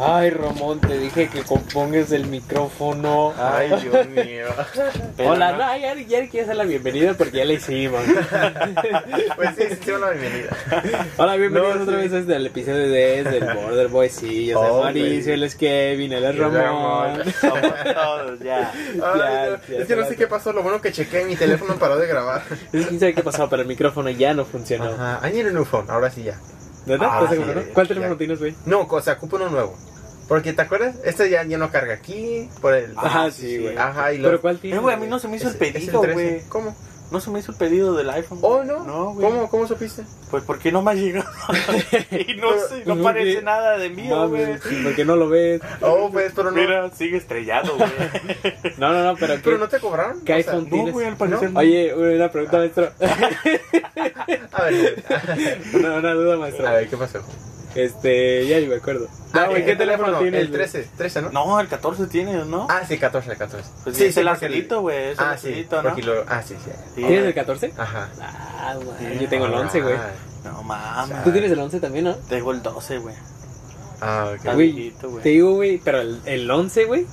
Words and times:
Ay, 0.00 0.30
Ramón, 0.30 0.80
te 0.80 0.98
dije 0.98 1.28
que 1.28 1.44
compongas 1.44 2.10
el 2.10 2.26
micrófono. 2.26 3.32
Ay, 3.38 3.68
Dios 3.80 4.08
mío. 4.08 4.46
Pero 5.16 5.30
Hola, 5.30 5.52
no, 5.52 5.58
ya, 5.58 5.94
ya 5.94 6.28
quiero 6.28 6.46
hacer 6.46 6.56
la 6.56 6.64
bienvenida 6.64 7.14
porque 7.14 7.36
ya 7.36 7.44
la 7.44 7.52
hicimos. 7.52 8.02
pues 9.36 9.50
sí, 9.56 9.62
sí, 9.80 9.90
una 9.92 10.10
bienvenida. 10.10 10.50
Hola, 11.16 11.36
bienvenidos 11.36 11.82
otra 11.82 11.98
vez 11.98 12.12
a 12.12 12.18
este 12.18 12.34
el 12.34 12.44
episodio 12.44 12.90
de 12.90 13.22
del 13.22 13.44
Border 13.54 13.86
Boy. 13.86 14.08
Sí, 14.08 14.46
yo 14.46 14.58
soy 14.58 14.68
oh, 14.68 14.82
Mauricio, 14.82 15.32
él 15.32 15.44
es 15.44 15.54
Kevin, 15.54 16.12
él 16.12 16.24
es 16.24 16.38
Ramón. 16.38 17.22
Somos 17.40 17.62
todos, 17.94 18.40
ya. 18.40 18.72
es 19.68 19.86
que 19.86 19.94
no 19.94 20.06
sé 20.08 20.16
qué 20.16 20.26
pasó, 20.26 20.52
lo 20.52 20.64
bueno 20.64 20.80
que 20.80 20.90
chequé, 20.90 21.24
mi 21.24 21.36
teléfono 21.36 21.76
paró 21.76 21.96
de 21.98 22.08
grabar. 22.08 22.42
Es 22.72 22.86
que 22.88 22.98
sabe 22.98 23.14
qué 23.14 23.22
pasó, 23.22 23.48
pero 23.48 23.62
el 23.62 23.68
micrófono 23.68 24.10
ya 24.10 24.34
no 24.34 24.44
funcionó. 24.44 24.86
Ajá, 24.86 25.20
ahí 25.22 25.38
en 25.38 25.56
el 25.56 25.64
phone, 25.64 25.88
ahora 25.88 26.10
sí 26.10 26.24
ya. 26.24 26.40
¿Verdad? 26.86 27.08
Ah, 27.10 27.62
¿Cuál 27.72 27.88
teléfono 27.88 28.16
tienes, 28.16 28.38
güey? 28.38 28.54
No, 28.66 28.82
o 28.82 29.00
sea, 29.00 29.14
ocupo 29.14 29.36
uno 29.36 29.48
nuevo. 29.48 29.76
Porque, 30.28 30.52
¿te 30.52 30.62
acuerdas? 30.62 30.96
Este 31.04 31.28
ya, 31.28 31.44
ya 31.44 31.58
no 31.58 31.70
carga 31.70 31.94
aquí, 31.94 32.48
por 32.60 32.74
el... 32.74 32.96
Ajá, 32.96 33.30
sí, 33.30 33.58
güey. 33.58 33.76
Ajá, 33.76 34.12
y 34.12 34.18
lo... 34.18 34.28
¿Pero 34.28 34.40
cuál 34.40 34.58
tiene? 34.58 34.76
Eh, 34.76 34.80
güey, 34.80 34.94
a 34.94 34.98
mí 34.98 35.06
no 35.06 35.18
se 35.18 35.28
me 35.28 35.36
hizo 35.36 35.48
el 35.48 35.56
pedido, 35.56 36.00
güey. 36.00 36.42
¿Cómo? 36.48 36.74
No 37.14 37.20
se 37.20 37.30
me 37.30 37.38
hizo 37.38 37.52
el 37.52 37.58
pedido 37.58 37.94
del 37.94 38.10
iPhone. 38.10 38.40
¿Oh, 38.42 38.64
no? 38.64 38.82
No, 38.82 39.14
güey. 39.14 39.30
¿Cómo, 39.30 39.48
¿Cómo 39.48 39.68
supiste? 39.68 40.02
Pues 40.32 40.42
porque 40.42 40.72
no 40.72 40.82
me 40.82 40.90
ha 40.90 40.94
llegado. 40.94 41.30
y 42.10 42.34
no, 42.34 42.48
sé, 42.58 42.82
no 42.86 43.00
parece 43.04 43.40
nada 43.40 43.78
de 43.78 43.88
mío, 43.88 44.28
güey. 44.28 44.58
porque 44.82 45.04
no 45.04 45.14
lo 45.14 45.28
ves. 45.28 45.62
Oh, 45.80 46.10
pues, 46.10 46.32
pero 46.34 46.50
no. 46.50 46.56
Mira, 46.56 46.90
sigue 46.90 47.18
estrellado, 47.18 47.76
güey. 47.76 47.88
no, 48.78 48.92
no, 48.92 49.04
no, 49.04 49.14
pero. 49.14 49.36
¿Pero 49.44 49.58
no 49.58 49.68
te 49.68 49.78
cobraron? 49.78 50.22
¿Qué 50.24 50.32
iPhone 50.32 50.68
tienes? 50.68 50.88
No, 50.88 50.92
güey, 50.92 51.06
al 51.06 51.16
parecer. 51.16 51.52
¿No? 51.52 51.60
Oye, 51.60 51.94
una 51.94 52.32
pregunta, 52.32 52.58
maestro. 52.58 52.90
a 54.52 54.62
ver, 54.64 55.04
una, 55.72 55.94
una 55.94 56.14
duda, 56.14 56.36
maestro. 56.36 56.66
A 56.66 56.72
ver, 56.72 56.88
¿qué 56.88 56.96
pasó? 56.96 57.20
Este, 57.74 58.46
ya 58.46 58.60
ni 58.60 58.66
me 58.66 58.76
acuerdo. 58.76 59.08
Ah, 59.32 59.46
güey, 59.48 59.64
¿qué 59.64 59.74
teléfono 59.74 60.18
tiene? 60.18 60.38
El 60.38 60.50
13, 60.50 60.88
13, 60.96 61.22
¿no? 61.22 61.30
No, 61.32 61.60
el 61.60 61.68
14 61.68 62.06
tiene, 62.06 62.44
¿no? 62.44 62.66
Ah, 62.70 62.82
sí, 62.86 62.98
14, 62.98 63.32
el 63.32 63.36
14. 63.36 63.68
Pues 63.82 63.96
sí, 63.96 64.04
es 64.04 64.16
el 64.16 64.28
acelito, 64.28 64.80
güey. 64.80 65.10
Es 65.10 65.18
ah, 65.18 65.32
el 65.32 65.38
sí, 65.38 65.66
¿no? 65.70 65.82
Lo... 65.82 66.24
Ah, 66.28 66.42
sí, 66.42 66.54
sí. 66.64 66.70
¿Tienes 66.94 67.24
el 67.24 67.34
14? 67.34 67.72
Ajá. 67.76 68.08
Ah, 68.20 68.76
güey. 68.76 69.18
Yo 69.18 69.28
tengo 69.28 69.46
el 69.46 69.54
11, 69.54 69.80
güey. 69.80 69.96
No 70.44 70.62
mames. 70.62 71.24
¿Tú 71.24 71.32
tienes 71.32 71.50
el 71.50 71.58
11 71.58 71.80
también, 71.80 72.04
no? 72.04 72.14
Tengo 72.14 72.52
el 72.52 72.62
12, 72.62 72.98
güey. 72.98 73.14
Ah, 74.00 74.32
ok. 74.34 74.54
Güey, 74.54 74.92
te 75.22 75.28
digo, 75.30 75.54
güey, 75.54 75.78
pero 75.78 76.00
el, 76.00 76.20
el 76.26 76.50
11, 76.50 76.84
güey, 76.84 77.06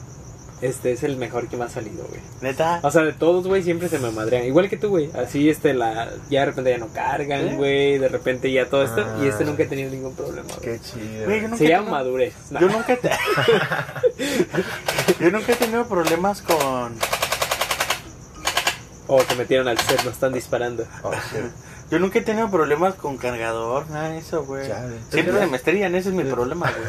este 0.61 0.91
es 0.91 1.03
el 1.03 1.17
mejor 1.17 1.47
que 1.47 1.57
me 1.57 1.65
ha 1.65 1.69
salido, 1.69 2.05
güey. 2.07 2.21
¿Neta? 2.41 2.79
O 2.83 2.91
sea, 2.91 3.01
de 3.01 3.13
todos, 3.13 3.47
güey, 3.47 3.63
siempre 3.63 3.89
se 3.89 3.99
me 3.99 4.11
madrean. 4.11 4.45
Igual 4.45 4.69
que 4.69 4.77
tú, 4.77 4.89
güey. 4.89 5.09
Así, 5.13 5.49
este, 5.49 5.73
la... 5.73 6.09
Ya 6.29 6.41
de 6.41 6.45
repente 6.47 6.71
ya 6.71 6.77
no 6.77 6.89
cargan, 6.93 7.57
güey. 7.57 7.97
De 7.97 8.07
repente 8.07 8.51
ya 8.51 8.69
todo 8.69 8.83
esto. 8.83 9.03
y 9.23 9.27
este 9.27 9.43
nunca 9.43 9.63
he 9.63 9.67
tenido 9.67 9.89
ningún 9.89 10.15
problema, 10.15 10.49
Qué 10.61 10.79
chido. 10.79 11.57
se 11.57 11.67
llama 11.67 11.91
madurez. 11.91 12.33
Yo 12.51 12.69
nunca 12.69 12.95
te... 12.95 13.09
yo 15.19 15.31
nunca 15.31 15.51
he 15.51 15.55
tenido 15.55 15.87
problemas 15.87 16.41
con... 16.41 16.95
O 19.07 19.15
oh, 19.15 19.21
se 19.23 19.35
metieron 19.35 19.67
al 19.67 19.77
set, 19.77 20.05
nos 20.05 20.13
están 20.13 20.31
disparando. 20.31 20.85
Oh, 21.03 21.11
Yo 21.91 21.99
nunca 21.99 22.19
he 22.19 22.21
tenido 22.21 22.49
problemas 22.49 22.95
con 22.95 23.17
cargador, 23.17 23.89
nada 23.89 24.11
de 24.11 24.19
eso, 24.19 24.45
güey. 24.45 24.65
Siempre 25.09 25.37
se 25.37 25.47
me 25.47 25.57
estrellan, 25.57 25.93
ese 25.95 26.07
es 26.07 26.15
mi 26.15 26.23
problema, 26.23 26.71
güey. 26.71 26.87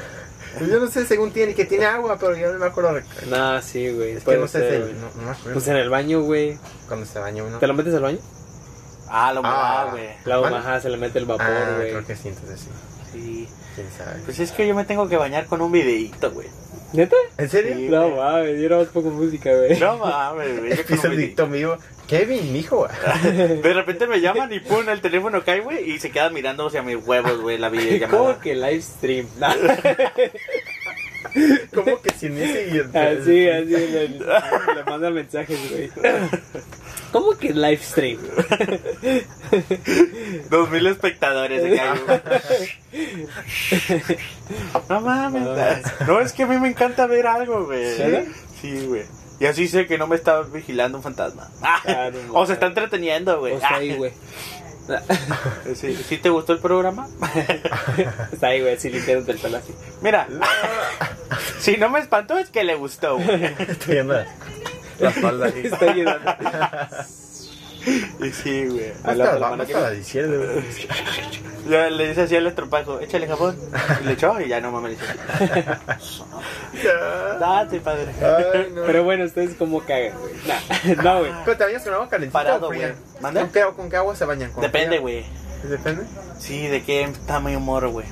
Pues 0.58 0.70
yo 0.70 0.80
no 0.80 0.86
sé, 0.88 1.06
según 1.06 1.32
tiene, 1.32 1.54
que 1.54 1.64
tiene 1.64 1.86
agua, 1.86 2.16
pero 2.20 2.36
yo 2.36 2.52
no 2.52 2.58
me 2.58 2.66
acuerdo. 2.66 3.00
Nah, 3.28 3.60
sí, 3.60 3.90
güey. 3.92 4.12
Es 4.12 4.24
que 4.24 4.36
no 4.36 4.48
sé, 4.48 4.78
no, 4.78 5.22
me 5.24 5.30
acuerdo. 5.30 5.52
Pues 5.52 5.68
en 5.68 5.76
el 5.76 5.88
baño, 5.88 6.22
güey. 6.22 6.58
Cuando 6.88 7.06
se 7.06 7.18
baña 7.18 7.42
uno. 7.42 7.58
¿Te 7.58 7.66
lo 7.66 7.74
metes 7.74 7.94
al 7.94 8.02
baño? 8.02 8.18
Ah, 9.08 9.32
la 9.32 9.40
humedad, 9.40 9.90
güey. 9.90 10.08
la 10.24 10.40
humedad, 10.40 10.82
se 10.82 10.88
le 10.88 10.96
mete 10.96 11.18
el 11.18 11.26
vapor, 11.26 11.46
ah, 11.46 11.74
güey. 11.76 11.90
creo 11.90 12.06
que 12.06 12.16
sí, 12.16 12.28
entonces 12.28 12.60
sí. 12.60 12.68
Sí. 13.12 13.48
¿Quién 13.74 13.86
sabe? 13.96 14.20
Pues 14.24 14.38
es 14.38 14.52
que 14.52 14.66
yo 14.66 14.74
me 14.74 14.84
tengo 14.84 15.08
que 15.08 15.16
bañar 15.16 15.46
con 15.46 15.60
un 15.60 15.70
videíto, 15.70 16.30
güey. 16.30 16.48
¿Neta? 16.92 17.16
¿En 17.38 17.48
serio? 17.48 17.74
Sí, 17.76 17.88
no 17.88 18.10
mames, 18.10 18.60
yo 18.60 18.68
no 18.68 18.84
pongo 18.84 19.10
música, 19.10 19.54
güey. 19.54 19.78
No 19.78 19.96
mames, 19.96 20.60
güey. 20.60 20.72
Episodito 20.80 21.46
mío. 21.46 21.78
Kevin, 22.06 22.52
mijo. 22.52 22.86
De 23.22 23.72
repente 23.72 24.06
me 24.06 24.20
llaman 24.20 24.52
y 24.52 24.60
pum, 24.60 24.86
el 24.88 25.00
teléfono 25.00 25.42
cae, 25.42 25.60
güey, 25.60 25.90
y 25.92 25.98
se 25.98 26.10
queda 26.10 26.28
mirando 26.28 26.66
hacia 26.66 26.82
mis 26.82 26.96
huevos, 26.96 27.40
güey, 27.40 27.56
la 27.56 27.68
videollamada. 27.70 28.18
¿Cómo 28.18 28.38
que 28.38 28.54
live 28.54 28.82
stream? 28.82 29.26
¿Cómo 31.74 32.00
que 32.00 32.10
sin 32.14 32.36
ese 32.36 32.80
Así, 32.94 33.48
así, 33.48 33.70
le, 33.70 34.08
le 34.08 34.84
manda 34.86 35.10
mensajes, 35.10 35.58
güey. 35.70 35.90
¿Cómo 37.12 37.32
que 37.32 37.52
live 37.52 37.80
stream? 37.82 38.18
Dos 40.50 40.70
mil 40.70 40.86
espectadores 40.86 41.62
de 41.62 41.80
No 44.88 45.00
mames. 45.00 45.42
No, 46.06 46.20
es 46.20 46.32
que 46.32 46.44
a 46.44 46.46
mí 46.46 46.58
me 46.58 46.68
encanta 46.68 47.06
ver 47.06 47.26
algo, 47.26 47.66
güey. 47.66 47.96
¿Sí? 48.60 48.86
güey. 48.86 49.04
Y 49.40 49.46
así 49.46 49.66
sé 49.68 49.86
que 49.86 49.98
no 49.98 50.06
me 50.06 50.16
está 50.16 50.42
vigilando 50.42 50.98
un 50.98 51.02
fantasma. 51.02 51.50
o 52.32 52.46
se 52.46 52.54
está 52.54 52.66
entreteniendo, 52.66 53.40
güey. 53.40 53.54
está 53.54 53.76
ahí, 53.76 53.96
güey. 53.96 54.12
¿Sí, 55.74 56.16
te 56.18 56.30
gustó 56.30 56.52
el 56.52 56.58
programa? 56.60 57.08
Está 58.32 58.48
ahí, 58.48 58.60
güey, 58.60 58.78
si 58.78 58.90
limpiando 58.90 59.30
el 59.32 59.38
pelo 59.38 59.58
así. 59.58 59.72
Mira, 60.00 60.26
si 61.58 61.76
no 61.76 61.88
me 61.88 62.00
espantó 62.00 62.38
es 62.38 62.50
que 62.50 62.64
le 62.64 62.74
gustó, 62.74 63.16
güey. 63.18 63.44
Estoy 63.44 63.94
llenando 63.94 64.24
la 64.98 65.10
espalda 65.10 65.46
ahí. 65.46 65.62
Está 65.64 65.94
llenando. 65.94 66.32
Sí, 68.32 68.66
güey. 68.68 68.92
A 69.02 69.14
la, 69.14 69.90
diciendo, 69.90 70.62
Ya 71.68 71.90
le 71.90 72.08
dice 72.08 72.22
así 72.22 72.36
al 72.36 72.46
estropajo, 72.46 73.00
échale 73.00 73.26
jabón. 73.26 73.58
Y 74.00 74.04
le 74.04 74.12
echó 74.12 74.40
y 74.40 74.48
ya 74.48 74.60
no 74.60 74.70
mames. 74.70 74.98
Date, 77.40 77.80
padre. 77.80 78.12
Pero 78.86 79.04
bueno, 79.04 79.24
ustedes 79.24 79.56
como 79.56 79.80
cagan, 79.80 80.12
güey. 80.18 80.96
No, 81.02 81.20
güey. 81.20 81.32
Pero 81.44 81.56
te 81.56 81.64
bañas 81.64 81.82
con 81.82 81.94
agua 81.94 82.08
calentita 82.08 82.38
Parado, 82.38 82.66
güey. 82.68 82.92
¿Con 83.20 83.48
qué, 83.50 83.64
¿Con 83.76 83.90
qué 83.90 83.96
agua 83.96 84.14
se 84.14 84.24
bañan? 84.24 84.52
Depende, 84.60 84.98
güey. 84.98 85.24
¿Depende? 85.64 86.04
Sí, 86.38 86.66
de 86.68 86.82
qué 86.82 87.08
tamaño 87.26 87.58
moro, 87.60 87.90
güey. 87.90 88.06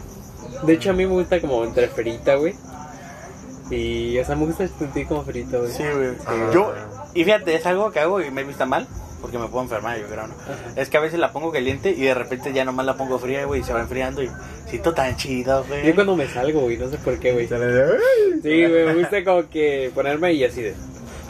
De 0.64 0.72
hecho, 0.72 0.90
a 0.90 0.92
mí 0.92 1.06
me 1.06 1.12
gusta 1.12 1.40
como 1.40 1.64
entre 1.64 1.88
ferita, 1.88 2.34
güey. 2.34 2.54
Y, 3.70 4.18
o 4.18 4.24
sea, 4.24 4.34
me 4.36 4.46
gusta 4.46 4.66
sentir 4.66 5.06
como 5.06 5.24
ferita, 5.24 5.58
güey. 5.58 5.70
Sí, 5.70 5.84
güey. 5.84 6.10
Yo, 6.52 6.72
y 7.14 7.24
fíjate, 7.24 7.54
es 7.54 7.64
algo 7.66 7.90
que 7.92 8.00
hago 8.00 8.20
y 8.20 8.30
me 8.30 8.40
he 8.40 8.44
visto 8.44 8.66
mal 8.66 8.86
porque 9.20 9.38
me 9.38 9.46
puedo 9.48 9.62
enfermar, 9.62 9.98
yo 9.98 10.06
creo, 10.06 10.26
¿no? 10.26 10.34
Es 10.76 10.88
que 10.88 10.96
a 10.96 11.00
veces 11.00 11.20
la 11.20 11.30
pongo 11.30 11.52
caliente 11.52 11.90
y 11.90 12.00
de 12.00 12.14
repente 12.14 12.52
ya 12.52 12.64
nomás 12.64 12.86
la 12.86 12.96
pongo 12.96 13.18
fría, 13.18 13.44
güey, 13.44 13.60
y 13.60 13.64
se 13.64 13.72
va 13.72 13.80
enfriando 13.80 14.22
y 14.22 14.30
siento 14.66 14.94
tan 14.94 15.14
chido, 15.16 15.62
güey. 15.64 15.86
Yo 15.86 15.94
cuando 15.94 16.16
me 16.16 16.26
salgo, 16.26 16.60
güey, 16.60 16.78
no 16.78 16.88
sé 16.88 16.96
por 16.98 17.18
qué, 17.18 17.32
güey. 17.32 17.46
Sí, 17.46 18.66
güey, 18.66 18.86
me 18.86 18.94
gusta 18.94 19.22
como 19.24 19.48
que 19.48 19.90
ponerme 19.94 20.32
y 20.32 20.44
así 20.44 20.62
de... 20.62 20.74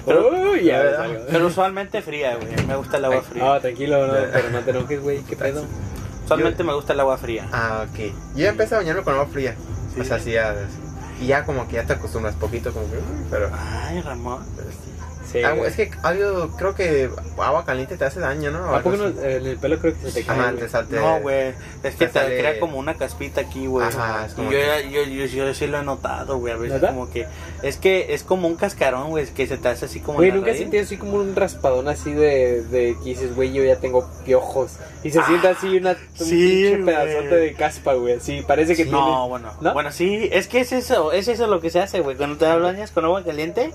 Pero, 0.06 0.56
ya 0.56 1.04
pero 1.30 1.46
usualmente 1.48 2.00
fría, 2.00 2.36
güey, 2.36 2.66
me 2.66 2.76
gusta 2.76 2.96
el 2.96 3.04
agua 3.04 3.22
fría. 3.22 3.54
Ah, 3.54 3.60
tranquilo, 3.60 4.06
no, 4.06 4.14
pero 4.32 4.50
no 4.50 4.60
te 4.60 4.70
enojes, 4.70 5.02
güey, 5.02 5.22
¿qué 5.24 5.36
pedo? 5.36 5.64
Usualmente 6.24 6.62
me 6.62 6.72
gusta 6.72 6.92
el 6.92 7.00
agua 7.00 7.18
fría. 7.18 7.48
Ah, 7.52 7.86
ok. 7.90 7.98
Yo 8.34 8.44
ya 8.44 8.50
empecé 8.50 8.76
a 8.76 8.78
bañarme 8.78 9.02
con 9.02 9.14
agua 9.14 9.26
fría. 9.26 9.56
Sí. 9.94 10.00
O 10.00 10.04
sea, 10.04 10.16
así 10.16 10.30
ya... 10.30 10.54
Y 11.20 11.26
ya 11.26 11.44
como 11.44 11.68
que 11.68 11.74
ya 11.74 11.84
te 11.84 11.92
acostumbras 11.92 12.34
poquito, 12.34 12.72
como 12.72 12.90
que... 12.90 12.98
Pero... 13.30 13.50
Ay, 13.52 14.00
Ramón. 14.00 14.42
Sí. 15.30 15.40
Sí, 15.40 15.44
ah, 15.44 15.54
es 15.64 15.76
que 15.76 15.90
algo, 16.02 16.48
creo 16.56 16.74
que 16.74 17.08
agua 17.38 17.64
caliente 17.64 17.96
te 17.96 18.04
hace 18.04 18.18
daño, 18.20 18.50
¿no? 18.50 18.74
¿A 18.74 18.82
poco 18.82 18.96
no, 18.96 19.06
en 19.06 19.46
el 19.46 19.56
pelo 19.58 19.78
creo 19.78 19.94
que 19.94 20.10
se 20.10 20.20
te 20.20 20.26
cae? 20.26 20.38
Ajá, 20.40 20.52
te 20.52 20.68
salte, 20.68 20.96
no, 20.96 21.20
güey. 21.20 21.54
Es 21.82 21.94
que 21.94 22.06
te, 22.06 22.12
sale... 22.12 22.38
crea 22.38 22.58
como 22.58 22.78
una 22.78 22.94
caspita 22.94 23.42
aquí, 23.42 23.66
güey. 23.66 23.86
Ajá, 23.86 24.26
es 24.26 24.34
como 24.34 24.50
y 24.50 24.54
yo, 24.54 24.60
yo, 24.90 25.04
yo, 25.04 25.26
yo, 25.26 25.54
sí 25.54 25.66
lo 25.66 25.78
he 25.78 25.84
notado, 25.84 26.38
güey. 26.38 26.52
A 26.52 26.56
veces 26.56 26.80
¿verdad? 26.80 26.94
como 26.94 27.10
que. 27.10 27.26
Es 27.62 27.76
que 27.76 28.12
es 28.12 28.24
como 28.24 28.48
un 28.48 28.56
cascarón, 28.56 29.10
güey. 29.10 29.26
Que 29.26 29.46
se 29.46 29.56
te 29.56 29.68
hace 29.68 29.84
así 29.84 30.00
como. 30.00 30.18
Güey, 30.18 30.32
nunca 30.32 30.52
sentí 30.54 30.78
así 30.78 30.96
como 30.96 31.14
un 31.14 31.36
raspadón 31.36 31.88
así 31.88 32.12
de, 32.12 32.62
de 32.64 32.96
que 32.98 33.10
dices, 33.10 33.34
güey, 33.36 33.52
yo 33.52 33.62
ya 33.62 33.76
tengo 33.76 34.10
piojos. 34.24 34.72
Y 35.04 35.10
se 35.10 35.20
ah, 35.20 35.24
siente 35.26 35.48
así 35.48 35.76
una, 35.76 35.90
un 35.90 36.26
sí, 36.26 36.68
pinche 36.70 36.84
pedazote 36.84 37.36
de 37.36 37.52
caspa, 37.54 37.94
güey. 37.94 38.14
Así, 38.14 38.42
parece 38.42 38.72
que 38.72 38.84
sí, 38.84 38.90
tiene. 38.90 38.98
No, 38.98 39.28
bueno. 39.28 39.52
¿no? 39.60 39.72
Bueno, 39.72 39.92
sí. 39.92 40.28
Es 40.32 40.48
que 40.48 40.60
es 40.60 40.72
eso. 40.72 41.12
Es 41.12 41.28
eso 41.28 41.46
lo 41.46 41.60
que 41.60 41.70
se 41.70 41.80
hace, 41.80 42.00
güey. 42.00 42.16
Cuando 42.16 42.36
te 42.36 42.46
bañas 42.46 42.90
con 42.90 43.04
agua 43.04 43.22
caliente, 43.24 43.72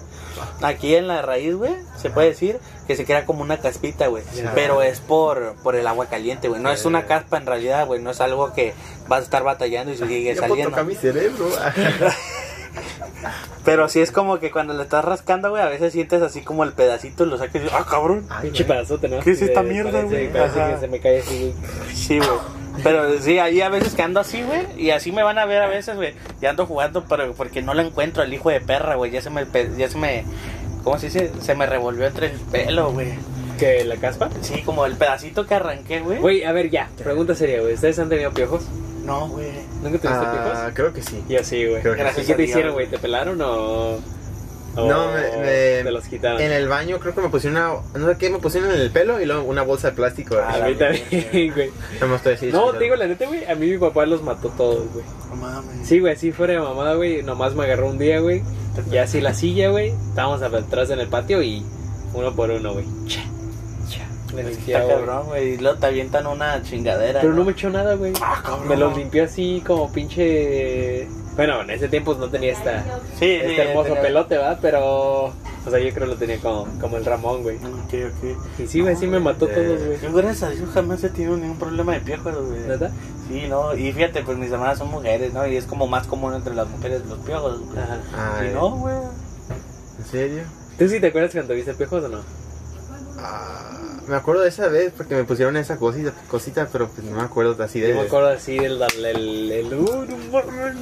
aquí 0.62 0.96
en 0.96 1.08
la 1.08 1.22
raíz, 1.22 1.45
güey, 1.54 1.74
se 1.98 2.10
puede 2.10 2.30
decir 2.30 2.60
que 2.88 2.96
se 2.96 3.06
crea 3.06 3.26
como 3.26 3.42
una 3.42 3.58
caspita, 3.58 4.08
güey. 4.08 4.24
Pero 4.54 4.82
es 4.82 5.00
por, 5.00 5.56
por 5.64 5.76
el 5.76 5.88
agua 5.88 6.08
caliente, 6.08 6.48
güey. 6.48 6.62
No 6.62 6.72
es 6.72 6.86
una 6.86 7.06
caspa 7.06 7.38
en 7.38 7.46
realidad, 7.46 7.86
güey. 7.86 8.02
No 8.02 8.12
es 8.12 8.22
algo 8.22 8.54
que 8.54 8.74
vas 9.08 9.22
a 9.22 9.24
estar 9.24 9.44
batallando 9.44 9.92
y 9.92 9.98
sigue 9.98 10.36
saliendo. 10.36 10.70
tocar 10.70 10.86
mi 10.86 10.96
cerebro. 10.96 11.50
Pero 13.64 13.90
sí 13.90 14.00
es 14.00 14.12
como 14.12 14.40
que 14.40 14.52
cuando 14.52 14.76
le 14.76 14.84
estás 14.84 15.04
rascando, 15.04 15.50
güey, 15.50 15.64
a 15.64 15.68
veces 15.68 15.92
sientes 15.92 16.22
así 16.22 16.42
como 16.42 16.64
el 16.64 16.74
pedacito 16.74 17.26
y 17.26 17.30
lo 17.30 17.38
saques 17.38 17.64
y 17.64 17.68
ah, 17.74 17.86
cabrón. 17.90 18.28
Pinche 18.42 18.64
pedazote, 18.64 19.08
¿no? 19.08 19.22
¿Qué 19.22 19.32
es 19.32 19.42
esta 19.42 19.64
mierda, 19.64 20.04
güey? 20.04 20.32
Parece 20.32 20.60
que 20.72 20.78
se 20.80 20.88
me 20.88 21.00
cae 21.00 21.22
así, 21.22 21.40
güey. 21.40 21.96
Sí, 21.96 22.18
güey. 22.20 22.66
Pero 22.84 23.20
sí, 23.20 23.40
ahí 23.40 23.62
a 23.62 23.70
veces 23.70 23.96
que 23.96 24.04
ando 24.04 24.20
así, 24.20 24.44
güey. 24.44 24.68
Y 24.78 24.92
así 24.92 25.12
me 25.12 25.24
van 25.24 25.40
a 25.40 25.46
ver 25.46 25.64
a 25.64 25.68
veces, 25.68 25.96
güey. 25.96 26.14
Y 26.42 26.46
ando 26.46 26.66
jugando 26.66 27.06
pero 27.06 27.34
porque 27.34 27.62
no 27.62 27.74
lo 27.74 27.82
encuentro 27.82 28.22
el 28.22 28.34
hijo 28.34 28.50
de 28.50 28.62
perra, 28.62 28.96
güey. 28.96 29.12
Ya 29.12 29.22
se 29.22 29.32
me, 29.32 29.46
ya 29.78 29.90
se 29.90 29.98
me 29.98 30.26
¿Cómo 30.86 30.98
se 31.00 31.08
dice? 31.08 31.32
Se 31.42 31.54
me 31.56 31.66
revolvió 31.66 32.06
entre 32.08 32.28
el 32.28 32.40
pelo, 32.40 32.92
güey. 32.94 33.14
¿Que 33.60 33.84
la 33.84 33.96
caspa? 33.98 34.30
Sí, 34.42 34.62
como 34.64 34.86
el 34.86 34.96
pedacito 34.96 35.46
que 35.46 35.56
arranqué, 35.56 36.00
güey. 36.02 36.20
Güey, 36.20 36.44
a 36.46 36.52
ver, 36.52 36.70
ya. 36.70 36.90
Pregunta 36.98 37.36
seria, 37.36 37.60
güey. 37.62 37.74
¿Ustedes 37.74 37.98
han 38.00 38.08
tenido 38.10 38.32
piojos? 38.32 38.64
No, 39.06 39.28
güey. 39.30 39.48
¿Nunca 39.82 39.98
tuviste 39.98 40.08
Ah, 40.10 40.44
piojos? 40.54 40.74
creo 40.74 40.94
que 40.94 41.02
sí. 41.02 41.24
Yo 41.28 41.44
sí, 41.44 41.66
güey. 41.66 41.82
Creo 41.82 41.96
que 41.96 42.02
sí. 42.14 42.22
¿Y 42.22 42.26
qué 42.26 42.34
te 42.34 42.34
Gracias 42.34 42.40
hicieron, 42.50 42.74
güey? 42.74 42.88
¿Te 42.88 42.98
pelaron 43.00 43.42
o...? 43.42 44.00
No, 44.76 45.12
me- 45.14 45.38
me- 45.38 45.84
Te 45.84 45.92
los 45.92 46.06
quitaron. 46.06 46.42
En 46.42 46.52
el 46.52 46.68
baño 46.68 47.00
creo 47.00 47.16
que 47.16 47.22
me 47.22 47.30
pusieron 47.30 47.58
una... 47.62 47.82
No 48.00 48.08
sé 48.10 48.18
qué, 48.18 48.30
me 48.30 48.40
pusieron 48.40 48.72
en 48.72 48.80
el 48.82 48.92
pelo 48.92 49.22
y 49.22 49.26
luego 49.26 49.44
una 49.44 49.62
bolsa 49.64 49.90
de 49.92 49.96
plástico. 49.96 50.36
Ah, 50.38 50.60
A 50.64 50.68
mí 50.68 50.76
también, 50.76 51.54
güey. 51.54 51.70
No 52.02 52.08
me 52.08 52.16
estoy 52.18 52.34
diciendo. 52.34 52.66
No, 52.66 52.74
te 52.74 52.84
digo 52.84 52.96
la 52.96 53.08
neta, 53.08 53.26
güey. 53.26 53.46
A 53.46 53.56
mí 53.56 53.68
mi 53.72 53.78
papá 53.78 54.06
los 54.06 54.22
mató 54.22 54.50
todos, 54.50 54.92
güey. 54.94 55.06
No 55.30 55.36
mames. 55.38 55.88
Sí, 55.88 56.00
güey, 56.00 56.14
así 56.14 56.32
fuera 56.32 56.54
de 56.54 56.60
mamada, 56.60 56.96
güey. 56.96 57.24
Nomás 57.24 57.54
me 57.56 57.64
agarró 57.64 57.88
un 57.88 57.98
día, 57.98 58.20
güey. 58.20 58.44
Y 58.92 58.98
así 58.98 59.22
la 59.22 59.34
silla, 59.34 59.70
güey. 59.70 59.90
Estábamos 60.10 60.42
atrás 60.42 60.90
en 60.90 61.00
el 61.00 61.08
patio 61.08 61.42
y 61.42 61.64
uno 62.14 62.34
por 62.36 62.50
uno, 62.52 62.74
güey. 62.74 62.86
Cha, 63.08 63.22
cha. 63.90 64.06
Está 64.30 64.42
limpiaba, 64.50 64.88
cabrón, 64.90 65.28
güey. 65.28 65.54
Y 65.54 65.58
luego 65.58 65.78
te 65.78 65.86
avientan 65.86 66.28
una 66.28 66.62
chingadera. 66.64 67.22
Pero 67.22 67.34
no 67.34 67.46
me 67.46 67.54
echó 67.54 67.70
nada, 67.70 67.96
güey. 67.96 68.12
Ah, 68.22 68.42
cabrón. 68.44 68.68
Me 68.68 68.76
los 68.76 68.98
limpió 68.98 69.24
así 69.24 69.64
como 69.66 69.92
pinche. 69.94 71.08
Bueno, 71.36 71.62
en 71.62 71.70
ese 71.70 71.88
tiempo 71.90 72.14
no 72.16 72.30
tenía 72.30 72.54
esta, 72.54 72.84
Sí, 73.20 73.26
este 73.32 73.50
sí, 73.50 73.56
hermoso 73.62 73.88
tenía- 73.90 74.02
pelote, 74.02 74.38
¿verdad? 74.38 74.60
Pero. 74.62 75.34
O 75.66 75.70
sea, 75.72 75.80
yo 75.80 75.92
creo 75.94 76.06
que 76.08 76.14
lo 76.14 76.16
tenía 76.16 76.40
como, 76.40 76.68
como 76.80 76.98
el 76.98 77.06
Ramón, 77.06 77.42
güey. 77.42 77.58
Ok, 77.58 77.94
ok. 77.94 78.60
Y 78.60 78.68
sí, 78.68 78.82
güey, 78.82 78.96
sí 78.96 79.08
me 79.08 79.20
mató 79.20 79.50
Eh, 79.50 79.54
todos, 79.54 79.84
güey. 79.84 80.00
Yo, 80.00 80.14
gracias 80.14 80.44
a 80.44 80.50
Dios, 80.52 80.70
jamás 80.72 81.04
he 81.04 81.10
tenido 81.10 81.36
ningún 81.38 81.58
problema 81.58 81.94
de 81.94 82.02
piojos, 82.02 82.36
güey. 82.46 82.60
¿Neta? 82.68 82.92
Sí, 83.28 83.46
no. 83.50 83.76
Y 83.76 83.92
fíjate, 83.92 84.22
pues 84.22 84.38
mis 84.38 84.52
hermanas 84.52 84.78
son 84.78 84.92
mujeres, 84.92 85.34
¿no? 85.34 85.46
Y 85.48 85.56
es 85.58 85.66
como 85.66 85.88
más 85.88 86.06
común 86.06 86.36
entre 86.36 86.54
las 86.54 86.68
mujeres 86.70 87.04
los 87.08 87.18
piojos. 87.20 87.62
güey. 87.66 87.80
Ajá. 87.80 87.98
Ay, 88.40 88.50
Y 88.50 88.54
no, 88.54 88.70
güey. 88.78 88.96
¿En 88.96 90.06
serio? 90.06 90.44
¿Tú 90.78 90.88
sí 90.88 91.00
te 91.00 91.08
acuerdas 91.08 91.32
cuando 91.32 91.54
viste 91.56 91.74
piojos 91.74 92.04
o 92.04 92.10
no? 92.10 92.20
Ah, 93.18 93.75
me 94.08 94.16
acuerdo 94.16 94.42
de 94.44 94.50
esa 94.50 94.68
vez 94.68 94.94
porque 94.96 95.16
me 95.16 95.24
pusieron 95.24 95.56
esa 95.58 95.78
cosita, 95.78 96.14
cosita 96.30 96.68
pero 96.72 96.88
pues 96.90 97.04
no 97.06 97.16
me 97.18 97.24
acuerdo 97.24 97.62
así 97.64 97.80
de... 97.80 97.90
Yo 97.90 97.96
me 97.96 98.02
acuerdo 98.02 98.30
así 98.30 98.58
del. 98.58 98.80
del, 98.80 99.06
el 99.06 99.52
el- 99.52 99.74
uh, 99.74 100.06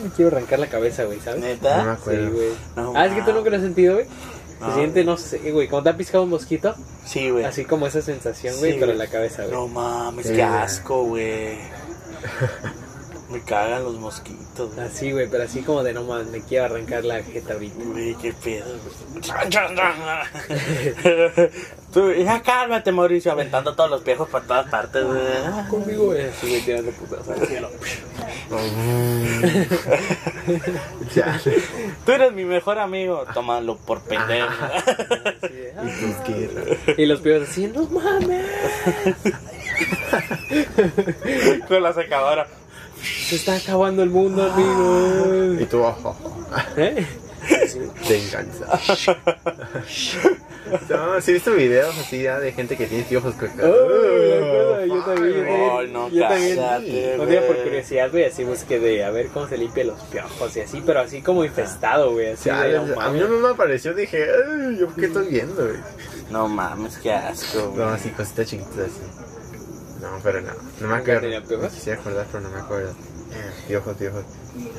me 0.04 0.10
quiero 0.16 0.36
arrancar 0.36 0.60
la 0.60 0.68
cabeza, 0.68 1.04
güey, 1.06 1.20
¿sabes? 1.20 1.40
No 1.42 1.46
me 1.48 1.54
¿Neta? 1.54 1.92
acuerdo. 1.94 2.28
Sí, 2.28 2.34
güey. 2.34 2.50
No, 2.76 2.94
ah, 2.96 3.06
es 3.06 3.14
que 3.14 3.22
tú 3.22 3.34
nunca 3.34 3.50
lo 3.50 3.56
has 3.58 3.62
sentido, 3.62 3.96
güey. 3.96 4.06
Se 4.06 4.66
No. 4.70 4.76
siente, 4.76 5.04
no 5.04 5.18
sé, 5.18 5.52
güey, 5.52 5.68
cuando 5.68 5.90
te 5.90 5.94
ha 5.94 5.98
piscado 5.98 6.24
un 6.24 6.30
mosquito, 6.30 6.74
Sí, 7.06 7.30
güey. 7.30 7.44
así 7.44 7.66
como 7.66 7.86
esa 7.88 8.02
sensación, 8.02 8.56
güey, 8.60 8.74
Sí, 8.74 8.78
pero 8.80 8.92
en 8.94 8.98
la 8.98 9.08
cabeza, 9.08 9.44
güey. 9.44 9.54
No 9.56 9.68
mames, 9.68 10.28
Sí, 10.28 10.34
qué 10.34 10.44
asco, 10.44 11.04
güey. 11.04 11.58
Me 13.30 13.42
cagan 13.42 13.84
los 13.84 13.96
mosquitos, 13.96 14.74
güey. 14.76 14.88
Así, 14.88 15.12
güey, 15.12 15.28
pero 15.30 15.44
así 15.44 15.62
como 15.64 15.84
de 15.84 15.94
no 15.94 16.04
mames, 16.04 16.28
me 16.28 16.42
quiero 16.42 16.66
arrancar 16.66 17.04
la 17.04 17.22
jeta 17.24 17.54
ahorita. 17.54 17.84
Güey, 17.84 18.16
qué 18.16 18.32
pedo, 18.34 18.66
güey. 18.84 19.24
Tú, 21.94 22.12
ya 22.12 22.42
cálmate, 22.42 22.92
Mauricio, 22.92 23.32
aventando 23.32 23.76
todos 23.76 23.90
los 23.90 24.02
piojos 24.02 24.28
por 24.28 24.42
todas 24.42 24.68
partes, 24.68 25.06
güey. 25.06 25.20
Conmigo, 25.70 26.06
güey, 26.06 26.32
tirando 26.66 26.92
putas 26.92 27.30
al 27.30 27.48
cielo. 27.48 27.70
Ya. 31.16 31.40
Tú 32.06 32.12
eres 32.12 32.34
mi 32.34 32.44
mejor 32.46 32.80
amigo. 32.80 33.24
Tómalo 33.34 33.78
por 33.78 34.02
pendejo. 34.02 34.48
¿Y 36.98 37.04
ah. 37.04 37.08
Los 37.08 37.22
pibos 37.22 37.50
así, 37.50 37.68
no 37.68 37.86
mames, 37.86 38.46
Con 41.68 41.84
la 41.84 41.94
secadora. 41.94 42.48
se 43.02 43.36
está 43.36 43.56
acabando 43.56 44.04
el 44.04 44.10
mundo, 44.10 44.52
amigos. 44.52 45.62
Y 45.62 45.66
tú, 45.66 45.84
ojo. 45.84 46.16
¿Eh? 46.78 47.06
Venganza. 48.10 48.80
No, 50.90 51.20
sí 51.22 51.32
he 51.32 51.34
visto 51.36 51.52
videos 51.54 51.96
así 52.00 52.24
ya 52.24 52.40
de 52.40 52.52
gente 52.54 52.78
que 52.78 52.88
tiene 52.88 53.04
piojos. 53.04 53.36
que- 53.36 53.46
Oh, 53.46 53.50
me 53.50 54.34
acuerdo, 54.38 54.86
yo 54.86 55.04
también, 55.04 55.46
Ay, 55.46 55.72
güey. 55.74 55.92
no, 55.92 56.10
yo 56.10 56.28
también. 56.28 56.56
cállate, 56.56 57.20
Un 57.20 57.30
día 57.30 57.46
por 57.46 57.58
curiosidad, 57.58 58.10
güey, 58.12 58.26
así 58.26 58.44
busqué 58.46 58.80
de 58.80 59.04
a 59.04 59.12
ver 59.12 59.28
cómo 59.28 59.48
se 59.48 59.58
limpia 59.58 59.84
los 59.84 60.00
piojos 60.04 60.56
y 60.56 60.62
así, 60.62 60.82
pero 60.86 61.02
así 61.02 61.22
como 61.22 61.44
infestado, 61.44 62.14
güey, 62.14 62.32
así 62.32 62.46
Ya, 62.50 62.62
de, 62.64 62.74
no 62.78 62.82
a 62.84 62.86
mí 63.10 63.20
mames. 63.20 63.30
no 63.30 63.40
me 63.40 63.50
apareció, 63.50 63.94
dije, 63.94 64.24
"Ay, 64.26 64.78
¿yo 64.80 64.88
qué 64.96 65.06
estoy 65.08 65.28
viendo? 65.28 65.64
güey?" 65.68 65.78
No 66.32 66.48
mames, 66.48 66.98
qué 66.98 67.12
asco, 67.12 67.70
güey. 67.72 67.78
No, 67.86 67.90
así 67.94 68.10
cositas 68.12 68.48
chiquitas 68.48 68.78
así. 68.80 70.02
No, 70.02 70.08
pero 70.24 70.42
no, 70.42 70.48
no 70.48 70.54
me 70.54 70.82
¿Nunca 70.82 70.96
acuerdo. 70.98 71.22
tenía 71.22 71.42
piojos? 71.44 71.72
Me 71.72 71.78
quisiera 71.78 72.00
acordar, 72.00 72.26
pero 72.32 72.42
no 72.42 72.50
me 72.50 72.60
acuerdo. 72.60 72.92
Eh, 72.92 73.52
Piojos, 73.68 73.98
piojos. 73.98 74.24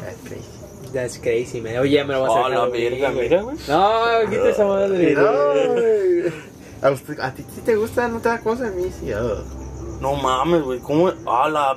That's 0.00 0.18
crazy. 0.28 0.63
That's 0.94 1.18
crazy, 1.18 1.60
man. 1.60 1.78
Oye, 1.78 1.90
ya 1.96 2.04
me 2.04 2.14
lo 2.14 2.22
vas 2.22 2.30
a 2.30 2.32
Oh, 2.34 2.44
hacer. 2.44 2.56
la 2.56 2.68
verga, 2.68 3.10
güey. 3.10 3.28
mira, 3.28 3.42
güey. 3.42 3.56
No, 3.68 4.30
quita 4.30 4.48
esa 4.48 4.64
madre. 4.64 5.12
No, 5.14 5.72
güey. 5.74 6.32
¿A, 6.82 6.90
usted- 6.90 7.20
¿A 7.20 7.34
ti 7.34 7.44
sí 7.54 7.60
te 7.62 7.74
gusta? 7.76 8.06
¿No 8.08 8.20
te 8.20 8.28
da 8.28 8.38
cosa? 8.40 8.68
A 8.68 8.70
mí 8.70 8.84
sí. 9.00 9.12
oh. 9.12 9.42
No 10.00 10.14
mames, 10.14 10.62
güey. 10.62 10.78
¿Cómo? 10.78 11.10
¡Ah, 11.26 11.48
la. 11.48 11.76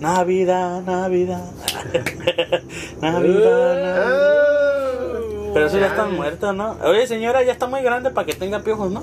Navidad, 0.00 0.82
Navidad. 0.82 1.50
Navidad, 3.00 3.96
Navidad. 3.96 5.20
Ah. 5.56 5.58
Pero 5.58 5.66
eso 5.68 5.76
ya 5.76 5.82
Ya. 5.82 5.88
están 5.88 6.14
muertos, 6.14 6.54
¿no? 6.54 6.76
Oye, 6.84 7.06
señora, 7.06 7.42
ya 7.42 7.52
está 7.52 7.66
muy 7.66 7.80
grande 7.82 8.10
para 8.10 8.26
que 8.26 8.34
tenga 8.34 8.60
piojos, 8.60 8.90
¿no? 8.90 9.02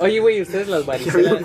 Oye, 0.00 0.18
güey, 0.20 0.42
ustedes 0.42 0.68
las 0.68 0.84
varicelas. 0.86 1.42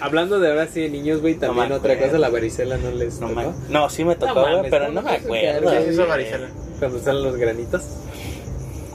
Hablando 0.00 0.40
de 0.40 0.50
ahora 0.50 0.66
sí 0.66 0.80
de 0.80 0.88
niños, 0.90 1.20
güey, 1.20 1.34
también 1.36 1.70
otra 1.72 1.98
cosa, 1.98 2.18
la 2.18 2.28
varicela 2.28 2.76
no 2.76 2.90
les 2.90 3.20
No, 3.20 3.28
tocó. 3.28 3.54
no 3.68 3.88
sí 3.90 4.04
me 4.04 4.16
tocó, 4.16 4.40
güey, 4.42 4.70
pero 4.70 4.86
¿cómo 4.86 5.00
no 5.00 5.02
me 5.02 5.16
acuerdo. 5.16 5.70
¿Qué 5.70 5.88
es 5.90 5.96
varicela? 6.08 6.48
Cuando 6.78 6.98
salen 6.98 7.22
los 7.22 7.36
granitos. 7.36 7.82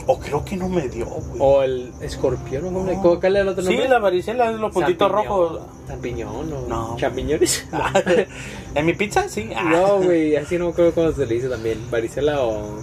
O 0.08 0.20
creo 0.20 0.46
que 0.46 0.56
no 0.56 0.70
me 0.70 0.88
dio, 0.88 1.06
güey. 1.08 1.40
O 1.40 1.64
el 1.64 1.92
escorpión, 2.00 2.72
¿no? 2.72 2.84
No. 2.84 3.02
¿Cómo 3.02 3.20
el 3.40 3.48
otro 3.48 3.64
Sí, 3.64 3.70
nombre? 3.70 3.90
la 3.90 3.98
varicela 4.00 4.52
es 4.52 4.60
los 4.60 4.72
puntitos 4.72 5.12
rojos. 5.12 5.62
Champiñón 5.88 6.54
o 6.54 6.68
No. 6.68 6.96
champiñones. 7.00 7.66
en 8.76 8.86
mi 8.86 8.94
pizza, 8.94 9.28
sí. 9.30 9.50
Ah. 9.56 9.64
no, 9.64 9.98
güey, 10.04 10.36
así 10.36 10.60
no 10.60 10.68
acuerdo 10.68 10.92
cómo 10.94 11.12
se 11.12 11.26
le 11.26 11.34
dice 11.36 11.50
también. 11.50 11.80
Varicela 11.90 12.42
o. 12.42 12.78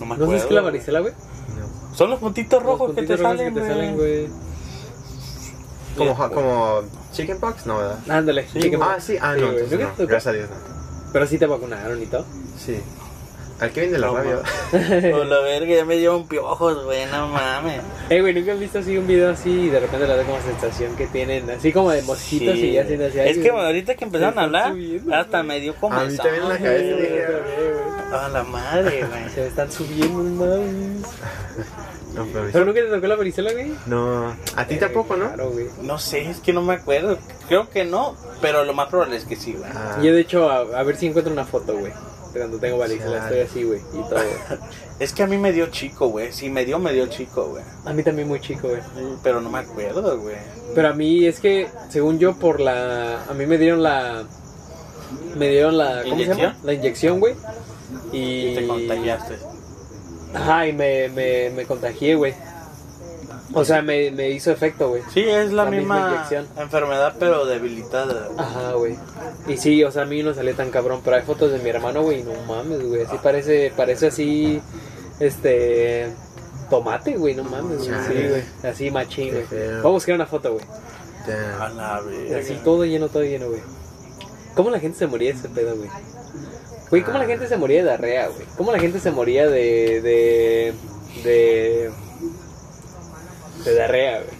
No 0.00 0.06
me 0.06 0.16
¿No 0.16 0.24
acuerdo. 0.24 0.32
qué 0.42 0.48
es 0.48 0.50
la 0.54 0.60
varicela, 0.60 1.00
güey? 1.00 1.12
No. 1.12 1.94
Son 1.96 2.10
los 2.10 2.18
puntitos 2.20 2.62
rojos 2.62 2.88
Los 2.88 2.96
que 2.96 3.02
te 3.02 3.08
puntitos 3.08 3.20
rojos 3.20 3.38
salen, 3.38 3.54
que 3.54 3.60
te 3.60 3.68
salen, 3.68 3.96
güey. 3.96 4.28
Como, 5.96 6.14
Mira, 6.14 6.28
como 6.28 6.80
chickenpox, 7.12 7.66
no, 7.66 7.78
¿verdad? 7.78 7.98
Ándale, 8.08 8.46
Sí, 8.48 8.60
chicken 8.60 8.82
Ah, 8.82 8.92
pox. 8.94 9.04
sí, 9.04 9.16
ah, 9.20 9.34
Sí, 9.34 9.40
no, 9.40 9.46
entonces 9.48 9.80
¿Nunca 9.80 9.94
no. 9.98 10.06
Gracias 10.06 10.26
a 10.26 10.36
Dios, 10.36 10.50
no. 10.50 10.56
Pero 11.12 11.26
sí 11.26 11.38
te 11.38 11.46
vacunaron 11.46 12.00
y 12.02 12.06
todo. 12.06 12.24
Sí. 12.56 12.78
Al 13.60 13.70
que 13.72 13.80
viene 13.82 13.98
la 13.98 14.06
No, 14.06 14.16
rabia. 14.16 14.36
Por 15.10 15.26
la 15.26 15.40
verga, 15.40 15.74
ya 15.74 15.84
me 15.84 15.98
llevan 15.98 16.26
piojos, 16.28 16.84
güey, 16.84 17.06
no 17.06 17.26
mames. 17.28 17.80
Eh, 18.08 18.20
güey, 18.20 18.32
¿nunca 18.34 18.52
has 18.52 18.60
visto 18.60 18.78
así 18.78 18.96
un 18.96 19.06
video 19.06 19.30
así 19.30 19.50
y 19.50 19.68
de 19.68 19.80
repente 19.80 20.06
le 20.06 20.16
da 20.16 20.22
como 20.24 20.40
sensación 20.42 20.94
que 20.96 21.06
tienen, 21.08 21.50
así 21.50 21.72
como 21.72 21.90
de 21.90 22.02
mosquitos 22.02 22.54
Sí. 22.54 22.66
y 22.68 22.72
ya 22.74 22.86
sin 22.86 23.02
así? 23.02 23.18
Es 23.18 23.38
que 23.38 23.50
ahorita 23.50 23.94
que 23.96 24.04
empezaron 24.04 24.38
a 24.38 24.42
hablar, 24.44 24.70
subiendo, 24.72 25.14
hasta 25.14 25.38
güey. 25.38 25.48
me 25.48 25.60
dio 25.60 25.72
A 25.72 25.76
como 25.76 26.00
mí 26.04 26.16
también 26.16 26.42
en 26.44 26.48
la 26.48 26.58
cabeza 26.58 26.96
dije, 26.96 27.24
A 28.12 28.28
la 28.28 28.42
madre, 28.44 29.04
güey. 29.10 29.28
Se 29.34 29.40
me 29.40 29.46
están 29.48 29.72
subiendo, 29.72 30.22
mames. 30.46 31.06
No, 32.14 32.26
pero 32.32 32.48
¿Pero 32.50 32.64
nunca 32.64 32.80
te 32.80 32.86
tocó 32.88 33.06
la 33.06 33.14
varicela, 33.16 33.52
güey? 33.52 33.70
No, 33.86 34.34
a 34.56 34.64
ti 34.66 34.76
tampoco, 34.76 35.14
¿no? 35.16 35.26
Claro, 35.28 35.50
güey. 35.50 35.66
No 35.82 35.98
sé, 35.98 36.28
es 36.30 36.38
que 36.40 36.52
no 36.54 36.62
me 36.62 36.74
acuerdo. 36.74 37.18
Creo 37.48 37.68
que 37.68 37.84
no, 37.84 38.16
pero 38.40 38.64
lo 38.64 38.72
más 38.72 38.88
probable 38.88 39.16
es 39.16 39.24
que 39.24 39.36
sí, 39.36 39.52
güey. 39.52 39.70
Ah, 39.72 39.98
Yo, 40.02 40.12
de 40.14 40.22
hecho, 40.22 40.50
a, 40.50 40.60
a 40.62 40.82
ver 40.82 40.96
si 40.96 41.06
encuentro 41.06 41.32
una 41.32 41.44
foto, 41.44 41.76
güey. 41.76 41.92
Cuando 42.32 42.58
tengo 42.58 42.78
Chale. 42.80 42.94
estoy 42.94 43.40
así, 43.40 43.62
güey. 43.64 43.80
Y 43.92 44.08
todo. 44.08 44.20
Es 44.98 45.12
que 45.12 45.22
a 45.22 45.26
mí 45.28 45.38
me 45.38 45.52
dio 45.52 45.66
chico, 45.68 46.08
güey. 46.08 46.32
Si 46.32 46.50
me 46.50 46.64
dio, 46.64 46.78
me 46.80 46.92
dio 46.92 47.06
chico, 47.06 47.50
güey. 47.50 47.62
A 47.84 47.92
mí 47.92 48.02
también 48.02 48.26
muy 48.26 48.40
chico, 48.40 48.68
güey. 48.68 48.80
Pero 49.22 49.40
no 49.40 49.48
me 49.48 49.60
acuerdo, 49.60 50.18
güey. 50.18 50.36
Pero 50.74 50.88
a 50.88 50.92
mí 50.92 51.24
es 51.24 51.38
que, 51.38 51.68
según 51.88 52.18
yo, 52.18 52.34
por 52.34 52.58
la. 52.60 53.22
A 53.24 53.34
mí 53.34 53.46
me 53.46 53.58
dieron 53.58 53.82
la. 53.82 54.24
Me 55.36 55.48
dieron 55.48 55.78
la. 55.78 56.02
¿Cómo 56.02 56.16
se 56.16 56.22
llama? 56.24 56.34
¿Inyección? 56.34 56.56
La 56.64 56.72
inyección, 56.72 57.20
güey. 57.20 57.34
Y. 58.12 58.18
Y 58.18 58.54
te 58.56 58.66
contagiaste. 58.66 59.38
Ajá, 60.34 60.66
y 60.66 60.72
me, 60.72 61.08
me, 61.10 61.50
me 61.50 61.64
contagié, 61.64 62.14
güey. 62.16 62.34
O 63.54 63.64
sea, 63.64 63.80
me, 63.82 64.10
me 64.10 64.28
hizo 64.30 64.50
efecto, 64.50 64.90
güey. 64.90 65.02
Sí, 65.12 65.20
es 65.20 65.52
la, 65.52 65.64
La 65.64 65.70
misma 65.70 65.94
misma, 65.96 66.10
inyección. 66.14 66.46
enfermedad, 66.58 67.14
pero 67.18 67.46
debilitada. 67.46 68.28
Ajá, 68.36 68.72
güey. 68.74 68.96
Y 69.46 69.56
sí, 69.56 69.82
o 69.84 69.90
sea, 69.90 70.02
a 70.02 70.06
mí 70.06 70.22
no 70.22 70.34
salió 70.34 70.54
tan 70.54 70.70
cabrón, 70.70 71.00
pero 71.02 71.16
hay 71.16 71.22
fotos 71.22 71.50
de 71.52 71.58
mi 71.58 71.70
hermano, 71.70 72.02
güey, 72.02 72.22
no 72.22 72.32
mames, 72.46 72.86
güey. 72.86 73.02
Así 73.04 73.16
parece, 73.22 73.72
parece 73.74 74.08
así, 74.08 74.60
este, 75.18 76.08
tomate, 76.68 77.16
güey, 77.16 77.34
no 77.34 77.44
mames, 77.44 77.88
güey. 77.88 78.00
Sí, 78.06 78.28
güey. 78.28 78.42
Así 78.70 78.90
machín, 78.90 79.30
güey. 79.30 79.44
Voy 79.82 79.86
a 79.86 79.88
buscar 79.94 80.14
una 80.14 80.26
foto, 80.26 80.52
güey. 80.52 80.64
damn. 81.26 81.62
A 81.62 81.68
la 81.70 82.00
verga. 82.02 82.38
Así 82.40 82.54
todo 82.62 82.84
lleno, 82.84 83.08
todo 83.08 83.22
lleno, 83.22 83.48
güey. 83.48 83.62
¿Cómo 84.54 84.70
la 84.70 84.78
gente 84.80 84.98
se 84.98 85.06
moría 85.06 85.32
de 85.32 85.38
ese 85.38 85.48
pedo, 85.48 85.74
güey? 85.76 85.88
Güey, 86.90 87.02
¿cómo 87.02 87.18
la 87.18 87.26
gente 87.26 87.46
se 87.46 87.56
moría 87.56 87.78
de 87.78 87.84
diarrea, 87.84 88.28
güey? 88.28 88.46
¿Cómo 88.56 88.72
la 88.72 88.78
gente 88.78 88.98
se 88.98 89.10
moría 89.10 89.46
de, 89.46 90.00
de, 90.02 90.74
de, 91.22 91.90
de 93.64 93.72
diarrea, 93.74 94.20
güey? 94.22 94.36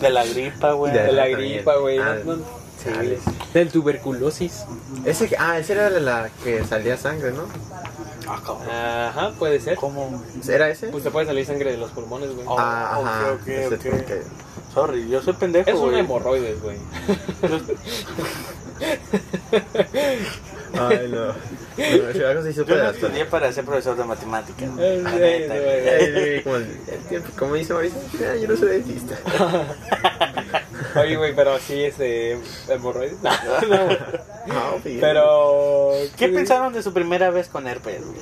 De 0.00 0.10
la 0.10 0.24
gripa, 0.24 0.72
güey. 0.72 0.92
De- 0.92 1.02
De 1.04 1.12
la 1.12 1.28
gripa, 1.28 1.76
güey. 1.76 1.98
Ah, 1.98 2.16
no- 2.24 2.36
no- 2.36 2.44
sí. 2.82 2.90
Del 3.54 3.70
tuberculosis. 3.70 4.64
Ese, 5.04 5.28
que- 5.28 5.36
ah, 5.38 5.58
ese 5.58 5.72
era 5.74 5.90
de 5.90 6.00
la 6.00 6.30
que 6.44 6.64
salía 6.64 6.96
sangre, 6.96 7.32
¿no? 7.32 7.42
Ah, 8.28 8.40
cabrón. 8.44 8.68
Ajá, 8.70 9.32
puede 9.38 9.60
ser. 9.60 9.76
¿Cómo? 9.76 10.22
¿Era 10.48 10.68
ese? 10.70 10.88
Pues 10.88 11.02
te 11.04 11.10
puede 11.10 11.26
salir 11.26 11.44
sangre 11.44 11.72
de 11.72 11.76
los 11.78 11.90
pulmones, 11.90 12.32
güey. 12.34 12.46
Oh, 12.48 12.56
ah, 12.58 12.98
ajá. 13.00 13.32
ok, 13.32 13.40
ok, 13.42 13.48
ese 13.48 13.74
ok. 13.74 13.96
porque- 13.96 14.22
Sorry, 14.72 15.08
yo 15.08 15.20
soy 15.20 15.32
pendejo, 15.34 15.68
es 15.68 15.74
un 15.76 15.88
güey. 15.88 15.98
hemorroides, 15.98 16.62
güey. 16.62 16.76
Ay, 20.78 21.08
no. 21.10 21.26
no 21.26 22.12
si 22.12 22.22
algo 22.22 22.42
se 22.42 22.50
hizo 22.50 22.64
Yo 22.64 22.76
no 22.76 22.90
estudié 22.90 23.24
para 23.24 23.52
ser 23.52 23.64
profesor 23.64 23.96
de 23.96 24.04
matemáticas. 24.04 24.68
Neta. 24.70 25.54
Ay, 25.54 26.42
como, 26.42 26.56
como 27.38 27.54
dice 27.54 27.72
Mauricio, 27.72 27.98
"Ah, 28.20 28.36
yo 28.36 28.48
no 28.48 28.56
soy 28.56 28.68
dentista. 28.68 29.16
Oye, 31.00 31.16
güey, 31.16 31.34
pero 31.34 31.58
sí, 31.58 31.84
este. 31.84 32.38
Hemorroides. 32.68 33.18
No, 33.22 33.76
no, 33.76 33.84
güey. 33.86 33.98
No, 34.46 34.72
fíjate. 34.82 34.98
Pero. 35.00 35.92
¿Qué 36.16 36.28
pensaron 36.28 36.72
de 36.72 36.82
su 36.82 36.92
primera 36.92 37.30
vez 37.30 37.48
con 37.48 37.66
herpes, 37.68 38.04
güey? 38.04 38.20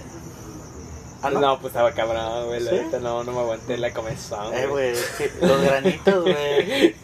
Ah, 1.23 1.31
no? 1.31 1.59
pues 1.61 1.73
estaba 1.73 1.93
cabrón, 1.93 2.47
güey. 2.47 2.61
La 2.61 2.71
¿Sí? 2.71 2.77
neta, 2.77 2.99
no, 3.01 3.25
no 3.25 3.33
me 3.33 3.41
aguanté 3.41 3.77
la 3.77 3.93
comezón. 3.93 4.55
Eh, 4.55 4.67
güey, 4.67 4.93
los 5.41 5.63
granitos, 5.63 6.23
güey. 6.23 6.95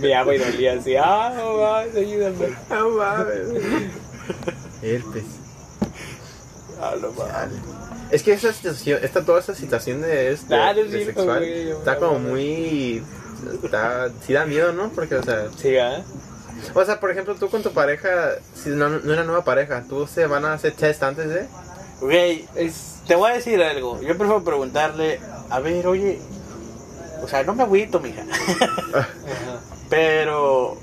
Mi 0.00 0.12
agua 0.12 0.34
y 0.34 0.38
dolía 0.38 0.74
así. 0.74 0.96
Ah, 0.96 1.32
no 1.36 1.56
mames, 1.58 1.96
ayúdame. 1.96 2.48
No 2.70 2.88
mames. 2.90 3.48
Herpes. 4.82 5.24
Ah, 6.80 6.94
no 7.00 7.10
mames. 7.12 7.58
Es 8.10 8.22
que 8.22 8.32
esa 8.32 8.52
situación, 8.52 9.00
esta, 9.02 9.24
toda 9.24 9.40
esa 9.40 9.54
situación 9.54 10.02
de, 10.02 10.32
este, 10.32 10.54
Ah, 10.54 10.70
es 10.72 10.76
de 10.90 10.98
cierto, 11.04 11.20
sexual 11.20 11.38
güey, 11.40 11.68
yo- 11.68 11.78
está 11.78 11.96
como 11.96 12.18
muy... 12.18 13.02
Está, 13.62 14.10
sí 14.26 14.32
da 14.32 14.46
miedo, 14.46 14.72
¿no? 14.72 14.88
Porque, 14.90 15.16
o 15.16 15.22
sea, 15.22 15.48
Sí, 15.56 15.76
¿ah? 15.76 16.02
o 16.74 16.84
sea, 16.84 17.00
por 17.00 17.10
ejemplo, 17.10 17.34
tú 17.34 17.48
con 17.50 17.62
tu 17.62 17.72
pareja, 17.72 18.36
si 18.54 18.70
no, 18.70 18.88
no 18.88 19.12
era 19.12 19.24
nueva 19.24 19.44
pareja, 19.44 19.84
¿tú 19.88 20.06
se 20.06 20.26
van 20.26 20.44
a 20.44 20.54
hacer 20.54 20.72
test 20.72 21.02
antes 21.02 21.28
de? 21.28 21.46
Güey, 22.00 22.46
Es. 22.54 22.96
te 23.06 23.14
voy 23.16 23.30
a 23.30 23.34
decir 23.34 23.62
algo. 23.62 24.00
Yo 24.00 24.08
prefiero 24.16 24.42
preguntarle, 24.44 25.20
a 25.50 25.60
ver, 25.60 25.86
oye, 25.86 26.20
o 27.24 27.28
sea, 27.28 27.42
no 27.42 27.54
me 27.54 27.62
agüito, 27.64 28.00
mija. 28.00 28.22
Ajá. 28.94 29.08
Pero, 29.90 30.76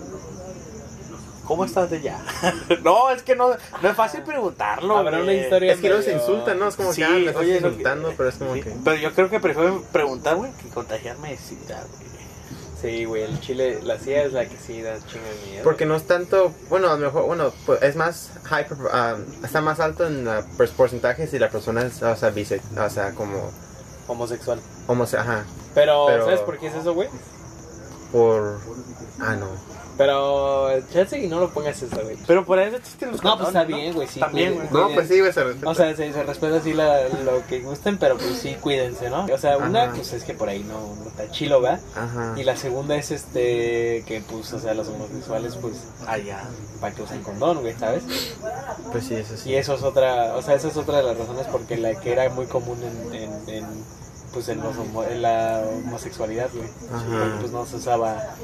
¿cómo 1.45 1.65
estás 1.65 1.89
de 1.89 2.01
ya? 2.01 2.19
no, 2.83 3.09
es 3.09 3.23
que 3.23 3.35
no, 3.35 3.49
no 3.81 3.89
es 3.89 3.95
fácil 3.95 4.23
preguntarlo. 4.23 4.97
Habrá 4.97 5.17
una 5.17 5.25
güey. 5.25 5.41
historia 5.41 5.73
Es 5.73 5.79
que 5.79 5.87
luego 5.89 6.03
se 6.03 6.13
insultan, 6.13 6.59
¿no? 6.59 6.67
Es 6.67 6.75
como 6.75 6.93
Sí, 6.93 7.01
que, 7.01 7.05
ah, 7.05 7.09
me 7.11 7.19
estás 7.25 7.35
oye, 7.37 7.59
que- 7.59 7.67
insultando, 7.67 8.13
pero 8.15 8.29
es 8.29 8.35
como 8.35 8.53
Sí, 8.53 8.61
que... 8.61 8.73
Pero 8.83 8.95
yo 8.97 9.11
creo 9.13 9.29
que 9.29 9.39
prefiero 9.39 9.81
preguntar, 9.91 10.35
güey, 10.35 10.51
que 10.53 10.69
contagiarme 10.69 11.31
de 11.31 11.37
sida, 11.37 11.83
güey. 11.97 12.11
Sí, 12.81 13.05
güey, 13.05 13.21
el 13.23 13.39
chile, 13.41 13.79
la 13.83 13.97
CIA 13.99 14.23
es 14.23 14.33
la 14.33 14.45
que 14.47 14.57
sí 14.57 14.81
da 14.81 14.95
chingo 15.05 15.25
de 15.25 15.49
miedo. 15.51 15.63
Porque 15.63 15.85
no 15.85 15.95
es 15.95 16.07
tanto, 16.07 16.51
bueno, 16.67 16.87
a 16.89 16.93
lo 16.93 16.97
mejor, 16.97 17.25
bueno, 17.27 17.51
pues, 17.67 17.79
es 17.83 17.95
más 17.95 18.31
high, 18.45 18.67
pro- 18.67 18.89
ah, 18.91 19.17
está 19.43 19.61
más 19.61 19.79
alto 19.79 20.07
en 20.07 20.25
la 20.25 20.41
por- 20.57 20.67
porcentaje 20.71 21.27
si 21.27 21.37
la 21.37 21.49
persona 21.49 21.83
es, 21.83 22.01
o 22.01 22.15
sea, 22.15 22.31
bise, 22.31 22.59
o 22.75 22.89
sea, 22.89 23.11
como, 23.13 23.51
Homosexual. 24.07 24.59
homo, 24.87 25.03
ajá, 25.03 25.45
Pero, 25.73 26.05
Pero- 26.07 26.25
¿sabes 26.25 26.39
por 26.41 26.57
qué 26.57 26.67
es 26.67 26.75
eso, 26.75 26.93
güey? 26.93 27.09
por, 28.11 28.59
ah, 29.21 29.35
no, 29.35 29.47
Pero, 30.01 30.69
chance 30.91 31.19
y 31.19 31.27
no 31.27 31.39
lo 31.39 31.49
pongas 31.51 31.79
eso, 31.81 32.01
güey. 32.01 32.17
Pero 32.25 32.43
por 32.43 32.57
eso 32.59 32.77
existen 32.77 33.11
los 33.11 33.23
No, 33.23 33.35
pues 33.37 33.49
está 33.49 33.63
bien, 33.65 33.93
güey, 33.93 34.07
sí. 34.07 34.19
También, 34.19 34.55
güey. 34.55 34.67
no, 34.71 34.89
pues 34.95 35.07
sí, 35.07 35.19
güey, 35.19 35.31
se 35.31 35.43
respeta. 35.43 35.69
O 35.69 35.75
sea, 35.75 35.95
se, 35.95 36.11
se 36.11 36.23
respeta 36.23 36.57
así 36.57 36.73
la- 36.73 37.07
lo 37.23 37.45
que 37.47 37.59
gusten, 37.59 37.97
pero 37.99 38.17
pues 38.17 38.39
sí, 38.39 38.55
cuídense, 38.59 39.09
¿no? 39.11 39.25
O 39.31 39.37
sea, 39.37 39.57
una, 39.57 39.83
Ajá. 39.83 39.93
pues 39.95 40.11
es 40.13 40.23
que 40.23 40.33
por 40.33 40.49
ahí 40.49 40.63
no, 40.63 40.95
no 40.95 41.09
está 41.09 41.29
chilo, 41.29 41.61
¿verdad? 41.61 41.79
ajá, 41.95 42.33
Y 42.35 42.43
la 42.43 42.55
segunda 42.57 42.95
es 42.95 43.11
este, 43.11 44.03
que 44.07 44.23
pues, 44.27 44.51
o 44.53 44.59
sea, 44.59 44.73
los 44.73 44.87
homosexuales, 44.87 45.55
pues, 45.57 45.75
Allá. 46.07 46.41
para 46.79 46.95
que 46.95 47.03
usen 47.03 47.21
condón, 47.21 47.61
güey, 47.61 47.75
¿sabes? 47.77 48.03
pues 48.91 49.05
sí, 49.05 49.15
eso 49.15 49.37
sí, 49.37 49.51
Y 49.51 49.55
eso 49.55 49.75
es 49.75 49.83
otra, 49.83 50.35
o 50.35 50.41
sea, 50.41 50.55
esa 50.55 50.67
es 50.69 50.77
otra 50.77 50.97
de 50.97 51.03
las 51.03 51.17
razones 51.17 51.45
porque 51.51 51.77
la 51.77 51.93
que 51.99 52.11
era 52.11 52.27
muy 52.29 52.47
común 52.47 52.77
en, 52.81 53.13
en, 53.15 53.49
en, 53.49 53.65
pues 54.33 54.47
en, 54.49 54.61
los 54.61 54.75
homo- 54.77 55.03
en 55.03 55.21
la 55.21 55.63
homosexualidad, 55.85 56.49
güey. 56.53 56.67
Ajá. 56.93 57.37
Pues 57.39 57.51
no 57.51 57.65
se 57.65 57.75
usaba, 57.77 58.35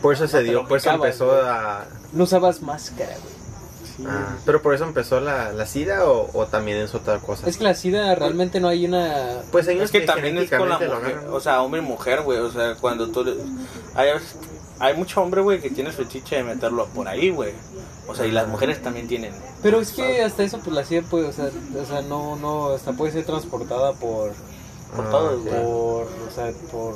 por 0.00 0.14
eso 0.14 0.26
se 0.28 0.42
dio, 0.42 0.66
por 0.66 0.78
eso 0.78 0.90
empezó 0.90 1.32
a, 1.32 1.84
no 2.12 2.24
usabas 2.24 2.62
máscara, 2.62 3.14
güey. 3.18 4.08
ah, 4.10 4.36
pero 4.44 4.62
por 4.62 4.74
eso 4.74 4.84
empezó 4.84 5.20
la, 5.20 5.52
la 5.52 5.66
sida 5.66 6.06
o, 6.06 6.30
o 6.32 6.46
también 6.46 6.78
es 6.78 6.94
otra 6.94 7.18
cosa, 7.18 7.46
Es 7.48 7.56
que 7.58 7.64
la 7.64 7.74
SIDA 7.74 8.14
realmente 8.14 8.58
no 8.60 8.68
hay 8.68 8.86
una... 8.86 9.42
pues 9.52 9.68
hay 9.68 9.78
Es 9.80 9.90
que 9.90 10.00
también 10.00 10.38
es 10.38 10.50
con 10.50 10.68
la 10.68 10.78
mujer, 10.78 11.18
o 11.30 11.40
sea, 11.40 11.62
hombre 11.62 11.80
y 11.80 11.84
mujer, 11.84 12.22
güey, 12.22 12.38
o 12.38 12.50
sea, 12.50 12.74
cuando 12.76 13.08
tú... 13.08 13.24
le- 13.24 13.36
Hay, 13.94 14.08
hay 14.80 14.94
mucho 14.96 15.20
hombre, 15.22 15.40
güey, 15.42 15.60
que 15.60 15.70
tiene 15.70 15.92
fetiche 15.92 16.36
de 16.36 16.44
meterlo 16.44 16.86
por 16.86 17.06
ahí, 17.06 17.30
güey. 17.30 17.52
O 18.08 18.14
sea, 18.16 18.26
y 18.26 18.32
las 18.32 18.48
mujeres 18.48 18.82
también 18.82 19.06
tienen... 19.06 19.32
Pero 19.62 19.78
es 19.80 19.92
que 19.92 20.22
hasta 20.22 20.42
eso, 20.42 20.58
pues 20.58 20.74
la 20.74 20.84
SIDA 20.84 21.02
puede, 21.02 21.28
o 21.28 21.32
sea, 21.32 21.50
o 21.80 21.84
sea 21.86 22.02
no, 22.02 22.34
no, 22.36 22.70
hasta 22.70 22.92
puede 22.92 23.12
ser 23.12 23.24
transportada 23.24 23.92
por, 23.92 24.32
por 24.94 25.06
Ah, 25.06 25.10
todo, 25.10 25.40
güey. 25.40 25.54
por, 25.54 26.02
o 26.06 26.30
sea, 26.34 26.52
por, 26.70 26.94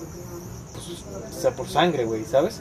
pues, 0.72 1.36
o 1.36 1.40
sea, 1.40 1.50
por 1.52 1.68
sangre, 1.68 2.04
güey, 2.04 2.24
¿sabes? 2.24 2.60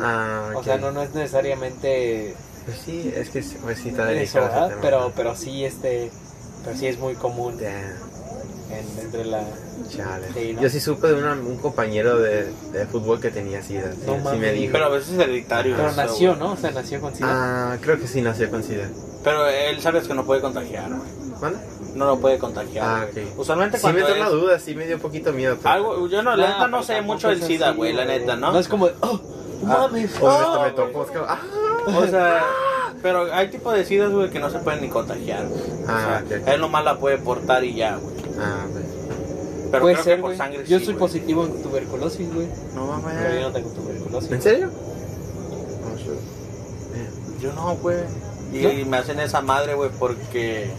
ah, 0.00 0.50
O 0.56 0.62
sea, 0.64 0.76
no, 0.78 0.90
no 0.92 1.02
es 1.02 1.14
necesariamente 1.14 2.34
pues 2.64 2.78
sí, 2.84 3.12
es 3.14 3.28
que 3.28 3.42
sí, 3.42 3.56
pues 3.62 3.78
sí 3.78 3.90
está. 3.90 4.70
Pero, 4.80 5.12
pero 5.14 5.36
sí, 5.36 5.64
este, 5.64 6.10
pero 6.64 6.76
sí 6.76 6.86
es 6.86 6.98
muy 6.98 7.14
común 7.14 7.58
en, 7.60 8.98
entre 9.04 9.24
la... 9.26 9.42
Chale. 9.90 10.28
Sí, 10.32 10.54
¿no? 10.54 10.62
Yo 10.62 10.70
sí 10.70 10.80
supe 10.80 11.08
de 11.08 11.14
una- 11.14 11.34
un 11.34 11.58
compañero 11.58 12.18
de, 12.18 12.50
de 12.72 12.86
fútbol 12.86 13.20
que 13.20 13.30
tenía 13.30 13.62
SIDA. 13.62 13.92
Sí, 13.92 13.98
No 14.06 14.30
sí 14.32 14.38
me 14.38 14.52
dijo. 14.52 14.72
Pero 14.72 14.86
a 14.86 14.88
veces 14.88 15.10
es 15.10 15.18
hereditario. 15.18 15.76
Pero 15.76 15.88
eso, 15.88 15.96
nació. 15.96 16.36
¿no? 16.36 16.52
O 16.52 16.56
sea, 16.56 16.70
nació 16.70 17.00
con 17.02 17.14
SIDA. 17.14 17.28
Ah, 17.30 17.76
creo 17.82 18.00
que 18.00 18.06
sí 18.08 18.22
nació 18.22 18.50
con 18.50 18.62
SIDA. 18.62 18.88
Pero 19.22 19.46
él 19.46 19.80
sabes 19.82 20.08
que 20.08 20.14
no 20.14 20.24
puede 20.24 20.40
contagiar, 20.40 20.88
güey. 20.88 21.02
¿Cuándo? 21.38 21.58
No 21.94 22.06
lo 22.06 22.18
puede 22.18 22.38
contagiar. 22.38 22.84
Ah, 22.86 23.06
güey. 23.12 23.24
ok. 23.26 23.38
Usualmente 23.38 23.76
Sí 23.78 23.82
cuando 23.82 24.00
me 24.00 24.06
entró 24.06 24.14
es- 24.24 24.30
la 24.30 24.36
duda, 24.36 24.58
sí 24.58 24.74
me 24.74 24.86
dio 24.86 24.96
un 24.96 25.02
poquito 25.02 25.32
miedo. 25.32 25.56
pero- 25.62 25.74
Algo, 25.74 26.08
yo 26.08 26.22
no, 26.22 26.34
la 26.36 26.48
neta 26.48 26.66
no 26.68 26.78
pero 26.78 26.82
sé 26.82 27.02
mucho 27.02 27.28
del 27.28 27.42
SIDA, 27.42 27.70
güey, 27.72 27.92
la 27.92 28.04
neta, 28.04 28.36
¿no? 28.36 28.52
No 28.52 28.58
es 28.58 28.68
como, 28.68 28.86
oh, 28.86 29.20
Ah. 29.66 29.86
mames. 29.88 30.10
O 30.20 30.26
Oh, 30.26 30.62
me 30.62 30.70
tocó, 30.72 31.04
es 31.04 31.10
ah, 31.28 31.38
O 31.86 32.06
sea, 32.06 32.44
pero 33.02 33.32
hay 33.32 33.48
tipos 33.48 33.74
de 33.74 33.84
SIDA, 33.84 34.08
güey, 34.08 34.30
que 34.30 34.40
no 34.40 34.50
se 34.50 34.58
pueden 34.58 34.80
ni 34.80 34.88
contagiar, 34.88 35.46
güey. 35.46 35.60
O 35.62 35.84
Ah, 35.88 36.22
sea, 36.26 36.36
ok, 36.38 36.42
ok. 36.42 36.48
Él 36.48 36.60
nomás 36.60 36.84
la 36.84 36.98
puede 36.98 37.18
portar 37.18 37.62
y 37.64 37.74
ya, 37.74 37.96
güey. 37.96 38.14
ah, 38.40 38.64
güey. 38.70 38.84
Pero 39.70 39.82
Puede 39.82 39.94
creo 39.94 40.04
ser, 40.04 40.16
que 40.16 40.20
por 40.22 40.30
güey. 40.30 40.38
sangre 40.38 40.64
Yo 40.66 40.78
sí, 40.78 40.84
soy 40.84 40.94
positivo 40.94 41.44
en 41.46 41.62
tuberculosis, 41.62 42.32
güey. 42.32 42.46
No 42.74 43.00
Pero 43.04 43.34
yo 43.34 43.40
no 43.40 43.48
mames. 43.48 43.52
tengo 43.54 43.70
tuberculosis. 43.70 44.30
¿En 44.32 44.42
serio? 44.42 44.70
Yo 47.40 47.52
no, 47.52 47.74
güey. 47.76 47.98
Y 48.52 48.84
¿No? 48.84 48.90
me 48.90 48.96
hacen 48.98 49.18
esa 49.20 49.40
madre, 49.42 49.74
güey, 49.74 49.90
porque. 49.98 50.70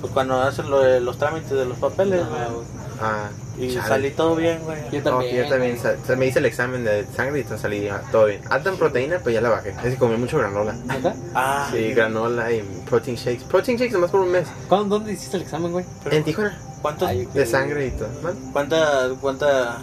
Pues 0.00 0.12
cuando 0.12 0.40
hacen 0.40 0.70
lo 0.70 0.80
de 0.80 1.00
los 1.00 1.18
trámites 1.18 1.50
de 1.50 1.64
los 1.66 1.76
papeles, 1.78 2.22
Ajá, 2.22 2.48
güey. 2.52 2.66
Ah, 3.02 3.28
Y 3.58 3.74
chale. 3.74 3.88
salí 3.88 4.10
todo 4.10 4.34
bien, 4.36 4.60
güey. 4.64 4.78
Yo 4.92 5.02
también. 5.02 5.36
yo 5.36 5.48
también 5.48 5.76
güey. 5.78 5.82
sa- 5.96 6.02
sa- 6.06 6.16
me 6.16 6.26
hice 6.26 6.38
el 6.38 6.46
examen 6.46 6.84
de 6.84 7.06
sangre 7.14 7.40
y 7.40 7.44
todo 7.44 7.58
salí 7.58 7.86
ah, 7.88 8.02
todo 8.10 8.26
bien. 8.26 8.40
Alta 8.50 8.70
en 8.70 8.76
proteína, 8.78 9.18
pues 9.18 9.34
ya 9.34 9.40
la 9.42 9.50
bajé. 9.50 9.70
Es 9.70 9.92
que 9.94 9.96
comí 9.96 10.16
mucho 10.16 10.38
granola. 10.38 10.72
¿Neta? 10.72 11.14
Ah, 11.34 11.68
Sí, 11.70 11.92
granola 11.92 12.50
y 12.52 12.62
protein 12.88 13.16
shakes. 13.16 13.44
Protein 13.44 13.76
shakes 13.78 13.92
nomás 13.92 14.10
por 14.10 14.20
un 14.20 14.30
mes. 14.32 14.48
¿Cuándo, 14.68 14.96
¿Dónde 14.98 15.12
hiciste 15.12 15.36
el 15.36 15.42
examen, 15.42 15.72
güey? 15.72 15.84
pero 16.04 16.16
En 16.16 16.24
Tijuana. 16.24 16.58
¿Cuántos, 16.82 17.08
Ay, 17.08 17.26
De 17.26 17.44
sangre 17.46 17.86
y 17.88 17.90
todo. 17.90 18.08
¿Vale? 18.22 18.36
¿Cuánta, 18.54 19.08
cuánta 19.20 19.78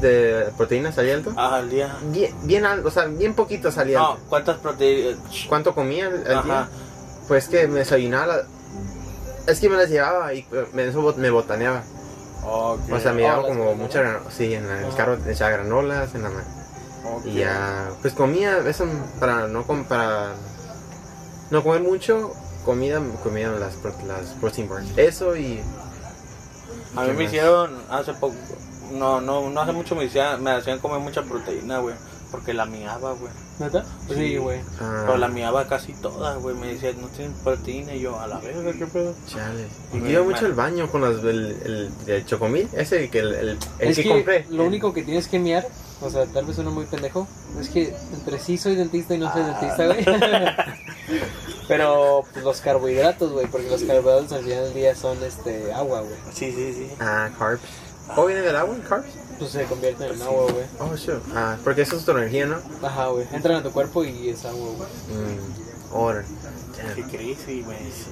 De 0.00 0.46
proteína 0.56 0.92
salía 0.92 1.14
alto. 1.14 1.32
ah, 1.36 1.56
al 1.56 1.68
día? 1.70 1.94
Bien, 2.10 2.34
bien 2.44 2.64
alto, 2.66 2.88
o 2.88 2.90
sea, 2.90 3.04
bien 3.06 3.34
poquito 3.34 3.70
salía 3.70 3.98
No, 3.98 4.12
alto. 4.12 4.22
¿cuántas 4.28 4.56
proteínas? 4.58 5.16
¿Cuánto 5.48 5.74
comía 5.74 6.06
al, 6.06 6.26
al 6.26 6.36
Ajá. 6.38 6.42
día? 6.44 6.68
Pues 7.26 7.48
que 7.48 7.66
me 7.66 7.80
desayunaba. 7.80 8.42
Es 9.48 9.60
que 9.60 9.68
me 9.68 9.76
las 9.76 9.88
llevaba 9.88 10.32
y 10.34 10.40
eh, 10.52 10.66
me, 10.74 10.86
eso 10.86 11.14
me 11.16 11.30
botaneaba. 11.30 11.82
O 12.44 12.78
sea, 13.00 13.12
me 13.12 13.22
Oh, 13.22 13.24
llevaba 13.24 13.42
las 13.42 13.46
como 13.48 13.74
mucha 13.74 14.00
granola. 14.02 14.30
Sí, 14.30 14.54
en 14.54 14.64
el 14.64 14.84
Ajá. 14.86 14.96
carro 14.96 15.18
echaba 15.26 15.50
granolas, 15.50 16.14
en 16.14 16.22
la 16.22 16.30
ma- 16.30 16.44
Ok. 17.16 17.26
Y 17.26 17.34
ya, 17.34 17.88
pues 18.02 18.12
comía, 18.14 18.58
eso 18.58 18.84
para 19.18 19.46
no, 19.48 19.66
com- 19.66 19.84
para 19.84 20.32
no 21.50 21.62
comer 21.62 21.80
mucho, 21.82 22.32
comida, 22.64 23.00
comía 23.22 23.48
las, 23.50 23.76
las 24.06 24.26
protein 24.40 24.68
bars. 24.68 24.86
Eso 24.96 25.34
y... 25.36 25.62
A 26.96 27.02
mí 27.02 27.06
¿Qué 27.08 27.12
me 27.12 27.24
más? 27.24 27.32
hicieron 27.32 27.82
hace 27.90 28.12
poco, 28.14 28.34
no, 28.92 29.20
no, 29.20 29.48
no 29.50 29.60
hace 29.60 29.72
mucho 29.72 29.94
me 29.94 30.06
hacían, 30.06 30.42
me 30.42 30.50
hacían 30.50 30.78
comer 30.78 31.00
mucha 31.00 31.22
proteína, 31.22 31.78
güey, 31.78 31.94
porque 32.30 32.52
la 32.54 32.66
miaba, 32.66 33.12
güey. 33.12 33.32
¿Neta? 33.58 33.84
Sí, 34.08 34.36
güey. 34.36 34.60
ah, 34.80 35.02
Pero 35.06 35.16
la 35.18 35.28
miaba 35.28 35.66
casi 35.66 35.92
toda, 35.94 36.36
güey, 36.36 36.54
me 36.56 36.68
decían, 36.68 37.00
no 37.00 37.08
tienen 37.08 37.32
proteína, 37.42 37.94
y 37.94 38.00
yo, 38.00 38.18
a 38.20 38.26
la 38.26 38.38
verga, 38.38 38.72
¿qué 38.72 38.86
pedo? 38.86 39.14
Chale. 39.26 39.66
Y 39.92 39.96
Y 39.96 40.00
me- 40.00 40.10
iba 40.12 40.22
mucho 40.22 40.46
al 40.46 40.52
baño 40.52 40.88
con 40.90 41.00
las, 41.00 41.24
el, 41.24 41.56
el, 41.64 41.90
el 42.06 42.26
chocomil, 42.26 42.68
ese 42.74 43.08
que 43.10 43.18
el, 43.20 43.34
el, 43.34 43.48
el 43.78 43.88
es 43.88 43.96
que, 43.96 44.02
que, 44.04 44.08
compré. 44.10 44.46
lo 44.50 44.64
único 44.64 44.92
que 44.92 45.02
tienes 45.02 45.26
que 45.28 45.38
miar, 45.38 45.66
o 46.00 46.08
sea, 46.10 46.26
tal 46.26 46.44
vez 46.46 46.54
suena 46.54 46.70
muy 46.70 46.84
pendejo, 46.86 47.26
es 47.60 47.68
que 47.68 47.94
entre 48.12 48.38
sí 48.38 48.56
soy 48.58 48.76
dentista 48.76 49.14
y 49.14 49.18
no 49.18 49.32
soy 49.32 49.42
Ah. 49.42 49.58
dentista, 49.60 49.86
güey. 49.86 50.04
Pero 51.68 52.22
pues, 52.32 52.44
los 52.44 52.60
carbohidratos, 52.60 53.32
güey, 53.32 53.46
porque 53.46 53.68
los 53.68 53.82
carbohidratos 53.82 54.32
al 54.32 54.42
final 54.44 54.64
del 54.64 54.74
día 54.74 54.94
son 54.94 55.22
este 55.22 55.72
agua, 55.72 56.00
güey. 56.00 56.14
Sí, 56.32 56.50
sí, 56.52 56.72
sí. 56.72 56.90
Ah, 57.00 57.28
carbs. 57.38 57.60
¿O 58.16 58.24
viene 58.26 58.40
del 58.40 58.56
agua, 58.56 58.74
carbs? 58.88 59.08
Pues 59.38 59.50
se 59.50 59.64
convierten 59.64 60.10
en 60.10 60.16
sí. 60.16 60.22
agua, 60.22 60.44
güey. 60.52 60.64
Oh, 60.80 60.96
sure. 60.96 61.18
Ah, 61.34 61.56
porque 61.64 61.82
eso 61.82 61.96
es 61.96 62.04
tu 62.04 62.10
energía, 62.12 62.46
¿no? 62.46 62.56
Ajá, 62.82 63.06
güey. 63.08 63.26
Entran 63.32 63.56
a 63.56 63.62
tu 63.62 63.70
cuerpo 63.70 64.04
y 64.04 64.28
es 64.30 64.44
agua, 64.44 64.68
güey. 64.76 64.88
Mm, 65.18 65.94
order. 65.94 66.24
Qué 66.94 67.02
crazy, 67.04 67.62
güey. 67.62 67.78
Sí. 67.78 68.10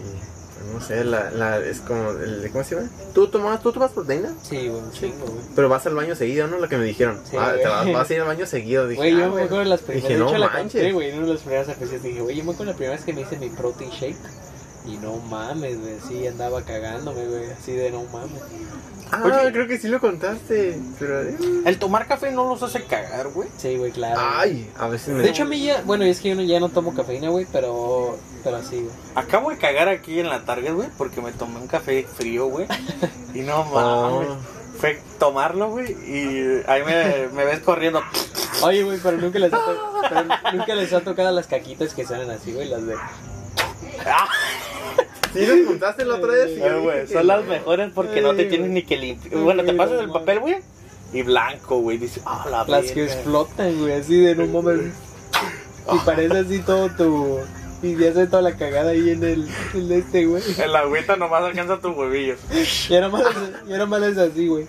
No 0.73 0.81
sé, 0.81 1.05
la, 1.05 1.31
la, 1.31 1.59
es 1.59 1.81
como, 1.81 2.11
el, 2.11 2.49
¿cómo 2.51 2.65
se 2.65 2.75
llama? 2.75 2.89
¿Tú 3.15 3.29
tomas, 3.29 3.63
tú 3.63 3.73
tomas 3.73 3.93
proteína? 3.93 4.35
Sí, 4.43 4.67
güey, 4.69 4.71
un 4.83 4.91
chingo, 4.91 5.25
güey. 5.27 5.45
Pero 5.55 5.69
vas 5.69 5.87
al 5.87 5.95
baño 5.95 6.17
seguido, 6.17 6.49
¿no? 6.49 6.59
Lo 6.59 6.69
que 6.69 6.77
me 6.77 6.85
dijeron. 6.85 7.21
Sí, 7.31 7.37
Ah, 7.39 7.53
te 7.57 7.69
vas, 7.69 7.93
vas 7.93 8.11
a 8.11 8.15
ir 8.15 8.21
al 8.23 8.27
baño 8.27 8.47
seguido. 8.47 8.89
Dije, 8.89 8.97
Güey, 9.01 9.13
ah, 9.15 9.19
yo 9.19 9.25
me 9.27 9.31
güey. 9.33 9.45
acuerdo 9.45 9.63
de 9.65 9.71
las 9.71 9.81
primeras. 9.83 10.09
Dije, 10.09 10.19
de 10.19 10.25
hecho, 10.25 10.33
no 10.33 10.39
la 10.39 10.49
manches. 10.49 10.93
güey. 10.93 11.11
En 11.11 11.19
una 11.19 11.27
de 11.29 11.33
las 11.35 11.43
primeras 11.43 11.69
episodios 11.69 12.03
dije, 12.03 12.21
güey, 12.21 12.37
yo 12.37 12.45
me 12.45 12.53
acuerdo 12.53 12.73
la 12.73 12.77
primera 12.77 12.97
vez 12.97 13.05
que 13.05 13.13
me 13.13 13.21
hice 13.21 13.37
mi 13.39 13.49
protein 13.51 13.91
shake. 13.91 14.17
Y 14.87 14.97
no 14.99 15.17
mames, 15.17 15.81
güey. 15.81 15.97
Sí, 16.07 16.27
andaba 16.27 16.63
cagándome, 16.63 17.25
güey. 17.27 17.51
Así 17.51 17.73
de 17.73 17.91
no 17.91 18.05
mames. 18.13 18.41
Ah, 19.11 19.23
Oye. 19.25 19.53
creo 19.53 19.69
que 19.69 19.79
sí 19.79 19.89
lo 19.89 20.01
contaste. 20.01 20.79
Pero. 20.99 21.23
eh, 21.23 21.37
El 21.65 21.79
tomar 21.79 22.07
café 22.09 22.31
no 22.33 22.49
los 22.49 22.63
hace 22.63 22.83
cagar, 22.85 23.29
güey. 23.29 23.49
Sí, 23.57 23.77
güey, 23.77 23.93
claro. 23.93 24.21
Ay, 24.21 24.71
a 24.79 24.89
veces 24.89 25.09
me. 25.15 25.23
De 25.23 25.31
hecho, 25.31 25.43
a 25.45 25.47
mí 25.47 25.63
ya. 25.63 25.83
Bueno, 25.83 26.05
es 26.05 26.21
que 26.21 26.35
yo 26.35 26.41
ya 26.43 26.61
no 26.61 26.69
tomo 26.69 26.95
cafeína, 26.95 27.29
güey. 27.31 27.47
Pero. 27.53 28.17
Pero 28.45 28.63
sí, 28.63 28.77
güey. 28.81 28.91
Acabo 29.15 29.51
de 29.51 29.59
cagar 29.59 29.89
aquí 29.89 30.19
en 30.21 30.29
la 30.29 30.45
Target, 30.45 30.73
güey, 30.75 30.89
porque 30.99 31.21
me 31.21 31.33
tomé 31.33 31.59
un 31.61 31.67
café 31.69 32.05
frío, 32.05 32.47
güey. 32.47 32.67
Y 33.35 33.41
no 33.41 33.61
Oh. 33.73 34.11
mames. 34.25 34.29
Fue 34.79 35.01
tomarlo, 35.19 35.71
güey, 35.71 35.93
y 35.93 36.63
ahí 36.69 36.83
me, 36.85 37.29
me 37.29 37.47
ves 37.47 37.61
corriendo. 37.61 38.03
Oye, 38.63 38.83
güey, 38.85 38.99
pero 39.03 39.17
nunca 39.17 39.39
les 39.39 39.51
ha, 39.51 39.57
to- 39.57 39.93
pero 40.07 40.23
nunca 40.53 40.75
les 40.75 40.93
ha 40.93 41.01
tocado 41.01 41.31
las 41.31 41.47
caquitas 41.47 41.95
que 41.95 42.05
suenan 42.07 42.31
así, 42.31 42.53
güey. 42.53 42.69
Las 42.69 42.85
de. 42.85 42.95
¡Ah! 45.37 45.47
Sí, 45.47 45.47
lo 45.63 45.67
contaste 45.67 46.05
la 46.05 46.15
otra 46.17 46.33
vez. 46.33 46.51
y 46.51 46.59
yo 46.59 46.67
Eh, 46.67 46.79
güey, 46.81 47.07
son 47.07 47.27
las 47.27 47.45
no. 47.45 47.51
mejores 47.51 47.91
porque 47.95 48.21
no 48.21 48.35
te 48.35 48.43
Ay, 48.43 48.49
tienes 48.49 48.71
ni 48.71 48.83
que 48.83 48.97
limpiar. 48.97 49.35
Ay, 49.35 49.43
Bueno, 49.43 49.65
te 49.65 49.73
pasas 49.75 50.01
el 50.01 50.11
papel, 50.11 50.41
güey, 50.41 50.57
y 51.13 51.23
blanco, 51.23 51.79
güey. 51.81 51.99
Dices, 51.99 52.23
ah, 52.27 52.47
la 52.51 52.65
Las 52.65 52.91
que 52.93 53.05
explotan, 53.05 53.79
güey. 53.81 53.93
Así 53.95 54.21
de 54.21 54.35
no 54.35 54.47
mames. 54.47 54.93
Y 55.95 55.99
parece 56.05 56.39
así 56.39 56.59
todo 56.61 56.89
tu. 56.91 57.39
Y 57.81 57.95
ya 57.97 58.11
hace 58.11 58.27
toda 58.27 58.43
la 58.43 58.57
cagada 58.57 58.91
ahí 58.91 59.11
en 59.11 59.23
el. 59.23 59.49
En 59.75 59.93
este, 59.93 60.27
güey. 60.27 60.43
En 60.59 60.73
la 60.73 60.81
agüita 60.81 61.15
nomás 61.17 61.45
alcanza 61.45 61.79
tus 61.79 61.97
huevillos. 61.97 62.41
Y 62.89 62.95
ahora 62.97 63.09
más 63.09 63.23
es, 63.23 63.69
y 63.69 63.73
ahora 63.73 63.87
más 63.87 64.03
es 64.03 64.19
así, 64.19 64.49
güey. 64.49 64.67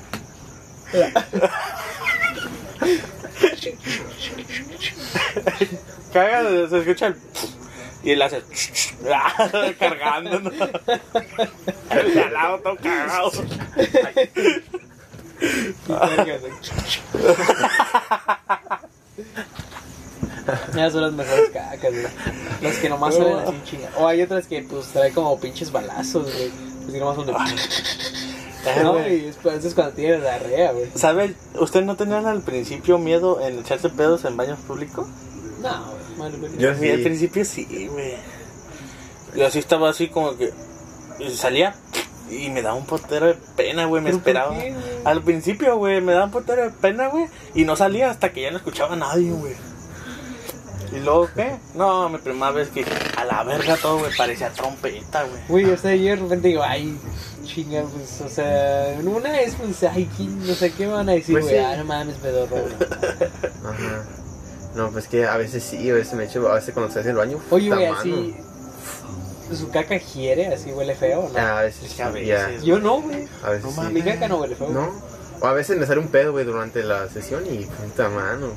Caga, 6.13 6.67
se 6.69 6.77
escucha 6.79 7.07
el. 7.07 7.15
Y 8.07 8.11
él 8.11 8.21
hace. 8.21 8.41
Cargando, 9.79 10.39
¿no? 10.39 10.49
El 10.49 12.13
de 12.13 12.21
al 12.21 12.33
lado 12.33 12.59
todo 12.59 12.77
cagado. 12.77 13.31
Esas 20.69 20.93
son 20.93 21.01
las 21.01 21.11
mejores 21.11 21.49
cacas, 21.49 21.91
güey. 21.91 22.07
Las 22.61 22.77
que 22.77 22.87
nomás 22.87 23.13
salen 23.13 23.39
así 23.39 23.61
chinga. 23.65 23.89
O 23.97 24.07
hay 24.07 24.21
otras 24.21 24.47
que 24.47 24.61
pues 24.61 24.87
trae 24.87 25.11
como 25.11 25.37
pinches 25.37 25.69
balazos, 25.73 26.33
güey. 26.33 26.49
Así 26.87 26.97
nomás 26.99 27.17
son 27.17 27.25
de. 27.25 27.33
No, 28.83 28.93
güey. 28.93 29.25
y 29.25 29.27
es, 29.27 29.37
eso 29.37 29.67
es 29.67 29.73
cuando 29.73 29.93
tienes 29.93 30.21
diarrea, 30.21 30.71
güey. 30.71 30.89
¿Sabe? 30.95 31.35
¿Usted 31.59 31.83
no 31.83 31.95
tenían 31.95 32.25
al 32.25 32.41
principio 32.41 32.97
miedo 32.97 33.39
en 33.41 33.59
echarse 33.59 33.89
pedos 33.89 34.23
en 34.25 34.35
baños 34.37 34.59
públicos? 34.59 35.07
No. 35.69 35.97
Yo 36.57 36.73
mí 36.75 36.89
al 36.89 36.97
sí. 36.97 37.03
principio 37.03 37.45
sí, 37.45 37.87
güey. 37.91 38.15
Yo 39.35 39.45
así 39.47 39.59
estaba 39.59 39.89
así 39.89 40.07
como 40.09 40.35
que. 40.37 40.51
salía 41.35 41.75
y 42.29 42.49
me 42.49 42.61
daba 42.61 42.75
un 42.75 42.85
potero 42.85 43.27
de 43.27 43.35
pena, 43.55 43.85
güey. 43.85 44.01
Me 44.01 44.09
¿Pero 44.11 44.21
por 44.23 44.27
esperaba. 44.29 44.57
qué? 44.57 44.75
Al 45.05 45.21
principio, 45.21 45.77
güey, 45.77 46.01
me 46.01 46.13
daba 46.13 46.25
un 46.25 46.31
potero 46.31 46.63
de 46.63 46.71
pena, 46.71 47.07
güey. 47.07 47.27
Y 47.55 47.63
no 47.65 47.75
salía 47.75 48.09
hasta 48.09 48.31
que 48.33 48.41
ya 48.41 48.51
no 48.51 48.57
escuchaba 48.57 48.93
a 48.93 48.97
nadie, 48.97 49.31
güey. 49.31 49.53
¿Y 50.93 50.99
luego 51.01 51.29
qué? 51.35 51.55
No, 51.75 52.07
mi 52.09 52.17
primera 52.17 52.51
vez 52.51 52.69
que 52.69 52.85
a 53.17 53.25
la 53.25 53.43
verga 53.43 53.75
todo, 53.77 53.99
güey, 53.99 54.11
parecía 54.17 54.49
trompeta, 54.51 55.23
güey. 55.23 55.41
Güey, 55.65 55.73
o 55.73 55.77
sea, 55.77 55.93
yo 55.95 56.05
de 56.05 56.15
repente 56.15 56.47
digo, 56.47 56.63
ay, 56.63 56.97
chinga, 57.43 57.83
pues, 57.83 58.21
o 58.21 58.29
sea, 58.29 58.93
en 58.93 59.05
una 59.07 59.31
vez, 59.31 59.55
pues, 59.55 59.83
ay, 59.83 60.09
¿quién- 60.15 60.47
no 60.47 60.53
sé 60.53 60.71
qué 60.71 60.87
me 60.87 60.93
van 60.93 61.09
a 61.09 61.11
decir, 61.11 61.33
Pues 61.35 61.43
güey, 61.45 61.57
sí. 61.57 61.61
ah, 61.63 61.75
no 61.77 61.83
mames, 61.85 62.15
pedorro, 62.15 62.55
güey. 62.55 62.73
Ajá. 63.65 64.05
No, 64.77 64.91
pues 64.91 65.07
que 65.07 65.25
a 65.25 65.35
veces 65.37 65.63
sí, 65.63 65.89
a 65.89 65.93
veces 65.95 66.13
me 66.13 66.25
echo, 66.25 66.47
a 66.49 66.53
veces 66.53 66.71
cuando 66.71 66.93
se 66.93 66.99
hace 66.99 67.09
el 67.09 67.15
baño. 67.15 67.39
Oye, 67.49 67.69
güey, 67.69 67.85
así, 67.87 68.35
su 69.51 69.71
caca 69.71 69.97
hiere, 69.97 70.53
así 70.53 70.71
huele 70.71 70.93
feo, 70.93 71.29
¿no? 71.33 71.39
A 71.39 71.63
veces, 71.63 71.99
a 71.99 72.13
sí. 72.13 72.65
Yo 72.65 72.79
no, 72.79 73.01
güey. 73.01 73.27
A 73.43 73.49
veces 73.49 73.75
No 73.75 73.83
sí. 73.83 73.91
Mi 73.91 74.03
caca 74.03 74.27
no 74.27 74.37
huele 74.37 74.55
feo. 74.55 74.69
No. 74.69 74.91
O 75.41 75.47
a 75.47 75.53
veces 75.53 75.77
me 75.77 75.87
sale 75.87 75.99
un 75.99 76.09
pedo, 76.09 76.31
güey, 76.31 76.45
durante 76.45 76.83
la 76.83 77.09
sesión 77.09 77.43
y 77.45 77.65
puta 77.65 78.07
mano. 78.09 78.51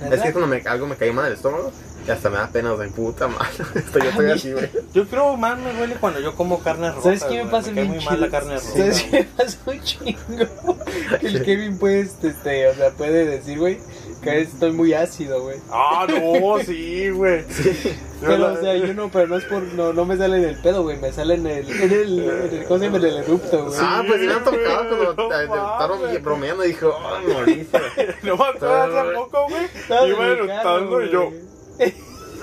¿Verdad? 0.00 0.14
Es 0.14 0.22
que 0.22 0.32
cuando 0.32 0.46
me, 0.46 0.62
algo 0.66 0.86
me 0.86 0.96
cae 0.96 1.12
mal 1.12 1.26
el 1.26 1.32
estómago 1.34 1.70
y 2.06 2.10
hasta 2.10 2.30
me 2.30 2.36
da 2.36 2.48
pena, 2.48 2.72
o 2.72 2.78
sea, 2.78 2.88
puta 2.88 3.28
mano. 3.28 3.48
Estoy, 3.74 4.02
yo 4.02 4.08
estoy 4.08 4.30
así, 4.30 4.52
güey. 4.52 4.70
Yo 4.94 5.06
creo 5.06 5.36
más 5.36 5.58
me 5.58 5.72
duele 5.74 5.96
cuando 5.96 6.20
yo 6.20 6.34
como 6.34 6.60
carne 6.60 6.90
roja. 6.90 7.02
¿Sabes 7.02 7.24
qué 7.24 7.44
me 7.44 7.50
pasa 7.50 7.70
bien 7.72 7.88
muy 7.88 8.02
mal 8.04 8.20
la 8.20 8.30
carne 8.30 8.54
roja. 8.54 8.68
¿Sabes 8.68 9.02
qué 9.02 9.10
me 9.18 9.24
pasa 9.24 9.58
un 9.66 9.82
chingo? 9.82 10.78
El 11.20 11.42
Kevin, 11.44 11.78
pues, 11.78 12.16
este, 12.22 12.68
o 12.68 12.74
sea, 12.74 12.90
puede 12.90 13.26
decir, 13.26 13.58
güey, 13.58 13.80
que 14.22 14.40
estoy 14.40 14.72
muy 14.72 14.92
ácido, 14.94 15.42
güey. 15.42 15.58
Ah, 15.70 16.06
no, 16.08 16.58
sí, 16.64 17.10
güey. 17.10 17.42
Yo 17.42 17.90
Pero, 18.22 18.38
la- 18.38 18.52
o 18.52 18.56
sea, 18.60 18.76
yo 18.76 18.94
no, 18.94 19.10
pero 19.10 19.26
no 19.28 19.36
es 19.36 19.44
por, 19.44 19.62
no, 19.62 19.92
no 19.92 20.04
me 20.04 20.16
sale 20.16 20.38
en 20.38 20.44
el 20.44 20.56
pedo, 20.56 20.82
güey, 20.82 20.96
me 20.98 21.12
sale 21.12 21.34
en 21.34 21.46
el, 21.46 21.68
en 21.70 21.92
el, 21.92 22.18
en 22.20 22.54
el, 22.60 22.64
¿cómo 22.64 22.78
se 22.78 22.86
llama? 22.86 22.96
En 22.98 23.04
el 23.04 23.16
erupto, 23.18 23.64
güey. 23.66 23.78
Ah, 23.80 24.02
pues 24.06 24.20
sí 24.20 24.26
me 24.26 24.32
han 24.32 24.44
tocado 24.44 25.14
cuando 25.14 25.34
estaban 25.34 26.22
bromeando 26.22 26.64
y 26.64 26.68
dijo, 26.68 26.94
ay, 27.04 27.32
Mauricio. 27.32 27.78
No 28.22 28.36
me 28.36 28.44
acuerdo 28.44 28.82
hace 29.00 29.14
poco, 29.14 29.46
güey. 29.48 30.08
Iba 30.10 30.26
eructando 30.26 31.02
y 31.02 31.10
yo. 31.10 31.30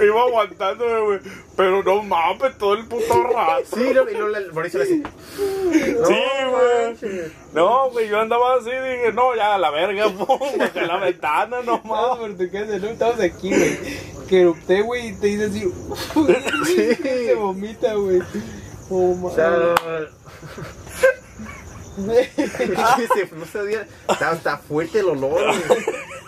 Iba 0.02 0.22
aguantándome, 0.24 1.00
güey. 1.02 1.20
Pero 1.56 1.84
no 1.84 2.04
mames, 2.04 2.58
todo 2.58 2.74
el 2.74 2.86
puto 2.86 3.24
rato. 3.24 3.64
Sí, 3.76 3.82
y 3.82 3.94
luego 3.94 4.10
y 4.10 4.36
el 4.36 4.54
Mauricio 4.54 4.80
le 4.80 4.86
dice, 4.86 5.04
no, 6.00 6.06
Sí, 6.08 7.08
güey. 7.10 7.32
No, 7.54 7.90
güey, 7.92 8.10
yo 8.10 8.20
andaba 8.20 8.56
así, 8.56 8.72
dije, 8.72 9.12
no, 9.14 9.36
ya, 9.36 9.56
a 9.56 9.58
la 9.58 9.70
verga, 9.70 10.10
pum, 10.10 10.40
bajé 10.58 10.86
la 10.86 10.98
ventana, 10.98 11.62
no 11.64 11.82
mames. 11.84 12.36
por 12.36 12.38
tu 12.38 12.52
casa, 12.52 12.78
¿no? 12.78 12.88
Estamos 12.88 13.20
aquí, 13.20 13.50
güey. 13.50 13.78
Que 14.28 14.42
erupté, 14.42 14.82
güey, 14.82 15.08
y 15.10 15.14
te 15.14 15.28
dice 15.28 15.46
así. 15.46 15.74
se 16.96 17.36
vomita, 17.36 17.94
güey. 17.96 18.22
Oh, 18.90 19.16
man. 19.16 19.36
Chao. 19.36 19.76
Dice, 21.96 23.30
no 23.34 23.46
se 23.52 23.88
está, 24.08 24.34
está 24.34 24.58
fuerte 24.58 25.00
el 25.00 25.10
olor, 25.10 25.44
güey. 25.68 25.86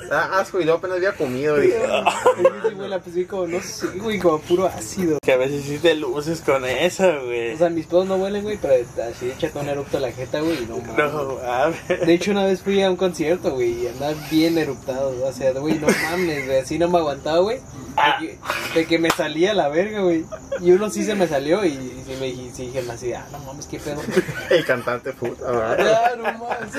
Da 0.10 0.40
asco 0.40 0.60
y 0.60 0.64
luego 0.64 0.80
apenas 0.80 0.98
había 0.98 1.14
comido, 1.14 1.58
dije. 1.58 1.78
Es 1.84 2.52
que 2.64 2.70
sí 2.70 2.76
huele 2.76 2.96
así 2.96 3.26
como, 3.26 3.48
no 3.48 3.62
sé, 3.62 3.88
güey, 3.98 4.20
como 4.20 4.40
puro 4.40 4.66
ácido. 4.68 5.18
Que 5.24 5.34
a 5.34 5.38
veces 5.38 5.64
sí 5.66 5.78
te 5.78 5.96
luces 5.96 6.42
con 6.42 6.66
eso, 6.66 7.04
güey. 7.26 7.54
O 7.54 7.58
sea, 7.58 7.70
mis 7.70 7.86
pedos 7.86 8.06
no 8.08 8.16
huelen, 8.16 8.44
güey, 8.44 8.58
pero 8.58 8.74
así 9.10 9.30
échate 9.30 9.58
un 9.60 9.70
erupto 9.70 10.00
la 10.00 10.12
jeta, 10.12 10.42
güey, 10.42 10.64
y 10.64 10.66
no 10.68 10.78
mames. 10.78 11.14
No, 11.14 11.38
a 11.44 11.68
ver. 11.88 12.06
De 12.06 12.14
hecho, 12.14 12.32
una 12.32 12.46
vez 12.46 12.62
fui 12.62 12.82
a 12.82 12.90
un 12.90 12.98
concierto, 12.98 13.52
güey, 13.52 13.84
y 13.84 13.88
andaba 13.88 14.14
bien 14.30 14.58
eruptado. 14.58 15.14
O 15.26 15.32
sea, 15.32 15.52
güey, 15.54 15.80
no 15.80 15.88
mames, 15.88 16.46
güey, 16.46 16.60
así 16.60 16.78
no 16.78 16.90
me 16.90 16.98
aguantaba, 17.00 17.40
güey. 17.40 17.58
De 17.96 18.28
que, 18.28 18.40
de 18.76 18.86
que 18.88 19.00
me 19.00 19.10
salía 19.12 19.54
la 19.54 19.70
verga, 19.70 20.02
güey. 20.02 20.26
Y 20.60 20.72
uno 20.72 20.90
sí 20.90 21.04
se 21.06 21.16
me 21.16 21.28
salió 21.28 21.64
y, 21.64 21.70
y 21.70 22.18
me 22.20 22.26
dije, 22.28 22.52
sí, 22.54 22.66
dijeron 22.68 22.92
así, 22.92 23.14
ah, 23.14 23.26
no 23.32 23.40
mames, 23.40 23.68
qué 23.68 23.80
pedo. 23.80 24.02
El 24.50 24.66
cantante 24.66 25.14
puta, 25.14 25.50
¿verdad? 25.50 26.12
Ah, 26.12 26.16
no 26.18 26.24
mames. 26.24 26.76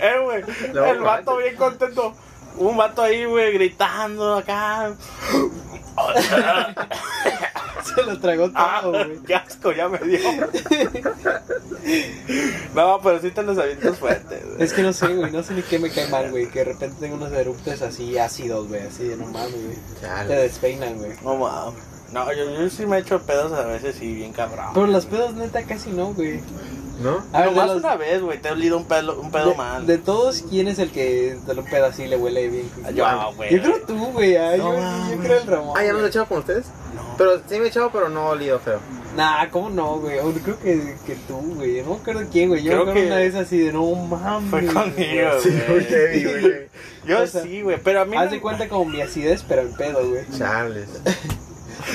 Eh, 0.00 0.12
güey, 0.22 0.42
No, 0.74 0.84
el 0.86 0.98
vato 1.00 1.36
bien 1.36 1.54
contento. 1.56 2.14
Un 2.58 2.76
vato 2.76 3.02
ahí, 3.02 3.24
güey, 3.24 3.52
gritando 3.54 4.34
acá. 4.36 4.92
Se 7.84 8.02
lo 8.02 8.18
tragó 8.20 8.50
Ah, 8.54 8.80
todo, 8.82 8.92
güey. 9.04 9.18
qué 9.26 9.34
asco, 9.34 9.72
ya 9.72 9.88
me 9.88 9.98
dio. 9.98 10.20
No, 12.74 13.00
pero 13.02 13.20
sí 13.20 13.30
te 13.30 13.42
los 13.42 13.58
avientas 13.58 13.98
fuertes, 13.98 14.44
güey. 14.44 14.62
Es 14.62 14.72
que 14.72 14.82
no 14.82 14.92
sé, 14.92 15.08
güey, 15.08 15.30
no 15.32 15.42
sé 15.42 15.54
ni 15.54 15.62
qué 15.62 15.78
me 15.78 15.90
cae 15.90 16.08
mal, 16.08 16.30
güey. 16.30 16.48
Que 16.50 16.60
de 16.60 16.64
repente 16.66 16.96
tengo 17.00 17.16
unos 17.16 17.32
eruptos 17.32 17.80
así 17.82 18.18
ácidos, 18.18 18.68
güey, 18.68 18.82
así 18.82 19.04
de 19.04 19.16
no 19.16 19.26
mames, 19.26 19.52
güey. 19.64 19.76
Te 20.26 20.34
despeinan, 20.34 20.98
güey. 20.98 21.12
No 21.22 21.36
mames. 21.36 21.80
No, 22.12 22.32
yo, 22.32 22.50
yo 22.50 22.70
sí 22.70 22.86
me 22.86 22.96
he 22.96 23.00
hecho 23.00 23.20
pedos 23.22 23.52
a 23.52 23.64
veces, 23.66 23.96
sí, 23.98 24.14
bien 24.14 24.32
cabrón. 24.32 24.66
Pero 24.74 24.86
los 24.86 25.04
pedos, 25.06 25.34
neta, 25.34 25.62
casi 25.64 25.90
no, 25.90 26.14
güey. 26.14 26.40
¿No? 27.00 27.24
A 27.32 27.42
ver, 27.42 27.52
los- 27.52 27.76
una 27.76 27.94
vez, 27.96 28.20
güey, 28.22 28.40
te 28.40 28.48
he 28.48 28.52
olido 28.52 28.76
un 28.76 28.84
pedo, 28.84 29.20
un 29.20 29.30
pedo 29.30 29.50
de- 29.50 29.56
mal. 29.56 29.86
de 29.86 29.98
todos, 29.98 30.42
¿quién 30.50 30.66
es 30.68 30.78
el 30.80 30.90
que 30.90 31.38
te 31.46 31.54
lo 31.54 31.64
pedo 31.64 31.86
así 31.86 32.06
le 32.06 32.16
huele 32.16 32.48
bien? 32.48 32.68
Yo, 32.94 33.06
güey. 33.36 33.54
Yo 33.54 33.62
creo 33.62 33.80
tú, 33.86 33.96
güey. 34.12 34.36
ay, 34.36 34.58
No 34.58 34.74
yo, 35.10 35.18
creo 35.22 35.38
el 35.38 35.46
Ramón. 35.46 35.74
Ah, 35.78 35.84
¿ya 35.84 35.92
no 35.92 36.00
lo 36.00 36.06
he 36.06 36.08
echado 36.08 36.26
con 36.26 36.38
ustedes? 36.38 36.66
No. 36.94 37.14
Pero 37.16 37.36
sí 37.48 37.58
me 37.58 37.66
he 37.66 37.68
echado, 37.68 37.90
pero 37.92 38.08
no 38.08 38.28
he 38.28 38.30
olido 38.32 38.58
feo. 38.58 38.80
Nah, 39.16 39.46
¿cómo 39.50 39.70
no, 39.70 39.98
güey? 40.00 40.16
Yo 40.16 40.32
creo 40.42 40.58
que, 40.58 40.96
que 41.06 41.14
tú, 41.26 41.36
güey. 41.56 41.82
No 41.82 41.90
me 41.94 41.96
acuerdo 41.96 42.22
quién, 42.30 42.48
güey. 42.50 42.62
Yo 42.62 42.72
Creo 42.72 42.84
me 42.84 42.90
acuerdo 42.90 43.00
que 43.00 43.06
una 43.14 43.16
vez 43.16 43.34
así 43.36 43.58
de 43.58 43.72
no 43.72 43.84
mames. 43.94 44.50
Fue 44.50 44.60
güey. 44.62 44.74
conmigo, 44.74 45.30
Sí, 45.42 45.50
güey. 45.68 45.84
heavy, 45.84 46.24
güey. 46.24 46.68
Yo 47.06 47.22
O 47.22 47.26
sea, 47.26 47.42
sí, 47.42 47.62
güey, 47.62 47.78
pero 47.82 48.00
a 48.02 48.04
mí 48.04 48.16
Haz 48.16 48.26
no- 48.26 48.30
de 48.32 48.40
cuenta 48.40 48.68
como 48.68 48.84
mi 48.84 49.00
acidez, 49.00 49.44
pero 49.48 49.62
el 49.62 49.68
pedo, 49.70 50.06
güey. 50.08 50.22
Charles. 50.36 50.88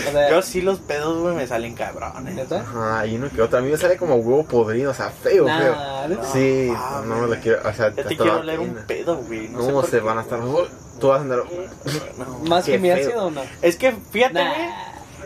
O 0.07 0.11
sea, 0.11 0.29
Yo 0.29 0.41
sí 0.41 0.61
los 0.61 0.79
pedos, 0.79 1.19
güey, 1.21 1.35
me 1.35 1.45
salen 1.47 1.75
cabrones. 1.75 2.33
¿neta? 2.35 2.61
Ajá, 2.61 3.05
y 3.05 3.15
uno 3.15 3.29
que 3.29 3.41
otro. 3.41 3.59
A 3.59 3.61
mí 3.61 3.69
me 3.69 3.77
sale 3.77 3.97
como 3.97 4.15
huevo 4.15 4.43
podrido, 4.45 4.91
o 4.91 4.93
sea, 4.93 5.09
feo, 5.09 5.45
Nah, 5.45 5.59
feo. 5.59 5.75
¿neta? 6.09 6.23
Sí, 6.31 6.71
Ah, 6.75 7.01
no 7.05 7.15
me 7.17 7.35
lo 7.35 7.41
quiero, 7.41 7.59
o 7.67 7.73
sea, 7.73 7.93
Ya 7.93 8.03
te 8.03 8.15
quiero 8.17 8.39
oler 8.39 8.59
un 8.59 8.75
pedo, 8.87 9.17
güey. 9.17 9.49
No, 9.49 9.71
No, 9.71 9.83
sé 9.83 9.91
se 9.91 9.99
van 9.99 10.17
a 10.17 10.21
estar. 10.21 10.39
güey. 10.41 10.65
Tú 10.99 11.07
vas 11.07 11.19
a 11.19 11.21
andar. 11.21 11.39
No. 12.17 12.39
¿Más 12.49 12.65
que 12.65 12.77
mi 12.79 12.89
ácido 12.91 13.27
o 13.27 13.31
no? 13.31 13.41
Es 13.61 13.75
que, 13.77 13.93
fíjate, 14.11 14.33
Nah. 14.35 14.49
güey. 14.53 14.69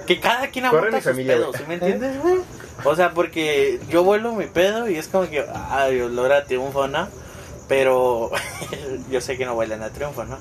que 0.07 0.19
cada 0.21 0.47
quien 0.47 0.65
aguanta 0.65 0.89
mi 0.91 1.01
sus 1.01 1.11
familia, 1.11 1.35
pedos. 1.35 1.55
¿sí 1.57 1.63
me 1.67 1.73
entiendes, 1.75 2.21
güey? 2.21 2.37
O 2.85 2.95
sea, 2.95 3.11
porque 3.13 3.79
yo 3.89 4.03
vuelo 4.03 4.31
mi 4.33 4.45
pedo 4.45 4.87
y 4.89 4.95
es 4.95 5.07
como 5.07 5.29
que, 5.29 5.45
ay, 5.69 5.99
olor 6.01 6.31
a 6.31 6.45
triunfo, 6.45 6.87
¿no? 6.87 7.07
Pero 7.67 8.31
yo 9.11 9.19
sé 9.19 9.37
que 9.37 9.45
no 9.45 9.53
huelen 9.55 9.83
a 9.83 9.89
triunfo, 9.89 10.23
¿no? 10.23 10.37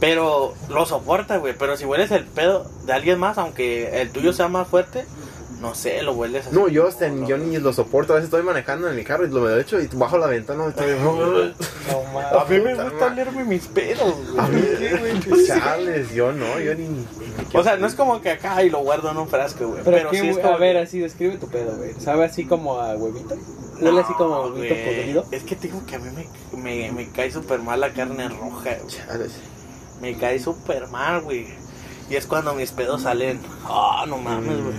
Pero 0.00 0.54
lo 0.68 0.86
soporta, 0.86 1.38
güey. 1.38 1.54
Pero 1.58 1.76
si 1.76 1.84
hueles 1.84 2.10
el 2.10 2.24
pedo 2.24 2.70
de 2.86 2.92
alguien 2.92 3.18
más, 3.18 3.38
aunque 3.38 4.00
el 4.00 4.10
tuyo 4.10 4.32
sea 4.32 4.48
más 4.48 4.68
fuerte, 4.68 5.04
no 5.60 5.74
sé, 5.74 6.02
lo 6.02 6.12
hueles 6.12 6.46
así. 6.46 6.54
No, 6.54 6.68
yo, 6.68 6.86
hasta, 6.86 7.08
yo 7.08 7.36
ni 7.36 7.58
lo 7.58 7.72
soporto. 7.72 8.12
A 8.12 8.16
veces 8.16 8.26
estoy 8.26 8.44
manejando 8.44 8.88
en 8.88 8.94
mi 8.94 9.02
carro 9.02 9.26
y 9.26 9.28
lo 9.30 9.50
he 9.50 9.60
hecho 9.60 9.80
y 9.80 9.88
bajo 9.88 10.16
la 10.16 10.28
ventana 10.28 10.66
y 10.66 10.68
estoy. 10.68 10.94
No 11.02 12.38
A 12.38 12.44
mí 12.44 12.60
me 12.60 12.74
gusta 12.74 13.06
olerme 13.06 13.44
mis 13.44 13.66
pedos, 13.66 14.14
güey. 14.30 14.38
A 14.38 14.48
mí, 14.48 14.62
Sí. 15.24 15.46
chales, 15.48 16.14
yo 16.14 16.32
no, 16.32 16.60
yo 16.60 16.74
ni. 16.76 17.04
O 17.54 17.62
sea, 17.64 17.76
no 17.76 17.88
es 17.88 17.96
como 17.96 18.20
que 18.20 18.30
acá 18.30 18.62
y 18.62 18.70
lo 18.70 18.78
guardo 18.80 19.10
en 19.10 19.16
un 19.16 19.28
frasco, 19.28 19.66
güey. 19.66 19.82
Pero, 19.82 19.96
Pero, 19.96 20.10
qué, 20.10 20.20
sí 20.20 20.28
es 20.28 20.32
güey? 20.34 20.44
como 20.44 20.54
a 20.54 20.58
ver, 20.58 20.76
así 20.76 21.00
describe 21.00 21.38
tu 21.38 21.48
pedo, 21.48 21.76
güey. 21.76 21.94
¿Sabe 21.98 22.24
así 22.24 22.44
como 22.44 22.78
a 22.80 22.94
huevito? 22.94 23.34
¿Huele 23.80 24.00
así 24.00 24.12
como 24.14 24.34
a 24.36 24.46
huevito 24.46 24.74
güey. 24.74 24.84
podrido? 24.84 25.24
Es 25.32 25.42
que 25.42 25.56
te 25.56 25.66
digo 25.66 25.82
que 25.86 25.96
a 25.96 25.98
mí 25.98 26.08
me, 26.52 26.58
me, 26.62 26.92
me 26.92 27.08
cae 27.10 27.32
súper 27.32 27.60
mal 27.60 27.80
la 27.80 27.92
carne 27.92 28.28
roja, 28.28 28.76
güey. 28.80 28.94
Chales. 28.94 29.32
Me 30.00 30.16
cae 30.16 30.38
súper 30.38 30.88
mal, 30.88 31.22
güey. 31.22 31.46
Y 32.10 32.16
es 32.16 32.26
cuando 32.26 32.54
mis 32.54 32.70
pedos 32.72 33.02
salen. 33.02 33.40
Ah, 33.64 34.04
no 34.08 34.18
mames, 34.18 34.62
güey. 34.62 34.76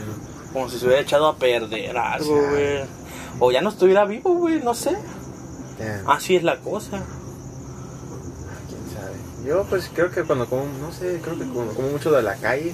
Como 0.53 0.69
si 0.69 0.79
se 0.79 0.85
hubiera 0.85 1.01
echado 1.01 1.27
a 1.27 1.35
perder 1.35 1.97
algo, 1.97 2.35
güey. 2.49 2.79
O 3.39 3.51
ya 3.51 3.61
no 3.61 3.69
estuviera 3.69 4.05
vivo, 4.05 4.33
güey, 4.33 4.61
no 4.63 4.73
sé. 4.73 4.97
Damn. 5.77 6.09
Así 6.09 6.35
es 6.35 6.43
la 6.43 6.57
cosa. 6.59 7.03
quién 8.67 8.81
sabe. 8.93 9.15
Yo, 9.45 9.63
pues 9.69 9.89
creo 9.93 10.09
que 10.11 10.23
cuando 10.23 10.47
como, 10.47 10.65
no 10.81 10.91
sé, 10.91 11.19
creo 11.23 11.37
que 11.37 11.45
cuando 11.45 11.73
como 11.73 11.89
mucho 11.89 12.11
de 12.11 12.21
la 12.23 12.35
calle 12.35 12.73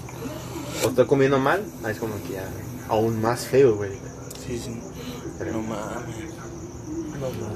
o 0.84 0.89
estoy 0.89 1.05
comiendo 1.05 1.38
mal, 1.39 1.63
es 1.88 1.97
como 1.99 2.15
que 2.23 2.34
ya 2.34 2.49
aún 2.89 3.21
más 3.21 3.45
feo, 3.47 3.75
güey. 3.75 3.91
Sí, 4.45 4.58
sí. 4.58 4.79
Pero, 5.38 5.53
No 5.53 5.62
mames. 5.62 6.35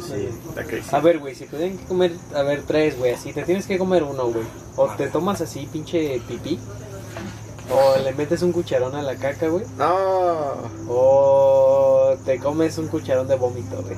Sí, 0.06 0.30
está 0.50 0.64
crazy. 0.64 0.96
A 0.96 1.00
ver, 1.00 1.20
güey, 1.20 1.36
si 1.36 1.46
tuvieran 1.46 1.78
que 1.78 1.86
comer, 1.86 2.12
a 2.36 2.42
ver, 2.44 2.64
tres, 2.66 2.98
güey, 2.98 3.14
así 3.14 3.34
te 3.34 3.44
tienes 3.44 3.66
que 3.66 3.78
comer 3.78 4.04
uno, 4.04 4.28
güey. 4.28 4.46
O 4.76 4.88
te 4.90 5.08
tomas 5.08 5.42
así, 5.42 5.68
pinche 5.72 6.22
pipí. 6.28 6.60
O 7.72 8.00
le 8.04 8.14
metes 8.14 8.42
un 8.42 8.52
cucharón 8.52 8.96
a 8.96 9.02
la 9.04 9.16
caca, 9.16 9.48
güey. 9.48 9.64
No. 9.78 10.54
O 10.88 12.16
te 12.26 12.40
comes 12.40 12.78
un 12.80 12.88
cucharón 12.88 13.28
de 13.28 13.36
vómito, 13.36 13.82
güey. 13.84 13.96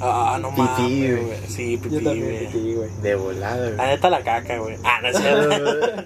Ah, 0.00 0.38
no 0.40 0.50
Pipí, 0.50 0.60
mames, 0.62 1.10
güey. 1.12 1.24
güey. 1.24 1.38
Sí, 1.48 1.76
pipí, 1.78 1.94
Yo 1.96 2.02
también 2.04 2.24
güey. 2.26 2.46
pipí, 2.46 2.74
güey. 2.74 2.90
De 3.02 3.14
volada, 3.14 3.70
La 3.70 3.74
güey. 3.76 3.88
neta 3.88 4.10
la 4.10 4.22
caca, 4.22 4.58
güey. 4.58 4.76
Ah, 4.84 4.98
no 5.02 5.08
es 5.08 5.16
cierto. 5.18 5.64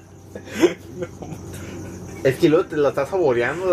es 2.25 2.37
que 2.37 2.49
luego 2.49 2.67
te 2.67 2.77
lo 2.77 2.89
estás 2.89 3.09
saboreando. 3.09 3.67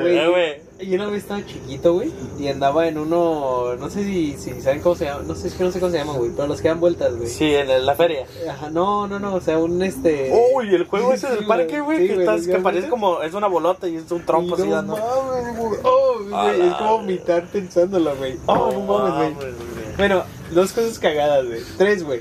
Güey. 0.00 0.18
Eh, 0.18 0.28
güey. 0.28 0.67
Yo 0.80 0.94
una 0.94 1.06
vez 1.06 1.22
estaba 1.24 1.44
chiquito, 1.44 1.94
güey, 1.94 2.12
y 2.38 2.46
andaba 2.46 2.86
en 2.86 2.98
uno, 2.98 3.74
no 3.74 3.90
sé 3.90 4.04
si, 4.04 4.36
si 4.36 4.60
saben 4.60 4.80
cómo 4.80 4.94
se 4.94 5.06
llama, 5.06 5.22
no 5.26 5.34
sé, 5.34 5.48
es 5.48 5.54
que 5.54 5.64
no 5.64 5.72
sé 5.72 5.80
cómo 5.80 5.90
se 5.90 5.98
llama, 5.98 6.12
güey, 6.12 6.30
pero 6.30 6.46
los 6.46 6.60
que 6.60 6.68
dan 6.68 6.78
vueltas, 6.78 7.16
güey. 7.16 7.28
Sí, 7.28 7.52
en 7.52 7.84
la 7.84 7.96
feria. 7.96 8.26
Ajá, 8.48 8.70
no, 8.70 9.08
no, 9.08 9.18
no, 9.18 9.34
o 9.34 9.40
sea, 9.40 9.58
un 9.58 9.82
este... 9.82 10.32
Uy, 10.54 10.72
el 10.72 10.84
juego 10.86 11.12
ese 11.14 11.26
Sí, 11.26 11.34
del 11.34 11.46
parque, 11.46 11.80
güey, 11.80 11.98
sí, 11.98 12.06
que, 12.14 12.20
estás- 12.20 12.46
que 12.46 12.58
parece 12.58 12.88
como, 12.88 13.22
es 13.22 13.34
una 13.34 13.48
bolota 13.48 13.88
y 13.88 13.96
es 13.96 14.08
un 14.12 14.24
trompo 14.24 14.50
Y 14.56 14.60
así 14.60 14.68
no 14.68 14.76
dando. 14.76 14.96
mames, 14.96 15.56
güey. 15.58 15.80
Oh, 15.82 16.14
güey, 16.30 16.60
es 16.68 16.74
como 16.74 16.98
vomitar 16.98 17.44
pensándolo, 17.48 18.14
güey. 18.16 18.36
Oh, 18.46 18.70
no 18.72 18.80
mames, 18.80 19.34
güey. 19.36 19.48
Bueno, 19.96 20.22
dos 20.52 20.72
cosas 20.72 20.96
cagadas, 21.00 21.44
güey. 21.44 21.60
Tres, 21.76 22.04
güey. 22.04 22.20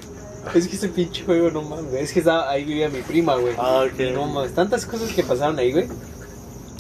Es 0.56 0.68
que 0.68 0.78
ese 0.78 0.90
pinche 0.90 1.24
juego, 1.26 1.52
no 1.52 1.62
mames, 1.62 1.92
güey. 1.92 2.04
Es 2.04 2.12
que 2.12 2.20
estaba, 2.20 2.50
ahí 2.50 2.64
vivía 2.66 2.90
mi 2.90 3.02
prima, 3.02 3.36
güey. 3.36 3.54
Ah, 3.60 3.86
ok. 3.86 4.00
No 4.16 4.26
mames, 4.26 4.54
tantas 4.56 4.84
cosas 4.88 5.12
que 5.14 5.22
pasaron 5.22 5.60
ahí, 5.60 5.72
güey. 5.74 5.88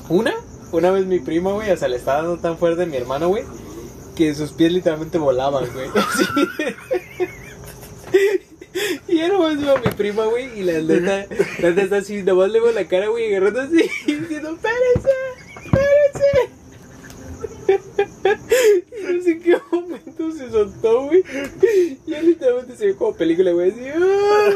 Una, 0.10 0.34
una 0.72 0.92
vez 0.92 1.06
mi 1.06 1.20
prima, 1.20 1.54
güey, 1.54 1.72
o 1.72 1.78
sea, 1.78 1.88
le 1.88 1.98
estaba 1.98 2.20
dando 2.20 2.38
tan 2.38 2.58
fuerte 2.58 2.84
a 2.84 2.86
mi 2.86 2.98
hermano, 2.98 3.30
güey, 3.30 3.44
que 4.16 4.34
sus 4.36 4.52
pies 4.52 4.72
literalmente 4.72 5.18
volaban, 5.18 5.66
güey. 5.74 5.88
Así. 5.96 6.26
Y 9.08 9.18
ya 9.18 9.30
nomás 9.30 9.60
iba 9.60 9.78
mi 9.80 9.92
prima, 9.92 10.26
güey, 10.26 10.60
y 10.60 10.64
la 10.64 10.80
neta, 10.80 11.26
la 11.60 11.70
está 11.70 11.98
así, 11.98 12.24
nomás 12.24 12.52
le 12.52 12.60
veo 12.60 12.72
la 12.72 12.88
cara, 12.88 13.08
güey, 13.08 13.28
agarrando 13.28 13.62
así, 13.62 13.78
diciendo, 14.06 14.56
espérense, 14.56 15.10
espérense. 15.64 16.58
Y 19.00 19.14
no 19.14 19.24
sé 19.24 19.40
qué 19.40 19.58
momento 19.72 20.32
se 20.32 20.52
soltó, 20.52 21.06
güey. 21.06 21.24
Ya 22.06 22.22
literalmente 22.22 22.76
se 22.76 22.86
vio 22.88 22.98
como 22.98 23.16
película, 23.16 23.52
güey, 23.52 23.72
así, 23.72 23.82
¡ah! 23.88 24.50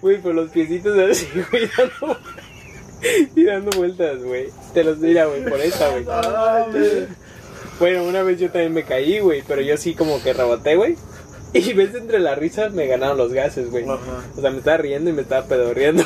Güey, 0.00 0.20
pero 0.22 0.34
los 0.34 0.50
piecitos 0.50 0.98
así, 0.98 1.26
güey, 1.50 1.68
dando, 1.76 2.18
y 3.36 3.44
dando 3.44 3.70
vueltas, 3.76 4.22
güey. 4.22 4.48
Te 4.74 4.84
los 4.84 5.00
dirá, 5.00 5.26
güey, 5.26 5.44
por 5.44 5.60
esta, 5.60 5.90
güey. 5.90 6.04
Bueno, 7.78 8.04
una 8.04 8.22
vez 8.22 8.40
yo 8.40 8.50
también 8.50 8.72
me 8.72 8.84
caí, 8.84 9.20
güey, 9.20 9.42
pero 9.46 9.60
yo 9.60 9.76
sí 9.76 9.94
como 9.94 10.22
que 10.22 10.32
reboté, 10.32 10.76
güey. 10.76 10.96
Y 11.52 11.72
ves 11.74 11.94
entre 11.94 12.18
la 12.18 12.34
risa 12.34 12.68
me 12.70 12.86
ganaron 12.86 13.18
los 13.18 13.32
gases, 13.32 13.70
güey. 13.70 13.84
O 13.84 14.40
sea, 14.40 14.50
me 14.50 14.58
estaba 14.58 14.78
riendo 14.78 15.10
y 15.10 15.12
me 15.12 15.22
estaba 15.22 15.46
pedorreando. 15.46 16.04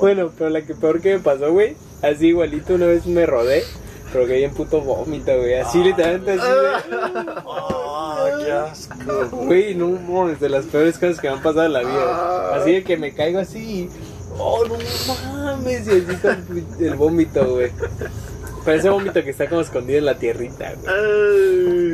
bueno, 0.00 0.30
pero 0.36 0.50
la 0.50 0.62
que 0.62 0.74
peor 0.74 1.00
que 1.00 1.14
me 1.14 1.20
pasó, 1.20 1.52
güey, 1.52 1.76
así 2.02 2.28
igualito 2.28 2.74
una 2.74 2.86
vez 2.86 3.06
me 3.06 3.26
rodé, 3.26 3.64
pero 4.12 4.26
que 4.26 4.42
en 4.44 4.52
puto 4.52 4.80
vómito, 4.80 5.36
güey. 5.36 5.54
Así 5.54 5.82
literalmente 5.82 6.32
así, 6.32 6.50
güey. 6.50 7.26
Ah. 7.46 8.72
Güey, 9.32 9.74
no 9.74 9.88
mames, 9.88 10.40
de 10.40 10.48
las 10.48 10.66
peores 10.66 10.98
cosas 10.98 11.20
que 11.20 11.28
me 11.28 11.34
han 11.34 11.42
pasado 11.42 11.66
en 11.66 11.72
la 11.72 11.80
vida. 11.80 12.54
Así 12.54 12.72
de 12.72 12.84
que 12.84 12.96
me 12.96 13.12
caigo 13.14 13.38
así 13.38 13.88
Oh, 14.38 14.64
no 14.64 14.78
mames. 15.32 15.86
Y 15.86 15.90
así 15.90 16.12
está 16.12 16.38
el, 16.78 16.94
vómito, 16.94 17.44
güey. 17.54 17.70
Pero 18.64 18.78
ese 18.78 18.90
vómito 18.90 19.24
que 19.24 19.30
está 19.30 19.48
como 19.48 19.60
escondido 19.60 19.98
en 19.98 20.04
la 20.04 20.18
tierrita, 20.18 20.72
güey. 20.74 20.94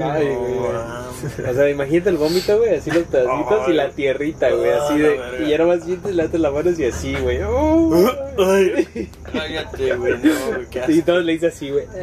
Ay, 0.03 0.35
güey. 0.35 1.49
O 1.49 1.55
sea, 1.55 1.71
imagínate 1.71 2.11
el 2.11 2.17
vómito, 2.17 2.59
güey, 2.59 2.75
así 2.75 2.91
los 2.91 3.05
pedacitos 3.05 3.69
y 3.69 3.73
la 3.73 3.91
tierrita, 3.91 4.51
güey, 4.51 4.71
así 4.71 4.99
de. 4.99 5.21
Y 5.45 5.51
ya 5.51 5.59
nomás 5.59 5.85
sientes, 5.85 6.15
levantas 6.15 6.41
las 6.41 6.53
manos 6.53 6.79
y 6.79 6.85
así, 6.85 7.15
güey. 7.17 7.43
Oh. 7.43 8.11
Ay, 8.39 9.11
cállate, 9.33 9.95
güey. 9.95 10.15
No, 10.23 10.93
Y 10.93 11.03
todos 11.03 11.25
le 11.25 11.33
dicen 11.33 11.49
así, 11.51 11.71
güey. 11.71 11.87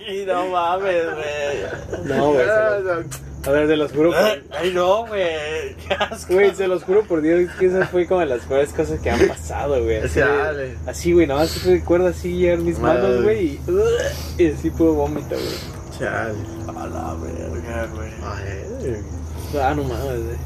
Ay, 0.00 0.24
no 0.26 0.48
mames, 0.48 1.04
güey. 1.14 2.06
No, 2.06 2.32
güey. 2.32 2.46
A 3.46 3.50
ver, 3.50 3.66
se 3.68 3.76
los 3.76 3.92
juro 3.92 4.10
por. 4.10 4.56
Ay, 4.58 4.72
no, 4.74 5.06
güey. 5.06 5.76
Güey, 6.28 6.54
se 6.54 6.66
los 6.68 6.82
juro 6.82 7.02
por 7.04 7.22
Dios 7.22 7.50
que 7.58 7.66
esa 7.66 7.86
fue 7.86 8.06
como 8.06 8.20
de 8.20 8.26
las 8.26 8.40
peores 8.42 8.70
cosas 8.72 8.98
que 9.00 9.10
han 9.10 9.26
pasado, 9.28 9.82
güey. 9.82 9.96
Así, 10.02 10.20
de- 10.20 10.26
Chale. 10.26 10.74
así, 10.86 11.12
güey, 11.12 11.26
nada 11.26 11.40
más 11.40 11.64
recuerdo 11.64 12.08
así 12.08 12.32
llegar 12.36 12.58
mis 12.58 12.78
Madre. 12.78 13.02
manos, 13.02 13.22
güey, 13.22 13.46
y, 13.46 14.42
y 14.42 14.50
así 14.50 14.70
pudo 14.70 14.94
vómito, 14.94 15.34
güey. 15.36 15.98
Chale. 15.98 16.34
A 16.66 16.86
la 16.86 17.14
verga, 17.22 17.86
güey. 17.94 18.10
Ay. 18.22 19.02
Ah, 19.62 19.72
no 19.74 19.84
mames, 19.84 20.24
güey. 20.24 20.36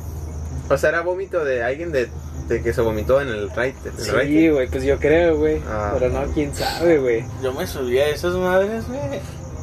O 0.71 0.79
sea, 0.79 0.91
era 0.91 1.01
vómito 1.01 1.45
de 1.45 1.63
alguien 1.65 1.91
de, 1.93 2.09
de 2.49 2.63
que 2.63 2.73
se 2.73 2.81
vomitó 2.83 3.21
en 3.21 3.29
el 3.29 3.51
right. 3.51 3.75
Sí, 3.99 4.49
güey, 4.51 4.69
pues 4.69 4.85
yo 4.85 4.99
creo, 4.99 5.37
güey. 5.39 5.61
Ah. 5.69 5.91
Pero 5.99 6.11
no, 6.11 6.25
quién 6.33 6.55
sabe, 6.55 6.99
güey. 6.99 7.25
Yo 7.43 7.53
me 7.53 7.67
subí 7.67 7.99
a 7.99 8.09
esas 8.09 8.35
madres, 8.35 8.87
güey. 8.87 9.01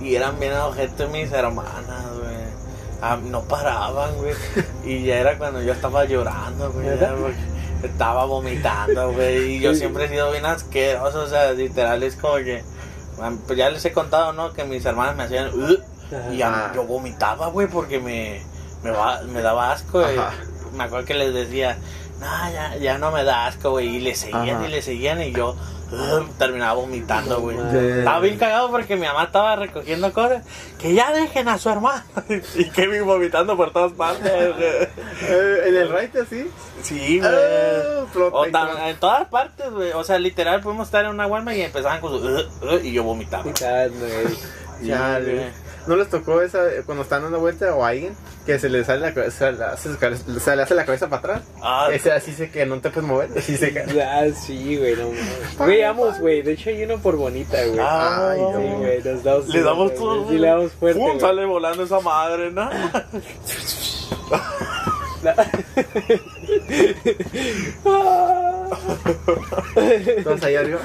Y 0.01 0.15
eran 0.15 0.39
bien 0.39 0.53
ojete 0.53 1.07
mis 1.07 1.31
hermanas, 1.31 2.05
güey. 2.21 2.28
Ah, 3.01 3.17
no 3.23 3.41
paraban, 3.43 4.15
güey. 4.17 4.33
Y 4.85 5.05
ya 5.05 5.17
era 5.19 5.38
cuando 5.38 5.62
yo 5.62 5.73
estaba 5.73 6.05
llorando, 6.05 6.71
güey. 6.71 6.88
Estaba 7.83 8.25
vomitando, 8.25 9.12
güey. 9.13 9.55
Y 9.55 9.59
yo 9.62 9.73
siempre 9.73 10.05
he 10.05 10.09
sido 10.09 10.31
bien 10.31 10.45
asqueroso. 10.45 11.21
O 11.21 11.27
sea, 11.27 11.51
literal 11.53 12.03
es 12.03 12.15
como 12.15 12.35
que. 12.35 12.63
Pues 13.47 13.57
ya 13.57 13.69
les 13.69 13.83
he 13.85 13.91
contado, 13.93 14.33
¿no? 14.33 14.51
Que 14.53 14.63
mis 14.65 14.83
hermanas 14.85 15.15
me 15.15 15.23
hacían. 15.23 15.51
Y 16.31 16.38
ya 16.38 16.71
yo 16.75 16.83
vomitaba, 16.85 17.47
güey, 17.47 17.67
porque 17.67 17.99
me, 17.99 18.41
me, 18.83 18.91
va- 18.91 19.21
me 19.23 19.41
daba 19.41 19.71
asco. 19.71 19.99
güey. 20.01 20.17
Me 20.75 20.83
acuerdo 20.83 21.05
que 21.05 21.13
les 21.13 21.33
decía, 21.33 21.77
no, 22.19 22.25
ya, 22.51 22.75
ya 22.77 22.97
no 22.97 23.12
me 23.12 23.23
da 23.23 23.45
asco, 23.47 23.71
güey. 23.71 23.95
Y 23.95 23.99
le 23.99 24.15
seguían 24.15 24.57
Ajá. 24.57 24.67
y 24.67 24.71
le 24.71 24.81
seguían 24.81 25.21
y 25.21 25.31
yo 25.31 25.55
terminaba 26.38 26.73
vomitando, 26.73 27.39
güey. 27.41 27.58
Estaba 27.99 28.19
bien 28.19 28.38
cagado 28.38 28.69
porque 28.71 28.95
mi 28.95 29.06
mamá 29.08 29.23
estaba 29.23 29.56
recogiendo 29.56 30.12
cosas. 30.13 30.43
Que 30.78 30.93
ya 30.93 31.12
dejen 31.12 31.47
a 31.47 31.58
su 31.58 31.69
hermano. 31.69 32.04
y 32.56 32.65
Kevin 32.69 33.06
vomitando 33.06 33.56
por 33.58 33.71
todas 33.71 33.91
partes, 33.93 34.32
güey. 34.56 34.67
Eh, 35.23 35.63
en 35.67 35.75
el 35.75 35.89
right 35.89 36.15
así. 36.15 36.49
Sí, 36.82 37.19
güey. 37.19 37.32
Ah, 37.34 38.06
flota 38.12 38.36
O 38.38 38.47
y 38.47 38.52
tam- 38.52 38.71
todo. 38.71 38.86
en 38.88 38.97
todas 38.97 39.28
partes, 39.28 39.71
güey. 39.71 39.91
O 39.91 40.04
sea, 40.04 40.19
literal, 40.19 40.62
podemos 40.62 40.88
estar 40.88 41.04
en 41.06 41.12
una 41.12 41.28
Walmart 41.28 41.58
y 41.58 41.62
empezaban 41.62 41.99
con 42.02 42.12
su. 42.19 42.80
Y 42.84 42.93
yo 42.93 43.04
vomitaba. 43.04 43.43
Güey. 43.43 43.56
Sí, 44.82 44.88
Chale. 44.88 45.52
¿No 45.89 45.95
les 45.95 46.08
tocó 46.08 46.39
esa 46.41 46.71
eh, 46.71 46.84
cuando 46.86 47.02
están 47.02 47.23
dando 47.23 47.39
vuelta 47.39 47.73
o 47.75 47.84
a 47.84 47.88
alguien 47.89 48.13
que 48.45 48.60
se 48.60 48.69
le 48.69 48.84
sale 48.86 48.99
la 49.02 49.12
cabeza, 49.13 49.52
se 49.52 49.58
le 49.58 49.63
hace, 49.65 49.89
se 50.39 50.56
le 50.56 50.62
hace 50.62 50.75
la 50.75 50.86
cabeza 50.86 51.10
para 51.10 51.19
atrás? 51.19 51.41
Ah, 51.63 51.89
Ese 51.91 52.12
así 52.12 52.32
se 52.32 52.52
que 52.52 52.63
no 52.67 52.80
te 52.80 52.91
puedes 52.91 53.10
mover, 53.10 53.30
así 53.36 53.58
se 53.58 53.73
cae. 53.73 53.86
Ah, 54.04 54.28
sí, 54.39 54.78
güey, 54.78 54.95
no 54.95 55.08
mames. 55.08 55.58
Güey, 55.58 55.82
vamos, 55.82 56.19
güey. 56.19 56.43
De 56.43 56.52
hecho, 56.52 56.69
hay 56.69 56.84
uno 56.84 56.99
por 56.99 57.15
bonita, 57.15 57.58
güey. 57.65 57.80
Ah, 57.82 58.30
Ay, 58.34 58.39
Sí, 58.39 58.43
no. 58.69 58.78
güey, 58.78 59.02
nos 59.04 59.23
damos 59.23 59.47
Le 59.49 59.62
damos 59.63 59.78
fuerte, 59.88 59.97
todo. 59.99 60.15
güey. 60.23 60.30
Sí, 60.30 60.38
le 60.38 60.47
damos 60.47 60.71
fuerte. 60.73 60.99
Pum, 60.99 61.08
güey. 61.10 61.19
sale 61.21 61.45
volando 61.45 61.84
esa 61.84 61.99
madre, 62.02 62.52
¿no? 62.52 62.69
Todos 70.23 70.43
ahí 70.43 70.56
arriba. 70.56 70.80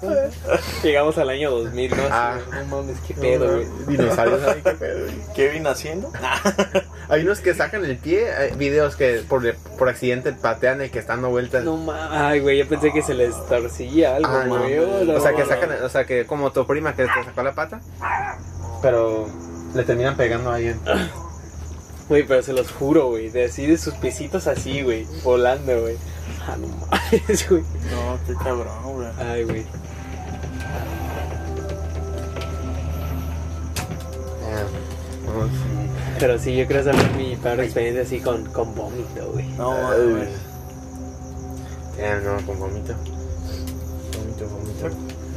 Llegamos 0.82 1.18
al 1.18 1.28
año 1.30 1.50
2000, 1.50 1.90
¿no? 1.90 1.96
Así, 2.04 2.08
Ah. 2.12 2.38
no 2.52 2.76
mames, 2.76 2.96
qué 3.06 3.14
pedo, 3.14 3.46
güey. 3.56 3.66
Dinosaurios, 3.86 4.40
ay, 4.46 4.60
qué 4.64 4.70
pedo. 4.72 5.00
güey. 5.04 5.14
¿Qué 5.34 5.48
vine 5.48 5.68
haciendo? 5.68 6.10
Hay 7.08 7.22
unos 7.22 7.40
que 7.40 7.54
sacan 7.54 7.84
el 7.84 7.96
pie, 7.98 8.32
hay 8.32 8.52
videos 8.52 8.94
que 8.94 9.24
por, 9.28 9.52
por 9.76 9.88
accidente 9.88 10.32
patean 10.32 10.80
el 10.80 10.92
que 10.92 11.00
está 11.00 11.14
dando 11.14 11.30
vueltas. 11.30 11.64
No 11.64 11.76
mames. 11.76 12.04
Ay, 12.12 12.38
güey, 12.38 12.58
yo 12.58 12.68
pensé 12.68 12.92
que 12.92 13.02
se 13.02 13.14
les 13.14 13.34
torcía 13.48 14.14
algo, 14.14 14.28
Ah, 14.30 14.44
no, 14.46 14.58
güey. 14.60 14.78
Oh, 14.78 15.04
no, 15.04 15.14
o 15.14 15.20
sea, 15.20 15.32
que 15.34 15.42
no. 15.42 15.48
sacan, 15.48 15.70
o 15.82 15.88
sea, 15.88 16.04
que 16.06 16.24
como 16.24 16.52
tu 16.52 16.64
prima 16.68 16.94
que 16.94 17.06
te 17.06 17.24
sacó 17.24 17.42
la 17.42 17.52
pata, 17.52 17.80
pero 18.80 19.26
le 19.74 19.82
terminan 19.82 20.16
pegando 20.16 20.52
ahí. 20.52 20.68
en- 20.68 20.80
Güey, 22.08 22.24
pero 22.24 22.42
se 22.42 22.52
los 22.52 22.70
juro, 22.72 23.08
güey. 23.08 23.28
De 23.30 23.44
así 23.46 23.66
de 23.66 23.76
sus 23.78 23.94
piecitos 23.94 24.46
así, 24.46 24.82
güey. 24.82 25.04
Volando, 25.24 25.80
güey. 25.80 25.96
Ah, 26.46 26.56
no 26.58 26.66
mames, 26.68 27.48
güey. 27.48 27.62
No, 27.90 28.18
qué 28.26 28.34
cabrón, 28.34 28.82
güey. 28.94 29.08
Ay, 29.18 29.42
güey. 29.44 29.66
Sí. 34.56 36.16
Pero 36.18 36.38
sí, 36.38 36.56
yo 36.56 36.66
creo 36.66 36.84
saber 36.84 37.10
mi 37.16 37.36
peor 37.36 37.60
experiencia 37.60 38.02
así 38.02 38.20
con, 38.20 38.44
con 38.46 38.74
vómito, 38.74 39.30
güey. 39.32 39.46
No, 39.56 39.72
Ay. 39.72 39.98
mames. 40.06 40.28
Ah, 42.02 42.18
no, 42.24 42.46
con 42.46 42.58
vómito. 42.58 42.94
Vómito, 44.16 44.48
vómito. 44.48 44.88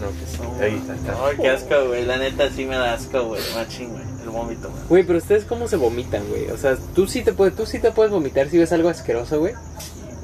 No, 0.02 0.08
pues 0.10 0.40
No, 0.40 0.64
ahí 0.64 0.76
está, 0.76 0.96
está. 0.96 1.26
Ay, 1.26 1.38
qué 1.40 1.50
asco, 1.50 1.88
güey. 1.88 2.06
La 2.06 2.18
neta 2.18 2.50
sí 2.50 2.66
me 2.66 2.76
da 2.76 2.94
asco, 2.94 3.24
güey. 3.26 3.42
Machín, 3.56 3.90
güey. 3.92 4.04
El 4.24 4.30
vómito, 4.30 4.70
güey. 4.70 4.84
Güey, 4.90 5.04
pero 5.04 5.20
ustedes 5.20 5.46
cómo 5.46 5.68
se 5.68 5.76
vomitan, 5.78 6.28
güey. 6.30 6.50
O 6.52 6.58
sea, 6.58 6.78
tú 6.96 7.08
sí 7.08 7.22
te 7.24 7.34
puedes, 7.34 7.56
tú 7.56 7.66
sí 7.66 7.80
te 7.80 7.92
puedes 7.92 8.12
vomitar 8.12 8.50
si 8.50 8.58
ves 8.58 8.72
algo 8.74 8.90
asqueroso, 8.90 9.40
güey. 9.40 9.54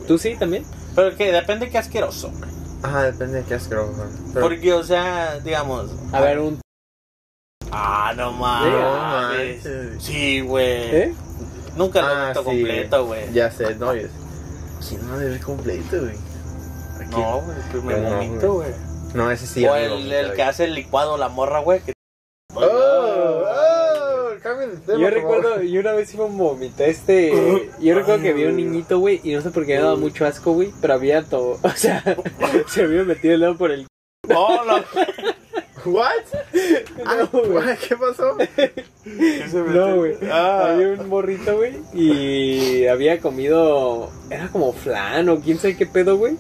¿Tú 0.08 0.17
sí 0.17 0.36
también? 0.38 0.65
Pero 0.95 1.15
que 1.15 1.32
depende 1.32 1.69
qué 1.69 1.78
asqueroso, 1.78 2.32
güey. 2.38 2.49
Ajá, 2.82 3.04
depende 3.04 3.39
de 3.39 3.43
qué 3.45 3.56
asqueroso. 3.56 4.06
Pero- 4.34 4.45
Porque, 4.45 4.73
o 4.73 4.84
sea, 4.84 5.39
digamos. 5.39 5.91
A 6.12 6.21
ver, 6.21 6.39
un. 6.39 6.60
Ah, 7.71 8.13
no 8.15 8.32
No 8.32 8.38
mames. 8.38 9.67
Sí, 9.99 10.41
güey. 10.41 10.65
¿Eh? 10.95 11.13
Nunca 11.75 12.01
lo 12.01 12.08
he 12.10 12.13
Ah, 12.13 12.25
visto 12.27 12.39
sí. 12.41 12.45
completo, 12.45 13.05
güey. 13.05 13.34
Ya 13.34 13.51
sé, 13.51 13.75
no, 13.75 13.91
es. 13.93 14.10
¿Quién 14.88 15.08
no 15.08 15.17
debe 15.17 15.39
completo, 15.39 15.99
güey? 16.01 16.17
No, 17.12 17.41
güey, 17.41 17.58
me 17.84 17.93
Pero 17.93 18.10
no, 18.10 18.15
vomito, 18.15 18.53
güey. 18.53 18.71
No, 19.13 19.32
ese 19.32 19.47
sí. 19.47 19.65
o 19.65 19.75
el, 19.75 20.12
el 20.12 20.34
que 20.34 20.43
hace 20.43 20.65
el 20.65 20.75
licuado, 20.75 21.17
la 21.17 21.29
morra, 21.29 21.60
güey. 21.60 21.82
Que... 21.82 21.93
¡Oh! 22.53 22.62
¡Oh! 22.63 24.29
Cambien 24.41 24.71
de 24.71 24.77
tema, 24.77 24.99
Yo 24.99 25.10
recuerdo, 25.10 25.62
yo 25.62 25.82
una 25.82 25.91
vez 25.93 26.13
iba 26.13 26.25
a 26.25 26.29
vomitar 26.29 26.88
este. 26.88 27.69
Yo 27.79 27.95
recuerdo 27.95 28.21
que 28.23 28.34
vi 28.34 28.45
un 28.45 28.55
niñito, 28.55 28.99
güey, 28.99 29.19
y 29.23 29.34
no 29.34 29.41
sé 29.41 29.51
por 29.51 29.65
qué 29.65 29.75
me 29.75 29.82
daba 29.82 29.95
mucho 29.95 30.25
asco, 30.25 30.53
güey, 30.53 30.71
pero 30.82 30.93
había 30.93 31.23
todo. 31.23 31.60
O 31.63 31.69
sea, 31.75 32.03
se 32.67 32.84
había 32.84 33.03
metido 33.03 33.34
el 33.34 33.41
dedo 33.41 33.58
por 33.58 33.71
el. 33.71 33.86
No, 34.27 34.63
no. 34.65 34.75
¿What? 35.86 36.12
Ah, 37.06 37.28
güey. 37.32 37.78
¿Qué 37.88 37.96
pasó? 37.96 38.38
No, 39.74 39.96
güey. 39.98 40.15
Ah. 40.32 40.70
Había 40.74 40.89
un 40.89 41.10
morrito, 41.10 41.58
güey, 41.58 41.78
y 41.94 42.86
había 42.88 43.20
comido. 43.20 44.10
Era 44.30 44.50
como 44.50 44.74
flan 44.74 45.30
o 45.30 45.39
quién 45.39 45.58
sabe 45.58 45.78
qué 45.78 45.86
pedo, 45.86 46.18
güey. 46.18 46.38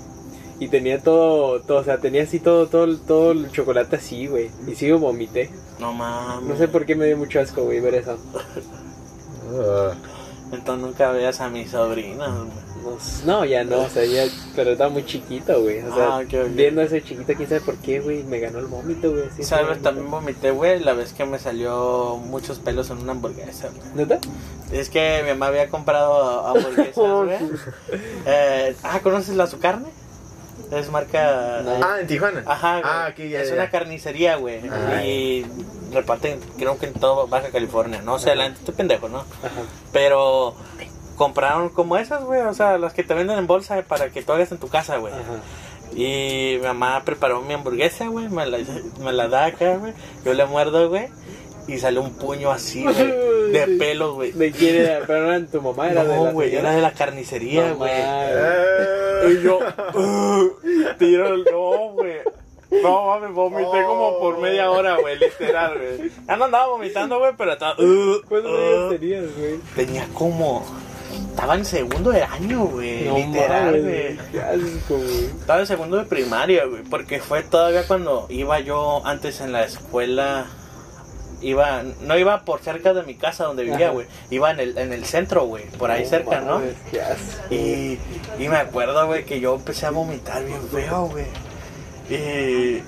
Y 0.59 0.67
tenía 0.67 1.01
todo, 1.01 1.61
todo, 1.61 1.79
o 1.79 1.83
sea, 1.83 1.99
tenía 1.99 2.23
así 2.23 2.39
todo, 2.39 2.67
todo, 2.67 2.97
todo 2.97 3.31
el 3.31 3.49
chocolate 3.49 3.95
así, 3.95 4.27
güey. 4.27 4.51
Y 4.67 4.75
sí 4.75 4.89
lo 4.89 4.99
vomité. 4.99 5.49
No 5.79 5.93
mames. 5.93 6.49
No 6.49 6.57
sé 6.57 6.67
por 6.67 6.85
qué 6.85 6.95
me 6.95 7.05
dio 7.05 7.17
mucho 7.17 7.39
asco, 7.39 7.63
güey, 7.63 7.79
ver 7.79 7.95
eso. 7.95 8.17
Ah. 9.51 9.93
Entonces 10.51 10.85
nunca 10.85 11.11
veas 11.11 11.39
a 11.41 11.49
mis 11.49 11.71
sobrinas, 11.71 12.29
güey. 12.31 12.69
No, 13.25 13.45
ya 13.45 13.63
no, 13.63 13.81
o 13.81 13.89
sea, 13.89 14.03
ya, 14.05 14.23
pero 14.55 14.71
estaba 14.71 14.89
muy 14.89 15.05
chiquito, 15.05 15.61
güey. 15.61 15.79
O 15.81 15.93
sea, 15.93 16.17
Ah, 16.17 16.23
viendo 16.49 16.81
a 16.81 16.85
ese 16.85 17.03
chiquito, 17.03 17.33
quién 17.35 17.47
sabe 17.47 17.61
por 17.61 17.75
qué, 17.77 17.99
güey, 17.99 18.23
me 18.23 18.39
ganó 18.39 18.59
el 18.59 18.65
vómito, 18.65 19.11
güey. 19.11 19.25
¿Sabes? 19.43 19.81
También 19.81 20.09
vomité, 20.09 20.49
güey, 20.51 20.79
la 20.79 20.93
vez 20.93 21.13
que 21.13 21.25
me 21.25 21.37
salió 21.37 22.17
muchos 22.17 22.57
pelos 22.59 22.89
en 22.89 22.97
una 22.99 23.11
hamburguesa, 23.11 23.69
güey. 23.69 23.89
¿Neta? 23.95 24.19
Es 24.71 24.89
que 24.89 25.21
mi 25.23 25.29
mamá 25.31 25.47
había 25.47 25.69
comprado 25.69 26.47
hamburguesas, 26.47 26.95
güey. 26.95 27.37
Eh, 28.25 28.75
ah, 28.83 28.99
¿conoces 29.03 29.35
la 29.35 29.45
su 29.45 29.59
carne? 29.59 29.89
Es 30.71 30.89
marca... 30.91 31.61
No. 31.63 31.79
Ah, 31.83 31.97
en 31.99 32.07
Tijuana. 32.07 32.43
Ajá, 32.45 32.73
güey. 32.79 32.83
Ah, 32.85 33.05
aquí 33.07 33.29
ya. 33.29 33.41
es 33.41 33.49
ya. 33.49 33.55
una 33.55 33.69
carnicería, 33.69 34.35
güey. 34.35 34.61
Ah. 34.69 35.03
Y 35.03 35.45
reparten, 35.91 36.39
creo 36.57 36.77
que 36.77 36.85
en 36.87 36.93
todo 36.93 37.27
Baja 37.27 37.49
California. 37.49 38.01
No 38.03 38.19
sé, 38.19 38.35
la 38.35 38.47
neta 38.49 38.59
estoy 38.59 38.75
pendejo, 38.75 39.09
¿no? 39.09 39.19
Ajá. 39.19 39.61
Pero 39.91 40.55
compraron 41.15 41.69
como 41.69 41.97
esas, 41.97 42.23
güey. 42.23 42.41
O 42.41 42.53
sea, 42.53 42.77
las 42.77 42.93
que 42.93 43.03
te 43.03 43.13
venden 43.13 43.37
en 43.39 43.47
bolsa 43.47 43.81
para 43.87 44.09
que 44.09 44.21
tú 44.21 44.31
hagas 44.33 44.51
en 44.51 44.59
tu 44.59 44.67
casa, 44.67 44.97
güey. 44.97 45.13
Ajá. 45.13 45.41
Y 45.95 46.57
mi 46.59 46.67
mamá 46.67 47.01
preparó 47.03 47.41
mi 47.41 47.55
hamburguesa, 47.55 48.07
güey. 48.07 48.29
Me 48.29 48.45
la, 48.45 48.59
me 49.03 49.11
la 49.11 49.27
da 49.27 49.45
acá, 49.45 49.75
güey. 49.77 49.93
Yo 50.23 50.33
le 50.35 50.45
muerdo, 50.45 50.87
güey. 50.87 51.07
Y 51.67 51.77
sale 51.79 51.99
un 51.99 52.11
puño 52.13 52.51
así, 52.51 52.83
güey. 52.83 52.95
De 53.51 53.65
pelos, 53.79 54.13
güey. 54.13 54.31
¿De 54.31 54.51
quién 54.51 54.75
era? 54.75 54.99
¿Pero 55.07 55.23
no 55.23 55.33
era 55.33 55.45
tu 55.47 55.61
mamá? 55.61 55.89
¿Era 55.89 56.03
de 56.03 56.15
No, 56.15 56.25
la 56.25 56.31
güey. 56.31 56.49
señora? 56.51 56.67
Era 56.69 56.75
de 56.75 56.81
la 56.83 56.91
carnicería, 56.91 57.69
No, 57.69 57.75
güey. 57.77 57.91
Y 59.27 59.41
yo, 59.41 59.59
tiro 60.97 61.27
el 61.33 61.43
no, 61.51 61.91
güey. 61.93 62.17
No 62.83 63.07
mames, 63.07 63.31
vomité 63.33 63.83
como 63.83 64.19
por 64.19 64.37
media 64.39 64.69
hora, 64.69 64.97
güey, 64.97 65.17
literal, 65.17 65.75
güey. 65.77 66.11
Ya 66.27 66.37
no 66.37 66.45
andaba 66.45 66.67
vomitando, 66.67 67.17
güey, 67.17 67.33
pero 67.35 67.53
estaba. 67.53 67.73
"Ugh, 67.79 68.23
¿Cuántos 68.29 68.51
ugh". 68.51 68.59
años 68.59 68.99
tenías, 68.99 69.25
güey? 69.37 69.55
Tenía 69.75 70.07
como. 70.13 70.63
Estaba 71.31 71.55
en 71.55 71.65
segundo 71.65 72.11
de 72.11 72.21
año, 72.23 72.65
güey. 72.65 73.05
literal. 73.25 74.19
Qué 74.31 74.39
asco, 74.39 74.97
güey. 74.97 75.25
Estaba 75.25 75.59
en 75.61 75.65
segundo 75.67 75.97
de 75.97 76.03
primaria, 76.03 76.65
güey. 76.65 76.83
Porque 76.83 77.19
fue 77.19 77.41
todavía 77.41 77.87
cuando 77.87 78.27
iba 78.29 78.59
yo 78.59 79.01
antes 79.05 79.41
en 79.41 79.51
la 79.51 79.63
escuela. 79.63 80.45
Iba, 81.41 81.83
no 82.01 82.17
iba 82.17 82.41
por 82.41 82.61
cerca 82.61 82.93
de 82.93 83.03
mi 83.03 83.15
casa 83.15 83.45
donde 83.45 83.63
vivía, 83.63 83.91
güey. 83.91 84.07
Iba 84.29 84.51
en 84.51 84.59
el, 84.59 84.77
en 84.77 84.91
el 84.93 85.05
centro, 85.05 85.45
güey. 85.45 85.65
Por 85.65 85.89
ahí 85.91 86.05
cerca, 86.05 86.41
¿no? 86.41 86.61
Y, 87.49 87.97
y 88.37 88.49
me 88.49 88.57
acuerdo, 88.57 89.05
güey, 89.07 89.25
que 89.25 89.39
yo 89.39 89.55
empecé 89.55 89.85
a 89.85 89.91
vomitar 89.91 90.43
bien 90.43 90.61
feo, 90.69 91.05
güey. 91.07 91.25
Y 92.09 92.81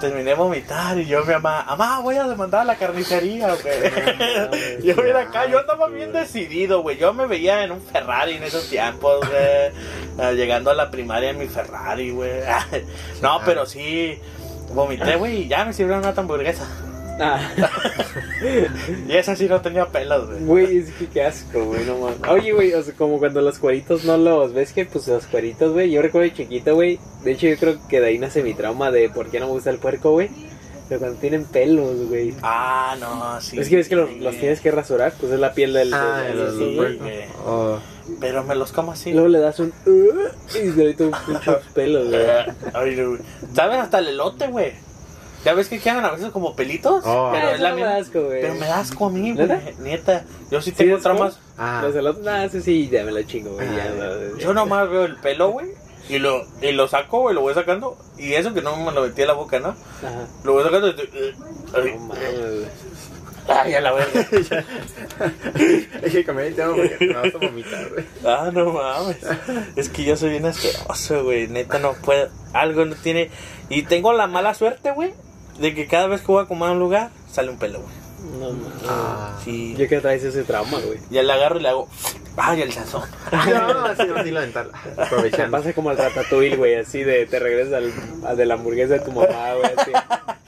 terminé 0.00 0.24
de 0.24 0.34
vomitar 0.34 0.98
y 0.98 1.06
yo 1.06 1.24
mi 1.24 1.32
mamá, 1.32 1.64
mamá, 1.66 2.00
voy 2.00 2.16
a 2.16 2.24
demandar 2.24 2.62
a 2.62 2.64
la 2.64 2.76
carnicería, 2.76 3.48
güey. 3.54 4.82
yo 4.82 4.94
mira 5.02 5.22
acá, 5.22 5.46
yo 5.46 5.60
estaba 5.60 5.88
bien 5.88 6.12
decidido, 6.12 6.82
güey. 6.82 6.98
Yo 6.98 7.12
me 7.14 7.26
veía 7.26 7.64
en 7.64 7.72
un 7.72 7.80
Ferrari 7.80 8.34
en 8.34 8.42
esos 8.42 8.68
tiempos, 8.68 9.20
güey. 9.26 9.32
eh, 9.38 10.34
llegando 10.34 10.70
a 10.70 10.74
la 10.74 10.90
primaria 10.90 11.30
en 11.30 11.38
mi 11.38 11.46
Ferrari, 11.46 12.10
güey. 12.10 12.40
no, 13.22 13.40
pero 13.44 13.66
sí, 13.66 14.18
vomité, 14.74 15.16
güey, 15.16 15.42
y 15.42 15.48
ya 15.48 15.64
me 15.64 15.72
sirvieron 15.72 16.04
una 16.04 16.14
hamburguesa. 16.16 16.66
Ah, 17.18 17.40
Y 19.08 19.16
esa 19.16 19.34
sí 19.36 19.46
no 19.48 19.60
tenía 19.60 19.86
pelos, 19.86 20.26
güey. 20.28 20.44
güey, 20.44 20.78
es 20.78 20.90
que 20.92 21.06
qué 21.06 21.22
asco, 21.24 21.64
güey, 21.64 21.84
no 21.86 21.96
mames. 21.98 22.18
Oye, 22.28 22.52
güey, 22.52 22.74
o 22.74 22.82
sea, 22.82 22.94
como 22.94 23.18
cuando 23.18 23.40
los 23.40 23.58
cueritos 23.58 24.04
no 24.04 24.16
los 24.16 24.52
ves 24.52 24.72
que, 24.72 24.84
pues 24.84 25.08
los 25.08 25.26
cueritos, 25.26 25.72
güey, 25.72 25.90
yo 25.90 26.02
recuerdo 26.02 26.28
de 26.28 26.34
chiquito, 26.34 26.74
güey. 26.74 26.98
De 27.24 27.32
hecho, 27.32 27.46
yo 27.46 27.56
creo 27.56 27.78
que 27.88 28.00
de 28.00 28.08
ahí 28.08 28.18
nace 28.18 28.42
mi 28.42 28.54
trauma 28.54 28.90
de 28.90 29.08
por 29.08 29.30
qué 29.30 29.40
no 29.40 29.46
me 29.46 29.52
gusta 29.52 29.70
el 29.70 29.78
puerco, 29.78 30.12
güey. 30.12 30.28
Pero 30.88 31.00
cuando 31.00 31.18
tienen 31.18 31.44
pelos, 31.46 32.06
güey. 32.08 32.34
Ah, 32.42 32.94
no, 33.00 33.40
sí. 33.40 33.58
es 33.58 33.68
que 33.68 33.76
ves 33.76 33.88
que 33.88 33.96
los, 33.96 34.08
tienes 34.38 34.60
que 34.60 34.70
rasurar, 34.70 35.12
pues 35.18 35.32
es 35.32 35.40
la 35.40 35.52
piel 35.52 35.72
del. 35.72 35.92
Ah, 35.92 36.20
del- 36.22 36.56
sí, 36.56 36.76
güey. 36.76 36.98
Oh. 37.44 37.78
Pero 38.20 38.44
me 38.44 38.54
los 38.54 38.70
como 38.70 38.92
así. 38.92 39.10
Y 39.10 39.14
luego 39.14 39.26
le 39.28 39.40
das 39.40 39.58
un. 39.58 39.72
"Uh", 39.84 40.28
y 40.50 40.70
se 40.70 40.76
le 40.76 40.90
un 41.04 41.12
pinches 41.26 41.56
pelos, 41.74 42.06
güey. 42.08 42.22
Ay, 42.72 42.94
no, 42.94 43.08
güey. 43.08 43.20
¿Sabes? 43.52 43.78
Hasta 43.80 43.98
el 43.98 44.08
elote, 44.08 44.46
güey. 44.46 44.74
¿Ya 45.46 45.54
ves 45.54 45.68
que 45.68 45.78
quedan 45.78 46.04
a 46.04 46.10
veces 46.10 46.30
como 46.32 46.56
pelitos? 46.56 47.04
Oh. 47.06 47.30
pero, 47.32 47.46
Ah, 47.46 47.52
es 47.52 47.60
la 47.60 47.70
no 47.70 47.76
me 47.76 47.82
misma- 47.82 47.96
asco, 47.98 48.22
güey. 48.24 48.40
pero 48.40 48.54
me 48.56 48.66
da 48.66 48.80
asco 48.80 49.06
a 49.06 49.10
mí, 49.10 49.32
güey. 49.32 49.48
¿Neta? 49.78 50.24
Yo 50.50 50.60
sí 50.60 50.70
¿Sí 50.72 50.76
tengo 50.76 50.98
traumas. 50.98 51.38
Ah. 51.56 51.82
Los 51.84 51.94
elotes, 51.94 52.24
nada, 52.24 52.44
eso 52.46 52.60
sí, 52.60 52.88
ya 52.88 53.04
me 53.04 53.12
lo 53.12 53.22
chingo, 53.22 53.52
güey. 53.52 53.68
ya, 53.76 53.84
Ah. 53.84 53.94
no, 54.32 54.38
Yo 54.38 54.52
nomás 54.52 54.90
veo 54.90 55.04
el 55.04 55.14
pelo, 55.18 55.50
güey. 55.50 55.68
Y 56.08 56.18
lo, 56.18 56.44
y 56.60 56.72
lo 56.72 56.88
saco, 56.88 57.20
güey, 57.20 57.34
lo 57.36 57.42
voy 57.42 57.54
sacando. 57.54 57.96
Y 58.18 58.32
eso 58.34 58.52
que 58.54 58.60
no 58.60 58.76
me 58.76 58.90
lo 58.90 59.02
metí 59.02 59.22
a 59.22 59.26
la 59.26 59.32
boca, 59.34 59.60
¿no? 59.60 59.68
Ajá. 59.68 60.26
Lo 60.42 60.54
voy 60.54 60.64
sacando 60.64 60.88
y... 60.88 60.94
Ay, 61.74 61.94
No 61.94 62.00
mames, 62.06 62.40
güey. 62.40 62.66
ay, 63.48 63.74
a 63.74 63.80
la 63.80 63.92
verga. 63.92 64.26
Hay 66.02 66.10
que 66.10 66.24
cambiar 66.24 66.48
el 66.48 66.54
tema 66.56 66.74
porque 66.74 66.96
me 67.06 67.14
vas 67.14 67.34
a 67.34 67.38
vomitar, 67.38 67.88
güey. 67.90 68.04
Ah, 68.24 68.50
no 68.52 68.72
mames. 68.72 69.16
Es 69.76 69.88
que 69.90 70.02
yo 70.04 70.16
soy 70.16 70.30
bien 70.30 70.46
asqueroso, 70.46 71.22
güey. 71.24 71.46
Neta, 71.48 71.78
no 71.78 71.92
puedo. 71.94 72.28
Algo 72.52 72.84
no 72.84 72.94
tiene. 72.96 73.30
Y 73.68 73.82
tengo 73.82 74.12
la 74.12 74.26
mala 74.26 74.54
suerte, 74.54 74.90
güey. 74.92 75.12
De 75.58 75.74
que 75.74 75.86
cada 75.86 76.06
vez 76.06 76.20
que 76.20 76.26
voy 76.26 76.42
a 76.42 76.46
comer 76.46 76.68
a 76.68 76.72
un 76.72 76.78
lugar, 76.78 77.10
sale 77.30 77.50
un 77.50 77.58
pelo, 77.58 77.80
güey. 77.80 78.35
No 78.38 78.50
mames. 78.50 78.82
Ah. 78.88 79.38
Sí. 79.44 79.74
Yo 79.76 79.88
que 79.88 80.00
traes 80.00 80.22
ese 80.24 80.42
trauma, 80.44 80.78
güey. 80.78 80.98
Ya 81.10 81.22
le 81.22 81.32
agarro 81.32 81.58
y 81.58 81.62
le 81.62 81.68
hago. 81.68 81.88
Ay, 82.36 82.62
el 82.62 82.72
sazón. 82.72 83.02
No, 83.32 83.94
sí, 83.96 84.02
no, 84.08 84.22
sí, 84.22 84.30
lo 84.30 84.40
dental. 84.40 84.70
Se 84.94 85.02
Aprovechando. 85.02 85.56
pasa 85.56 85.72
como 85.72 85.90
al 85.90 85.96
ratatouille, 85.96 86.56
güey, 86.56 86.74
así 86.76 87.02
de 87.02 87.26
te 87.26 87.38
regresas 87.38 87.74
al, 87.74 87.92
al 88.26 88.36
de 88.36 88.46
la 88.46 88.54
hamburguesa 88.54 88.94
de 88.94 89.00
tu 89.00 89.10
mamá, 89.12 89.54
güey, 89.54 89.70
así. 89.76 89.92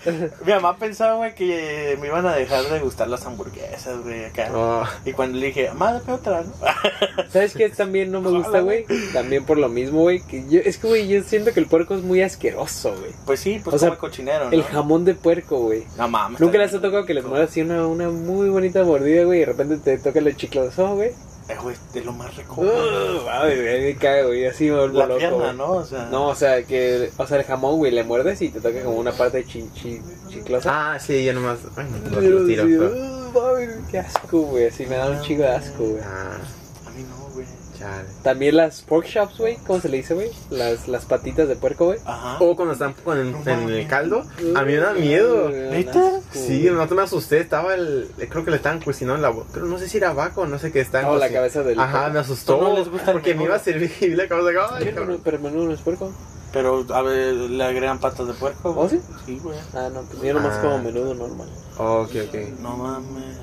Mi 0.44 0.52
mamá 0.52 0.76
pensaba, 0.76 1.16
güey, 1.16 1.34
que 1.34 1.96
me 2.00 2.06
iban 2.06 2.24
a 2.26 2.34
dejar 2.34 2.64
de 2.64 2.78
gustar 2.80 3.08
las 3.08 3.26
hamburguesas, 3.26 4.00
güey, 4.02 4.26
acá. 4.26 4.48
Oh, 4.54 4.84
Y 5.04 5.12
cuando 5.12 5.38
le 5.38 5.46
dije, 5.46 5.70
madre, 5.74 6.00
otra, 6.12 6.42
¿no? 6.42 6.52
¿Sabes 7.30 7.54
qué 7.54 7.68
también 7.68 8.12
no 8.12 8.20
me 8.20 8.30
gusta, 8.30 8.60
güey? 8.60 8.86
También 9.12 9.44
por 9.44 9.58
lo 9.58 9.68
mismo, 9.68 10.02
güey, 10.02 10.20
que 10.20 10.48
yo, 10.48 10.60
es 10.64 10.78
que, 10.78 10.86
güey, 10.86 11.08
yo 11.08 11.22
siento 11.22 11.52
que 11.52 11.60
el 11.60 11.66
puerco 11.66 11.94
es 11.94 12.02
muy 12.02 12.22
asqueroso, 12.22 12.94
güey. 12.96 13.12
Pues 13.26 13.40
sí, 13.40 13.60
pues 13.62 13.74
O 13.76 13.78
sea, 13.78 13.88
como 13.88 14.00
cochinero, 14.00 14.46
¿no? 14.46 14.52
El 14.52 14.62
jamón 14.62 15.04
de 15.04 15.14
puerco, 15.14 15.58
güey. 15.58 15.84
No 15.96 16.08
mames. 16.08 16.40
Nunca 16.40 16.58
les 16.58 16.72
ha 16.74 16.80
tocado 16.80 17.04
que 17.04 17.14
les 17.14 17.24
mueras 17.24 17.50
así 17.50 17.62
una, 17.62 17.77
una 17.86 18.08
muy 18.10 18.48
bonita 18.48 18.82
mordida, 18.84 19.24
güey, 19.24 19.38
y 19.38 19.40
de 19.40 19.46
repente 19.46 19.76
te 19.78 19.98
toca 19.98 20.18
el 20.18 20.36
chicloso, 20.36 20.94
güey. 20.96 21.08
bien. 21.08 21.28
Eh, 21.50 21.56
güey, 21.62 21.76
de 21.94 22.00
lo 22.04 22.12
más 22.12 22.36
rico. 22.36 22.60
Uh, 22.60 22.64
güey, 23.40 23.80
me 23.82 23.96
cago, 23.96 24.28
güey, 24.28 24.46
así 24.46 24.64
me 24.70 24.76
vuelvo 24.76 24.98
la 24.98 25.06
loco, 25.06 25.18
pierna, 25.18 25.36
güey. 25.38 25.56
¿no? 25.56 25.70
O 25.72 25.84
sea, 25.84 26.08
No, 26.10 26.26
o 26.28 26.34
sea, 26.34 26.62
que, 26.62 27.10
o 27.16 27.26
sea, 27.26 27.38
el 27.38 27.44
jamón, 27.44 27.78
güey, 27.78 27.90
le 27.92 28.04
muerdes 28.04 28.42
y 28.42 28.50
te 28.50 28.60
toca 28.60 28.82
como 28.82 28.98
una 28.98 29.12
parte 29.12 29.44
chi, 29.46 29.66
chi- 29.74 30.02
chiclosa. 30.28 30.92
Ah, 30.94 30.98
sí, 30.98 31.24
yo 31.24 31.32
nomás. 31.32 31.58
Ay, 31.76 31.86
no, 32.10 32.20
lo 32.20 32.46
tiro. 32.46 32.66
sí, 32.66 32.76
pero- 32.78 32.90
uh, 32.92 33.32
mami, 33.32 33.66
qué 33.90 33.98
asco, 33.98 34.40
güey, 34.42 34.66
así 34.66 34.84
me 34.86 34.96
da 34.96 35.08
un 35.10 35.20
chico 35.22 35.40
de 35.42 35.48
asco, 35.48 35.84
güey. 35.84 36.02
Ah, 36.04 36.36
a 36.86 36.90
mí 36.90 37.02
no, 37.08 37.34
güey. 37.34 37.46
Chale. 37.96 38.08
También 38.22 38.56
las 38.56 38.82
pork 38.82 39.06
chops, 39.06 39.38
güey, 39.38 39.56
¿cómo 39.66 39.80
se 39.80 39.88
le 39.88 39.98
dice, 39.98 40.14
güey? 40.14 40.30
Las, 40.50 40.88
las 40.88 41.04
patitas 41.04 41.48
de 41.48 41.56
puerco, 41.56 41.86
güey. 41.86 41.98
Ajá. 42.04 42.36
O 42.40 42.54
cuando 42.56 42.72
están 42.72 42.92
con- 42.92 43.18
en, 43.18 43.48
en 43.48 43.68
el 43.70 43.86
caldo, 43.86 44.22
a 44.54 44.62
mí 44.62 44.72
me 44.72 44.76
da 44.78 44.92
miedo. 44.92 45.48
¿Neta? 45.50 46.20
Sí, 46.32 46.68
no 46.70 46.86
te 46.88 46.94
me 46.94 47.02
asusté, 47.02 47.40
estaba 47.40 47.74
el, 47.74 48.08
creo 48.28 48.44
que 48.44 48.50
le 48.50 48.56
estaban 48.56 48.80
cocinando 48.80 49.16
en 49.16 49.22
la 49.22 49.30
boca, 49.30 49.48
pero 49.52 49.66
no 49.66 49.78
sé 49.78 49.88
si 49.88 49.96
era 49.98 50.12
vaca 50.12 50.40
o 50.40 50.46
no 50.46 50.58
sé 50.58 50.72
qué 50.72 50.80
estaban 50.80 51.10
Oh, 51.10 51.16
la 51.16 51.30
cabeza 51.30 51.62
del 51.62 51.78
Ajá, 51.80 52.08
me 52.10 52.18
asustó, 52.20 52.60
¿No 52.60 52.74
les 52.76 52.88
gusta 52.88 53.10
el 53.10 53.12
porque 53.14 53.34
me 53.34 53.44
iba 53.44 53.54
a 53.56 53.58
servir 53.58 53.90
y 54.00 54.08
la 54.10 54.28
cabeza, 54.28 54.60
ay, 54.76 54.92
Pero, 54.94 55.18
pero 55.24 55.38
menudo 55.38 55.64
no 55.66 55.72
es 55.74 55.80
puerco. 55.80 56.12
Pero, 56.52 56.86
a 56.94 57.02
ver, 57.02 57.34
le 57.34 57.62
agregan 57.62 57.98
patas 58.00 58.26
de 58.26 58.32
puerco. 58.32 58.74
¿Oh, 58.76 58.88
sí? 58.88 58.98
Sí, 59.26 59.38
güey. 59.42 59.58
Ah, 59.74 59.90
no, 59.92 60.00
pues 60.02 60.22
yo 60.22 60.32
nomás 60.32 60.54
Ah. 60.56 60.62
como 60.62 60.78
menudo 60.78 61.14
normal. 61.14 61.48
Ok, 61.76 62.10
ok. 62.26 62.34
No 62.60 62.76
mames. 62.76 63.36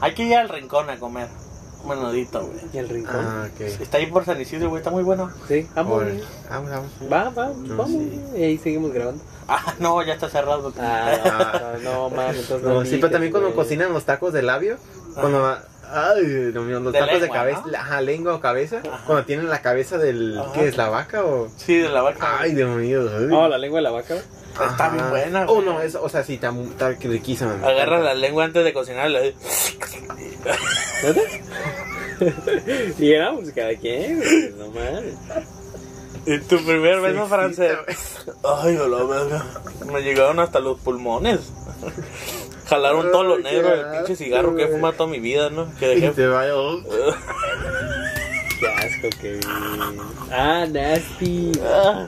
Hay 0.00 0.14
que 0.14 0.24
ir 0.24 0.36
al 0.36 0.50
rincón 0.50 0.90
a 0.90 0.98
comer. 0.98 1.28
Un 1.82 1.88
menudito, 1.88 2.46
güey. 2.46 2.58
Y 2.72 2.78
el 2.78 2.88
rincón. 2.88 3.16
Ah, 3.16 3.48
ok. 3.52 3.60
Está 3.60 3.98
ahí 3.98 4.06
por 4.06 4.24
San 4.24 4.40
Isidro, 4.40 4.68
güey. 4.68 4.80
Está 4.80 4.90
muy 4.90 5.02
bueno. 5.02 5.30
Sí, 5.48 5.66
vamos. 5.74 6.02
Güey. 6.02 6.22
Vamos, 6.48 6.70
vamos. 6.70 6.90
Va, 7.12 7.24
va, 7.30 7.52
vamos. 7.54 7.88
sí. 7.88 8.20
Y 8.36 8.42
ahí 8.42 8.58
seguimos 8.58 8.92
grabando. 8.92 9.22
Ah, 9.48 9.74
no, 9.80 10.02
ya 10.02 10.14
está 10.14 10.28
cerrado. 10.28 10.72
Ah, 10.78 11.74
no, 11.82 12.08
no, 12.08 12.10
mames, 12.10 12.42
entonces 12.42 12.66
No, 12.66 12.74
no 12.74 12.84
sí, 12.84 12.96
pero 12.96 13.10
también 13.10 13.32
cuando 13.32 13.54
cocinan 13.54 13.92
los 13.92 14.04
tacos 14.04 14.32
de 14.32 14.42
labio, 14.42 14.76
cuando... 15.14 15.56
Ay, 15.92 16.24
Dios 16.52 16.64
mío, 16.64 16.80
los 16.80 16.92
De 16.92 16.98
tacos 17.00 17.20
de 17.20 17.28
cabeza, 17.28 17.62
¿no? 17.66 17.70
la- 17.72 17.80
ajá, 17.80 18.00
lengua 18.00 18.34
o 18.34 18.40
cabeza, 18.40 18.78
Ajá. 18.78 19.02
cuando 19.06 19.24
tienen 19.26 19.48
la 19.50 19.60
cabeza 19.62 19.98
del... 19.98 20.38
Ajá. 20.38 20.52
¿Qué 20.52 20.68
es, 20.68 20.76
la 20.76 20.88
vaca 20.88 21.24
o...? 21.24 21.48
Sí, 21.56 21.76
de 21.76 21.88
la 21.88 22.00
vaca. 22.02 22.38
Ay, 22.40 22.54
Dios 22.54 22.70
mío. 22.76 23.08
ay. 23.14 23.28
Oh, 23.30 23.46
la 23.48 23.58
lengua 23.58 23.78
de 23.78 23.82
la 23.82 23.90
vaca. 23.90 24.14
Está 24.16 24.88
bien 24.90 25.08
buena, 25.10 25.46
Oh, 25.48 25.62
no, 25.62 25.80
es, 25.80 25.94
o 25.94 26.08
sea, 26.08 26.22
sí, 26.24 26.34
está, 26.34 26.50
está 26.50 26.90
riquísima. 26.90 27.54
Agarra 27.64 28.00
la 28.00 28.14
lengua 28.14 28.44
antes 28.44 28.64
de 28.64 28.72
cocinarla. 28.72 29.20
Y 32.98 33.12
era, 33.12 33.32
pues 33.32 33.52
cada 33.52 33.74
quien, 33.74 34.18
güey, 34.18 34.50
no 34.56 34.68
mames. 34.68 35.14
Y 36.26 36.38
tu 36.38 36.56
primer 36.64 37.00
beso 37.00 37.24
Sí, 37.24 37.28
francés. 37.28 37.76
Ay, 38.44 38.76
a 38.76 38.86
la 38.86 39.02
verga. 39.02 39.44
Me 39.92 40.00
llegaron 40.02 40.38
hasta 40.38 40.60
los 40.60 40.78
pulmones. 40.78 41.40
Jalaron 42.72 43.12
todo 43.12 43.22
lo 43.24 43.38
negro 43.38 43.68
del 43.68 43.86
pinche 43.98 44.16
cigarro 44.16 44.56
que 44.56 44.62
he 44.64 44.68
fumado 44.68 44.94
toda 44.94 45.10
mi 45.10 45.20
vida, 45.20 45.50
¿no? 45.50 45.70
Que 45.78 45.92
Y 45.92 46.00
dejé. 46.00 46.14
te 46.14 46.26
vaya... 46.26 46.52
Qué 48.60 48.66
asco 48.66 49.10
que 49.20 49.32
vi. 49.34 49.40
Ah, 50.30 50.64
nasty. 50.70 51.52
Ah. 51.62 52.06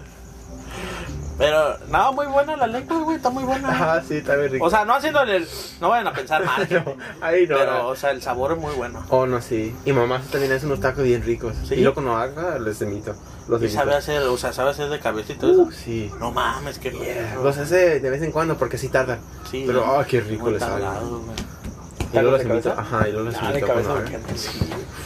Pero, 1.36 1.76
no, 1.88 2.12
muy 2.12 2.26
buena 2.26 2.56
la 2.56 2.66
lengua, 2.68 2.98
güey, 3.00 3.16
está 3.16 3.28
muy 3.30 3.42
buena. 3.44 3.68
Ajá, 3.70 4.02
sí, 4.06 4.18
está 4.18 4.36
bien 4.36 4.52
rico. 4.52 4.64
O 4.64 4.70
sea, 4.70 4.84
no 4.84 4.94
haciéndole 4.94 5.36
el. 5.38 5.48
No 5.80 5.88
vayan 5.88 6.06
a 6.06 6.12
pensar 6.12 6.44
mal. 6.44 6.66
No, 6.70 6.96
ahí 7.20 7.46
no. 7.46 7.56
Pero, 7.56 7.88
o 7.88 7.96
sea, 7.96 8.10
el 8.10 8.22
sabor 8.22 8.52
es 8.52 8.58
muy 8.58 8.72
bueno. 8.74 9.04
Oh, 9.08 9.26
no, 9.26 9.40
sí. 9.40 9.74
Y 9.84 9.92
mamá 9.92 10.20
también 10.30 10.52
hace 10.52 10.66
unos 10.66 10.80
tacos 10.80 11.02
bien 11.04 11.22
ricos. 11.24 11.54
¿Sí? 11.68 11.74
Y 11.74 11.80
luego 11.80 11.94
cuando 11.94 12.16
haga, 12.16 12.58
les 12.58 12.80
imito. 12.82 13.14
Los 13.48 13.62
Y 13.62 13.68
sabe 13.68 13.94
hacer, 13.94 14.22
o 14.22 14.36
sea, 14.38 14.52
sabe 14.52 14.70
hacer 14.70 14.88
de 14.88 14.98
cabeza 15.00 15.32
y 15.32 15.36
todo 15.36 15.50
Uh, 15.52 15.68
eso. 15.70 15.78
sí. 15.84 16.10
No 16.20 16.30
mames, 16.30 16.78
qué 16.78 16.90
Yeah. 16.92 17.34
Los 17.42 17.58
hace 17.58 17.98
de 18.00 18.10
vez 18.10 18.22
en 18.22 18.30
cuando 18.32 18.56
porque 18.56 18.78
sí 18.78 18.88
tardan. 18.88 19.18
Sí, 19.50 19.64
Pero, 19.66 19.84
¿no? 19.84 19.92
oh, 19.98 20.04
qué 20.08 20.20
rico 20.20 20.50
les 20.50 20.60
sale. 20.62 20.84
Y 22.14 22.22
luego 22.22 22.30
los 22.32 22.42
¿Tacos 22.42 22.48
de 22.48 22.54
invito. 22.54 22.74
cabeza? 22.74 22.80
Ajá, 22.96 23.08
y 23.08 23.12
luego 23.12 23.26
los 23.26 23.36
Ah, 23.36 23.52
de 23.52 23.58
invito. 23.58 23.74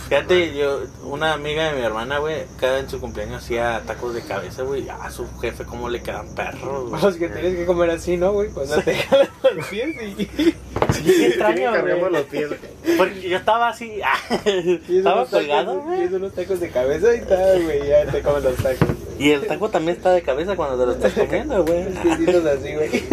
Fíjate, 0.08 0.54
yo, 0.56 0.80
una 1.04 1.34
amiga 1.34 1.70
de 1.70 1.78
mi 1.78 1.84
hermana, 1.84 2.18
güey, 2.18 2.44
cada 2.58 2.78
en 2.78 2.88
su 2.88 2.98
cumpleaños 3.00 3.42
hacía 3.44 3.82
tacos 3.86 4.14
de 4.14 4.22
cabeza, 4.22 4.62
güey. 4.62 4.88
A 4.88 5.10
su 5.10 5.26
jefe, 5.40 5.64
cómo 5.64 5.88
le 5.90 6.00
quedan 6.02 6.34
perros, 6.34 6.88
güey. 6.88 7.02
Los 7.02 7.16
que 7.16 7.28
tienes 7.28 7.56
que 7.56 7.66
comer 7.66 7.90
así, 7.90 8.16
¿no, 8.16 8.32
güey? 8.32 8.48
Cuando 8.50 8.80
te 8.82 8.94
jalan 8.94 9.28
los 9.54 9.66
pies 9.66 9.88
y... 10.18 10.24
Sí, 10.24 11.02
qué 11.04 11.26
extraño, 11.28 11.70
güey. 11.82 12.10
los 12.12 12.22
pies. 12.22 12.48
Porque 12.96 13.28
yo 13.28 13.36
estaba 13.36 13.68
así, 13.68 14.00
y 14.88 14.98
estaba 14.98 15.26
colgado, 15.26 15.74
Y 15.74 15.80
güey. 15.86 16.02
es 16.04 16.12
unos 16.12 16.32
tacos 16.32 16.60
de 16.60 16.70
cabeza 16.70 17.14
y 17.14 17.20
tal, 17.20 17.62
güey. 17.64 17.86
Ya 17.86 18.06
te 18.06 18.22
comen 18.22 18.44
los 18.44 18.56
tacos. 18.56 18.88
Y 19.18 19.32
el 19.32 19.46
taco 19.46 19.68
también 19.68 19.96
está 19.96 20.12
de 20.12 20.22
cabeza 20.22 20.56
cuando 20.56 20.78
te 20.78 20.86
lo 20.86 20.92
estás 20.92 21.12
comiendo, 21.12 21.64
güey. 21.64 21.82
Así, 21.88 22.74
güey. 22.74 23.04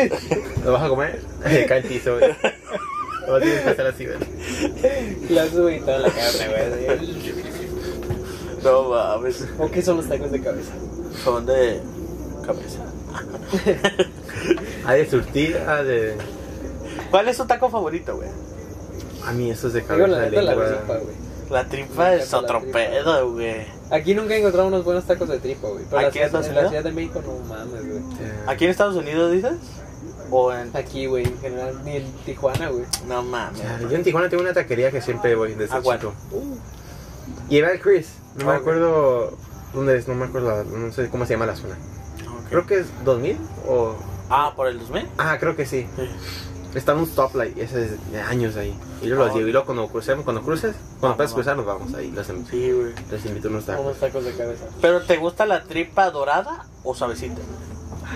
¿Lo 0.64 0.72
vas 0.74 0.84
a 0.84 0.88
comer? 0.88 1.20
Cae 1.68 1.80
el 1.80 1.84
piso, 1.84 2.18
güey. 2.20 2.32
Lo 3.28 3.40
tienes 3.40 3.62
que 3.62 3.70
hacer 3.70 3.88
así, 3.88 4.06
güey. 4.06 4.18
La 5.30 5.48
sube 5.48 5.78
y 5.78 5.80
toda 5.80 6.00
la 6.00 6.10
carne, 6.10 6.48
güey. 6.50 7.26
No 8.64 8.90
mames, 8.90 9.46
¿O 9.60 9.70
qué 9.70 9.82
son 9.82 9.98
los 9.98 10.08
tacos 10.08 10.32
de 10.32 10.42
cabeza? 10.42 10.72
son 11.24 11.46
de 11.46 11.82
cabeza. 12.46 12.80
Hay 14.86 15.02
de 15.04 15.10
surtir, 15.10 15.58
ah, 15.68 15.82
de... 15.84 16.16
¿Cuál 17.12 17.28
es 17.30 17.38
tu 17.38 17.46
taco 17.46 17.70
favorito, 17.70 18.16
güey? 18.18 18.30
A 19.26 19.32
mí 19.32 19.50
eso 19.52 19.68
es 19.68 19.74
de 19.74 19.82
Digo, 19.82 19.90
cabeza 19.90 20.08
la 20.08 20.20
de 20.20 20.30
neta, 20.32 20.42
la 20.42 20.56
tripa, 20.56 20.98
güey. 20.98 21.16
La 21.50 21.66
tripa 21.66 22.16
es 22.16 22.32
la 22.32 22.40
otro 22.40 22.60
tripa. 22.60 22.78
pedo, 22.80 23.32
güey. 23.32 23.66
Aquí 23.92 24.16
nunca 24.16 24.34
he 24.36 24.40
encontrado 24.40 24.68
unos 24.68 24.84
buenos 24.84 25.06
tacos 25.06 25.30
de 25.30 25.40
tripa, 25.40 25.68
güey. 25.68 25.86
Pero 25.90 26.02
la 26.02 26.08
¿Aquí 26.08 26.20
en 26.20 26.26
en 26.26 26.56
la? 26.56 26.68
Ciudad 26.70 26.84
de 26.84 26.92
México 26.92 27.22
no 27.26 27.38
mames, 27.48 27.86
güey. 27.86 27.98
Eh, 27.98 28.34
¿Aquí 28.48 28.66
en 28.66 28.72
Estados 28.72 28.96
Unidos 28.96 29.32
dices? 29.32 29.54
¿O 30.32 30.52
en.? 30.54 30.72
Aquí, 30.76 31.06
güey, 31.06 31.26
en 31.26 31.40
general, 31.40 31.82
ni 31.84 31.98
en 31.98 32.12
Tijuana, 32.26 32.70
güey. 32.70 32.86
No 33.08 33.22
mames. 33.24 33.62
Yo 33.82 33.92
en 33.92 34.04
Tijuana 34.04 34.30
tengo 34.30 34.44
una 34.44 34.54
taquería 34.54 34.92
que 34.92 35.02
siempre 35.02 35.36
voy 35.36 35.54
desde 35.54 35.76
¿A 35.76 35.82
cuál? 35.82 36.00
chico. 36.00 36.14
Y 37.50 37.58
era 37.58 37.72
el 37.72 37.80
Chris. 37.82 38.08
No 38.38 38.46
me 38.46 38.54
acuerdo 38.54 39.38
dónde 39.74 39.98
es, 39.98 40.08
no 40.08 40.16
me 40.16 40.26
acuerdo, 40.26 40.50
la- 40.50 40.64
no 40.64 40.92
sé 40.92 41.10
cómo 41.10 41.26
se 41.26 41.34
llama 41.34 41.46
la 41.46 41.56
zona. 41.56 41.76
Creo 42.50 42.66
que 42.66 42.80
es 42.80 42.88
2000 43.04 43.38
o... 43.68 43.96
Ah, 44.30 44.54
¿por 44.56 44.68
el 44.68 44.80
2000? 44.80 45.08
Ah, 45.18 45.38
creo 45.40 45.56
que 45.56 45.66
sí. 45.66 45.88
Sí. 45.96 46.10
Está 46.74 46.92
en 46.92 47.00
un 47.00 47.08
stoplight, 47.08 47.58
ese 47.58 47.86
es 47.86 48.12
de 48.12 48.20
años 48.22 48.58
ahí. 48.58 48.78
Y 49.02 49.08
yo 49.08 49.16
Ah, 49.16 49.26
los 49.28 49.36
llevo 49.36 49.48
y 49.48 49.52
luego 49.52 49.66
cuando 49.66 49.88
crucemos, 49.88 50.26
cuando 50.26 50.42
cruces, 50.42 50.76
cuando 51.00 51.14
Ah, 51.14 51.18
puedas 51.18 51.34
cruzar 51.34 51.56
nos 51.56 51.66
vamos 51.66 51.94
ahí, 51.94 52.12
los, 52.12 52.28
in- 52.30 52.46
Sí, 52.48 52.72
güey. 52.72 52.94
les 53.10 53.26
invito 53.26 53.48
unos 53.48 53.66
tacos. 53.66 53.86
Unos 53.86 53.98
tacos 53.98 54.26
de 54.26 54.34
cabeza. 54.34 54.66
¿Pero 54.82 55.02
te 55.04 55.16
gusta 55.18 55.46
la 55.46 55.64
tripa 55.64 56.10
dorada 56.12 56.66
o 56.84 56.94
suavecita? 56.94 57.40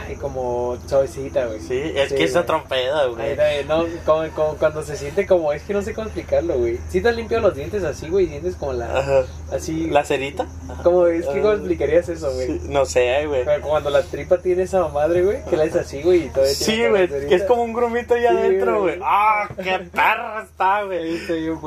Ay, 0.08 0.16
como 0.18 0.78
suavecita, 0.88 1.46
güey. 1.48 1.60
Sí, 1.62 1.82
es 1.96 2.10
Sí, 2.10 2.16
que 2.16 2.24
es 2.26 2.32
güey. 2.34 2.44
otro 2.44 2.64
pedo, 2.70 2.96
Ay, 3.00 3.10
güey. 3.14 3.40
ay, 3.40 3.66
no, 3.68 3.86
como, 4.06 4.28
como 4.36 4.54
cuando 4.56 4.84
se 4.84 4.96
siente 4.96 5.26
como, 5.26 5.52
es 5.54 5.64
que 5.64 5.74
no 5.74 5.82
sé 5.82 5.94
cómo 5.94 6.08
explicarlo, 6.08 6.56
güey. 6.58 6.80
Si 6.90 7.02
te 7.02 7.10
has 7.10 7.16
limpiado 7.16 7.48
los 7.48 7.56
dientes 7.56 7.84
así, 7.84 8.08
güey, 8.10 8.28
dientes 8.28 8.56
como 8.56 8.74
la, 8.74 8.98
Ajá. 9.00 9.24
así, 9.52 9.88
¿La 9.90 10.04
cerita? 10.06 10.46
como, 10.84 11.08
es 11.08 11.26
que 11.26 11.42
cómo 11.42 11.50
Ah. 11.54 11.56
explicarías 11.56 12.08
eso, 12.10 12.32
güey. 12.34 12.48
Sí, 12.48 12.62
no 12.70 12.86
sé, 12.86 13.26
güey. 13.26 13.46
Pero 13.46 13.62
cuando 13.68 13.90
la 13.90 14.04
tripa 14.04 14.38
tiene 14.38 14.64
esa 14.64 14.88
madre, 14.90 15.24
güey, 15.24 15.44
que 15.46 15.58
la 15.58 15.64
es 15.66 15.76
así, 15.76 16.02
güey, 16.04 16.26
y 16.26 16.30
todavía 16.30 16.54
Sí, 16.54 16.88
güey, 16.88 17.08
que 17.08 17.36
es 17.36 17.44
como 17.44 17.64
un 17.64 17.74
grumito 17.74 18.14
allá 18.14 18.32
Sí, 18.32 18.38
adentro, 18.38 18.82
güey. 18.82 19.00
¡Ah, 19.04 19.50
qué 19.64 19.80
perra 19.92 20.44
está, 20.44 20.84
güey! 20.84 21.20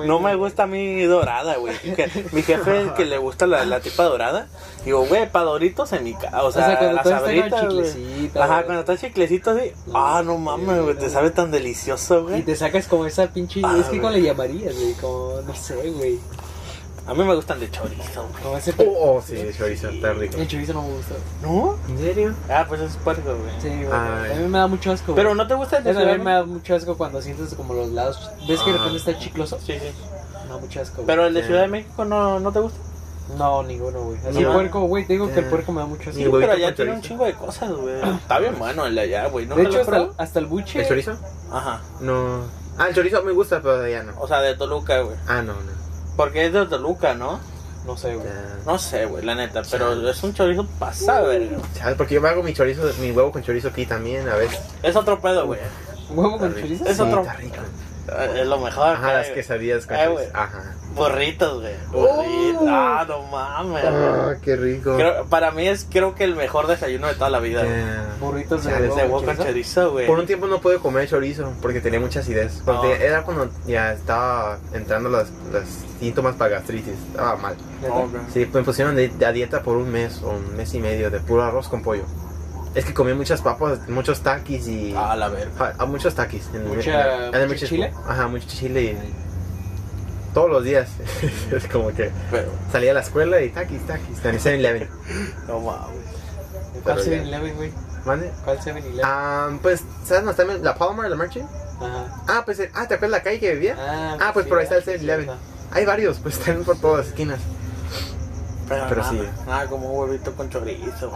No 0.06 0.20
me 0.20 0.34
gusta 0.36 0.64
a 0.64 0.66
mí 0.66 1.02
dorada, 1.04 1.56
güey. 1.56 1.74
Mi 2.32 2.42
jefe 2.42 2.86
que 2.96 3.04
le 3.04 3.18
gusta 3.18 3.46
la, 3.46 3.64
la 3.64 3.80
tripa 3.80 4.04
dorada. 4.04 4.46
Digo, 4.84 5.04
güey, 5.06 5.30
pa' 5.30 5.42
doritos 5.42 5.92
en 5.92 6.02
mi 6.04 6.14
casa. 6.14 6.42
O 6.42 6.50
sea, 6.50 6.66
sea, 6.66 6.78
cuando 6.78 6.94
las 6.96 7.04
todavía 7.04 7.48
Ajá, 8.34 8.54
güey. 8.54 8.64
cuando 8.64 8.80
está 8.80 8.96
chiclecito 8.96 9.50
así. 9.50 9.72
Ah, 9.94 10.22
no 10.24 10.38
mames, 10.38 10.82
güey, 10.82 10.96
te 10.96 11.08
sabe 11.10 11.30
tan 11.30 11.50
delicioso, 11.50 12.20
Y 12.20 12.22
güey. 12.22 12.42
te 12.42 12.56
sacas 12.56 12.86
como 12.86 13.06
esa 13.06 13.26
pinche, 13.28 13.60
Ah, 13.64 13.76
es 13.78 13.86
que. 13.86 13.98
¿cómo 13.98 14.10
le 14.10 14.22
llamarías, 14.22 14.74
güey? 14.74 14.92
Como, 14.94 15.40
no 15.46 15.54
sé, 15.54 15.74
güey. 15.90 16.18
A 17.04 17.14
mí 17.14 17.24
me 17.24 17.34
gustan 17.34 17.58
de 17.58 17.68
chorizo, 17.68 18.28
güey. 18.30 18.42
Como 18.44 18.56
ese... 18.56 18.72
Oh, 18.78 19.16
oh, 19.16 19.22
sí, 19.26 19.34
el 19.36 19.56
chorizo, 19.56 19.88
está 19.88 20.12
rico. 20.12 20.36
El 20.36 20.46
chorizo 20.46 20.72
no 20.72 20.82
me 20.82 20.94
gusta. 20.94 21.14
¿No? 21.42 21.76
¿En 21.88 21.98
serio? 21.98 22.34
Ah, 22.48 22.64
pues 22.68 22.80
es 22.80 22.96
puerco, 22.98 23.22
güey. 23.34 23.60
Sí, 23.60 23.68
güey. 23.68 23.88
Ay. 23.92 24.32
A 24.32 24.34
mí 24.36 24.46
me 24.48 24.58
da 24.58 24.68
mucho 24.68 24.92
asco, 24.92 25.12
güey. 25.12 25.16
Pero 25.16 25.34
no 25.34 25.44
te 25.48 25.54
gusta 25.54 25.78
el 25.78 25.84
de 25.84 25.90
Eso 25.90 25.98
a 26.00 26.04
mí 26.04 26.18
me 26.22 26.30
da 26.32 26.44
mucho 26.44 26.76
asco 26.76 26.96
cuando 26.96 27.20
sientes 27.20 27.54
como 27.54 27.74
los 27.74 27.88
lados. 27.90 28.30
¿Ves 28.46 28.60
que 28.60 28.70
de 28.72 28.78
Ah. 28.78 28.84
repente 28.84 28.98
está 28.98 29.18
chicloso? 29.18 29.58
Sí, 29.58 29.72
sí. 29.72 29.88
Me 30.44 30.48
da 30.50 30.58
mucho 30.58 30.80
asco. 30.80 30.94
güey. 30.98 31.06
Pero 31.08 31.26
el 31.26 31.34
de 31.34 31.40
Sí. 31.40 31.46
Ciudad 31.48 31.62
de 31.62 31.68
México 31.68 32.04
no, 32.04 32.38
no 32.38 32.52
te 32.52 32.60
gusta. 32.60 32.78
No, 33.38 33.62
ninguno, 33.62 34.00
güey. 34.02 34.18
Así 34.18 34.40
No. 34.40 34.48
el 34.48 34.54
puerco, 34.54 34.80
güey. 34.82 35.06
Te 35.06 35.14
digo 35.14 35.26
que 35.32 35.40
el 35.40 35.46
Eh. 35.46 35.48
puerco 35.50 35.72
me 35.72 35.80
da 35.80 35.86
mucho 35.86 36.10
asco. 36.10 36.20
Y 36.20 36.24
Sí, 36.24 36.30
pero 36.30 36.52
allá 36.52 36.74
tiene 36.74 36.92
un 36.92 37.00
chingo 37.00 37.24
de 37.24 37.32
cosas, 37.34 37.70
güey. 37.72 37.94
Está 38.16 38.38
bien 38.38 38.58
bueno 38.58 38.84
el 38.86 38.94
de 38.94 39.00
allá, 39.00 39.26
güey. 39.28 39.46
¿Nunca 39.46 39.62
De 39.62 39.68
hecho, 39.68 39.78
he 39.78 39.80
hasta 39.80 39.92
el, 39.96 40.02
probado? 40.02 40.14
hasta 40.22 40.38
el 40.38 40.46
buche. 40.46 40.80
¿El 40.82 40.88
chorizo? 40.88 41.16
Ajá. 41.50 41.80
No. 42.00 42.40
Ah, 42.78 42.88
el 42.88 42.94
chorizo 42.94 43.22
me 43.22 43.32
gusta, 43.32 43.60
pero 43.62 43.86
ya 43.88 44.02
no. 44.02 44.12
O 44.20 44.26
sea, 44.28 44.40
de 44.40 44.54
Toluca, 44.56 45.00
güey. 45.00 45.16
Ah, 45.28 45.42
no, 45.42 45.52
no. 45.54 45.72
Porque 46.16 46.46
es 46.46 46.52
de 46.52 46.66
Toluca, 46.66 47.14
¿no? 47.14 47.38
No 47.86 47.96
sé, 47.96 48.14
güey. 48.14 48.26
No 48.66 48.78
sé, 48.78 49.06
güey, 49.06 49.24
la 49.24 49.34
neta, 49.34 49.62
pero 49.70 50.08
es 50.08 50.22
un 50.22 50.32
chorizo 50.34 50.64
pasado. 50.78 51.32
¿Sabes? 51.74 51.96
Porque 51.96 52.14
yo 52.14 52.20
me 52.20 52.28
hago 52.28 52.42
mi 52.42 52.52
chorizo, 52.54 52.82
mi 53.00 53.10
huevo 53.10 53.32
con 53.32 53.42
chorizo 53.42 53.68
aquí 53.68 53.86
también, 53.86 54.28
a 54.28 54.34
veces. 54.36 54.60
Es 54.82 54.94
otro 54.94 55.20
pedo, 55.20 55.46
güey. 55.46 55.58
¿Huevo 56.10 56.38
con 56.38 56.54
chorizo? 56.54 56.84
Es 56.84 56.96
Sí, 56.96 57.02
otro- 57.02 57.22
Está 57.22 57.32
rico. 57.34 57.56
Es 58.36 58.46
lo 58.46 58.58
mejor. 58.58 58.88
Ajá, 58.88 59.12
las 59.14 59.28
quesadillas 59.28 59.86
con 59.86 59.96
Eh, 59.96 60.04
chorizo. 60.04 60.30
Ajá. 60.34 60.74
Burritos, 60.94 61.60
güey. 61.62 61.74
Burritos. 61.90 62.68
Ah, 62.68 63.04
no 63.08 63.22
mames. 63.22 63.84
Ah, 63.84 64.34
qué 64.42 64.56
rico. 64.56 64.94
Creo- 64.96 65.24
para 65.26 65.50
mí 65.52 65.66
es 65.66 65.86
creo 65.90 66.14
que 66.14 66.24
el 66.24 66.36
mejor 66.36 66.66
desayuno 66.66 67.06
de 67.06 67.14
toda 67.14 67.30
la 67.30 67.38
vida. 67.38 67.62
Eh, 67.64 67.96
Burritos 68.20 68.64
de 68.64 68.72
huevo 68.74 68.82
De 68.82 68.88
con 68.88 68.98
huevo 69.12 69.24
con 69.24 69.36
chorizo. 69.38 69.92
güey. 69.92 70.06
Por 70.06 70.18
un 70.18 70.26
tiempo 70.26 70.46
no 70.48 70.60
pude 70.60 70.78
comer 70.78 71.08
chorizo 71.08 71.52
porque 71.62 71.80
tenía 71.80 71.98
mucha 72.00 72.20
acidez. 72.20 72.60
Cuando 72.64 72.82
te- 72.82 73.06
Era 73.06 73.22
cuando 73.22 73.48
ya 73.66 73.92
estaba 73.92 74.58
entrando 74.74 75.08
las, 75.08 75.30
las 75.52 75.64
síntomas 75.98 76.34
para 76.36 76.50
gastritis. 76.56 76.94
Estaba 77.10 77.36
mal. 77.36 77.56
¿Neta? 77.80 77.94
Ok. 77.94 78.10
Sí, 78.34 78.50
me 78.52 78.62
pusieron 78.62 78.94
de, 78.94 79.08
de 79.08 79.26
a 79.26 79.32
dieta 79.32 79.62
por 79.62 79.76
un 79.78 79.90
mes 79.90 80.20
o 80.22 80.30
un 80.30 80.56
mes 80.56 80.74
y 80.74 80.78
medio 80.80 81.10
de 81.10 81.20
puro 81.20 81.42
arroz 81.44 81.68
con 81.68 81.82
pollo. 81.82 82.04
Es 82.74 82.84
que 82.86 82.94
comí 82.94 83.12
muchas 83.12 83.42
papas, 83.42 83.86
muchos 83.88 84.20
taquis 84.22 84.66
y... 84.66 84.94
Ah, 84.96 85.14
la 85.14 85.28
verga. 85.28 85.74
Ah, 85.78 85.84
muchos 85.84 86.14
taquis. 86.14 86.48
En- 86.54 86.66
Mucha- 86.68 87.26
en- 87.28 87.34
en- 87.34 87.48
mucho 87.48 87.66
chile. 87.66 87.92
Ajá, 88.08 88.28
mucho 88.28 88.46
chile 88.48 88.82
y 88.82 89.14
todos 90.32 90.50
los 90.50 90.64
días. 90.64 90.88
es 91.52 91.66
como 91.68 91.88
que 91.88 92.10
Pero, 92.30 92.50
salía 92.70 92.92
a 92.92 92.94
la 92.94 93.00
escuela 93.00 93.40
y 93.42 93.50
taquis, 93.50 93.86
taquis. 93.86 94.24
En 94.24 94.34
el 94.34 94.40
7-Eleven. 94.40 94.88
no 95.48 95.60
mames. 95.60 95.86
¿Cuál 96.82 96.96
Pero 96.96 97.02
ya. 97.02 97.22
7-Eleven, 97.22 97.54
güey? 97.56 97.72
¿Mande? 98.06 98.32
¿Cuál 98.44 98.58
7-Eleven? 98.58 99.00
Ah, 99.04 99.50
pues, 99.60 99.82
¿sabes 100.06 100.24
dónde 100.24 100.42
está 100.42 100.44
la 100.64 100.74
Palmer, 100.74 101.10
la 101.10 101.16
Merchant? 101.16 101.46
Ajá. 101.78 102.22
Ah, 102.26 102.42
pues, 102.46 102.58
eh, 102.60 102.70
ah, 102.74 102.88
¿te 102.88 102.94
acuerdas 102.94 103.18
la 103.18 103.22
calle 103.22 103.38
que 103.38 103.52
vivía? 103.52 103.76
Ah, 103.78 104.30
pues 104.32 104.44
sí, 104.44 104.48
por 104.48 104.58
ahí 104.58 104.64
está 104.64 104.76
el 104.76 104.82
sí, 104.84 104.90
7-Eleven. 104.92 105.24
cierto. 105.26 105.42
Hay 105.72 105.84
varios, 105.84 106.18
pues 106.20 106.38
están 106.38 106.64
por 106.64 106.78
todas 106.78 106.98
las 107.00 107.06
esquinas. 107.08 107.38
Pero, 108.68 108.84
Pero 108.88 109.00
nada, 109.02 109.12
sí. 109.12 109.22
Nada, 109.46 109.66
como 109.66 109.90
un 109.92 110.08
huevito 110.08 110.32
con 110.34 110.48
chorizo. 110.48 111.12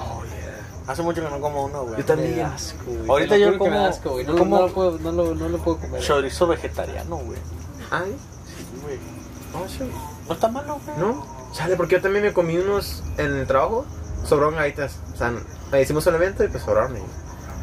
Hace 0.86 1.02
mucho 1.02 1.22
que 1.22 1.28
no 1.28 1.40
como 1.40 1.64
uno, 1.64 1.82
güey. 1.84 1.98
Yo 1.98 2.04
también. 2.04 2.36
Me 2.36 2.42
asco, 2.42 2.84
güey. 2.86 3.08
Ahorita 3.10 3.36
yo 3.38 3.50
me 3.52 3.58
como- 3.58 3.80
asco, 3.86 4.10
güey. 4.12 4.24
No, 4.26 4.36
como- 4.36 4.56
no 4.56 4.66
lo 4.68 4.72
puedo, 4.72 4.98
no 4.98 5.12
lo, 5.12 5.34
no 5.34 5.48
lo 5.48 5.58
puedo 5.58 5.78
comer. 5.78 6.00
Chorizo 6.00 6.46
vegetariano, 6.46 7.16
güey. 7.16 7.38
Ay, 7.90 8.16
Sí, 8.46 8.64
güey. 8.82 8.98
oh, 9.54 9.68
sí. 9.68 9.90
No 10.28 10.34
está 10.34 10.48
malo, 10.48 10.80
güey. 10.86 10.98
¿No? 10.98 11.26
Chale, 11.52 11.76
porque 11.76 11.96
yo 11.96 12.02
también 12.02 12.24
me 12.24 12.32
comí 12.32 12.56
unos 12.58 13.02
en 13.18 13.36
el 13.36 13.46
trabajo. 13.46 13.84
Sobraron 14.24 14.56
galletas. 14.56 14.98
O 15.14 15.16
sea, 15.16 15.32
eh, 15.72 15.82
hicimos 15.82 16.06
un 16.06 16.14
evento 16.14 16.44
y 16.44 16.48
pues 16.48 16.62
sobraron. 16.62 16.96
Y 16.96 17.00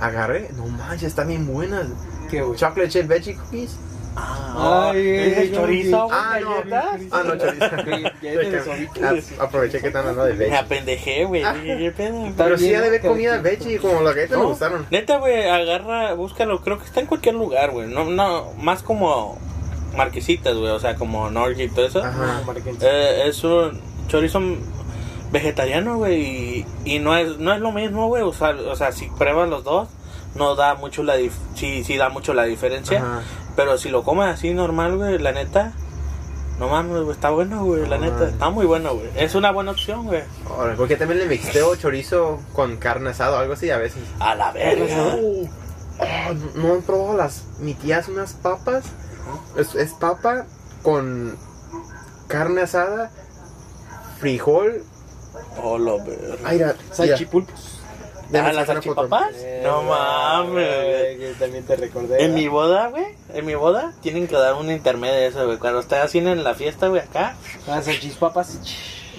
agarré. 0.02 0.50
No 0.58 0.66
manches, 0.68 1.04
están 1.10 1.28
bien 1.28 1.46
buenas. 1.48 1.88
¿Qué, 2.30 2.42
güey? 2.42 2.58
Chocolate 2.58 2.90
chip 2.90 3.08
veggie 3.08 3.36
cookies. 3.38 3.76
Ah, 4.16 4.92
Ay, 4.94 5.08
¿es 5.08 5.38
el 5.40 5.54
chorizo, 5.56 6.04
güey? 6.06 6.18
Ah, 6.20 6.38
no. 6.42 6.50
galletas? 6.70 7.02
Ah, 7.12 7.24
no, 7.26 7.38
chorizo. 7.38 7.76
De. 8.22 8.62
Ah, 9.04 9.44
Aproveché 9.44 9.80
que 9.82 9.88
están 9.88 10.02
hablando 10.02 10.26
de 10.26 10.34
Me 10.34 10.40
veggie. 10.40 10.58
apendejé, 10.58 11.26
güey. 11.26 11.42
Está 11.44 12.44
Pero 12.44 12.58
sí, 12.58 12.70
ya 12.70 12.82
debe 12.82 13.00
¿no? 13.00 13.10
comida 13.10 13.38
veggie. 13.40 13.80
Como 13.80 14.02
las 14.02 14.16
galletas 14.16 14.38
me 14.38 14.44
¿No? 14.44 14.50
gustaron. 14.50 14.86
Neta, 14.92 15.18
güey, 15.18 15.50
agarra, 15.50 16.14
búscalo. 16.14 16.62
Creo 16.62 16.78
que 16.80 16.86
está 16.86 17.00
en 17.00 17.08
cualquier 17.08 17.36
lugar, 17.36 17.72
güey. 17.72 17.88
No, 17.88 18.06
no, 18.06 18.54
más 18.60 18.84
como 18.84 19.38
marquesitas, 19.96 20.56
güey. 20.56 20.72
O 20.72 20.80
sea, 20.80 20.96
como 20.96 21.30
Norgy 21.32 21.64
y 21.64 21.70
todo 21.70 21.86
eso. 21.88 22.04
Ajá. 22.04 22.42
Eh, 22.82 23.24
es 23.26 23.44
un 23.44 23.82
chorizo 24.08 24.40
vegetariano, 25.32 25.98
güey. 25.98 26.22
Y, 26.22 26.66
y 26.86 27.00
no 27.00 27.16
es 27.18 27.38
no 27.40 27.54
es 27.54 27.60
lo 27.60 27.72
mismo, 27.72 28.08
güey. 28.08 28.22
O 28.24 28.34
sea, 28.34 28.50
o 28.52 28.76
sea, 28.76 28.92
si 28.92 29.08
pruebas 29.10 29.50
los 29.50 29.64
dos, 29.64 29.90
no 30.36 30.56
da 30.56 30.76
mucho 30.76 31.04
la 31.04 31.16
dif 31.16 31.34
sí, 31.56 31.84
sí 31.84 31.98
da 31.98 32.10
mucho 32.10 32.34
la 32.34 32.44
diferencia. 32.44 33.00
Ajá. 33.00 33.22
Pero 33.56 33.78
si 33.78 33.90
lo 33.90 34.04
comes 34.04 34.28
así 34.28 34.54
normal, 34.54 34.98
güey, 34.98 35.20
la 35.20 35.32
neta. 35.32 35.74
No 36.60 36.68
mames, 36.70 37.02
güey, 37.02 37.12
está 37.12 37.32
bueno, 37.32 37.66
güey, 37.66 37.88
la 37.88 37.98
neta, 37.98 38.28
está 38.28 38.50
muy 38.52 38.68
bueno, 38.68 38.94
güey. 38.94 39.10
Es 39.16 39.34
una 39.34 39.52
buena 39.52 39.72
opción, 39.72 40.06
güey. 40.06 40.22
Ahora, 40.48 40.76
porque 40.76 40.96
también 40.96 41.20
le 41.20 41.26
mixteo 41.26 41.76
chorizo 41.76 42.40
con 42.54 42.78
carne 42.78 43.10
asada 43.10 43.38
o 43.38 43.40
algo 43.40 43.54
así 43.54 43.72
a 43.72 43.78
veces. 43.78 44.04
A 44.20 44.36
la 44.36 44.52
verga. 44.52 45.16
Oh, 45.16 45.50
oh, 46.00 46.34
no, 46.56 46.74
han 46.74 46.82
probado 46.84 47.18
las. 47.18 47.46
Mi 47.60 47.74
tía 47.74 47.98
hace 47.98 48.12
unas 48.12 48.34
papas. 48.34 48.86
Es, 49.58 49.74
es 49.74 49.94
papa 49.94 50.46
con 50.84 51.36
carne 52.28 52.62
asada, 52.62 53.12
frijol. 54.20 54.84
Oh, 55.62 55.80
lo 55.80 56.04
verga. 56.04 56.36
Ay, 56.46 56.58
mira, 56.58 56.76
mira. 56.80 56.96
Salchipulpos. 56.96 57.73
Déjame 58.34 58.50
Ah, 58.50 58.54
las 58.54 58.68
salchipapas. 58.68 59.32
No 59.64 59.82
Eh, 59.82 59.86
mames, 59.88 60.52
güey. 60.52 61.18
que 61.20 61.34
También 61.40 61.64
te 61.66 61.76
recordé. 61.76 62.24
En 62.24 62.34
mi 62.34 62.48
boda, 62.48 62.88
güey, 62.90 63.06
en 63.34 63.46
mi 63.46 63.56
boda, 63.56 63.94
tienen 64.02 64.28
que 64.28 64.36
dar 64.36 64.56
un 64.56 64.70
intermedio 64.72 65.14
de 65.14 65.28
eso, 65.28 65.46
güey. 65.46 65.58
Cuando 65.60 65.80
esté 65.80 65.96
haciendo 65.98 66.32
en 66.32 66.44
la 66.44 66.54
fiesta, 66.56 66.88
güey, 66.88 67.02
acá, 67.02 67.36
Las 67.68 67.86
salchipapas. 67.86 68.60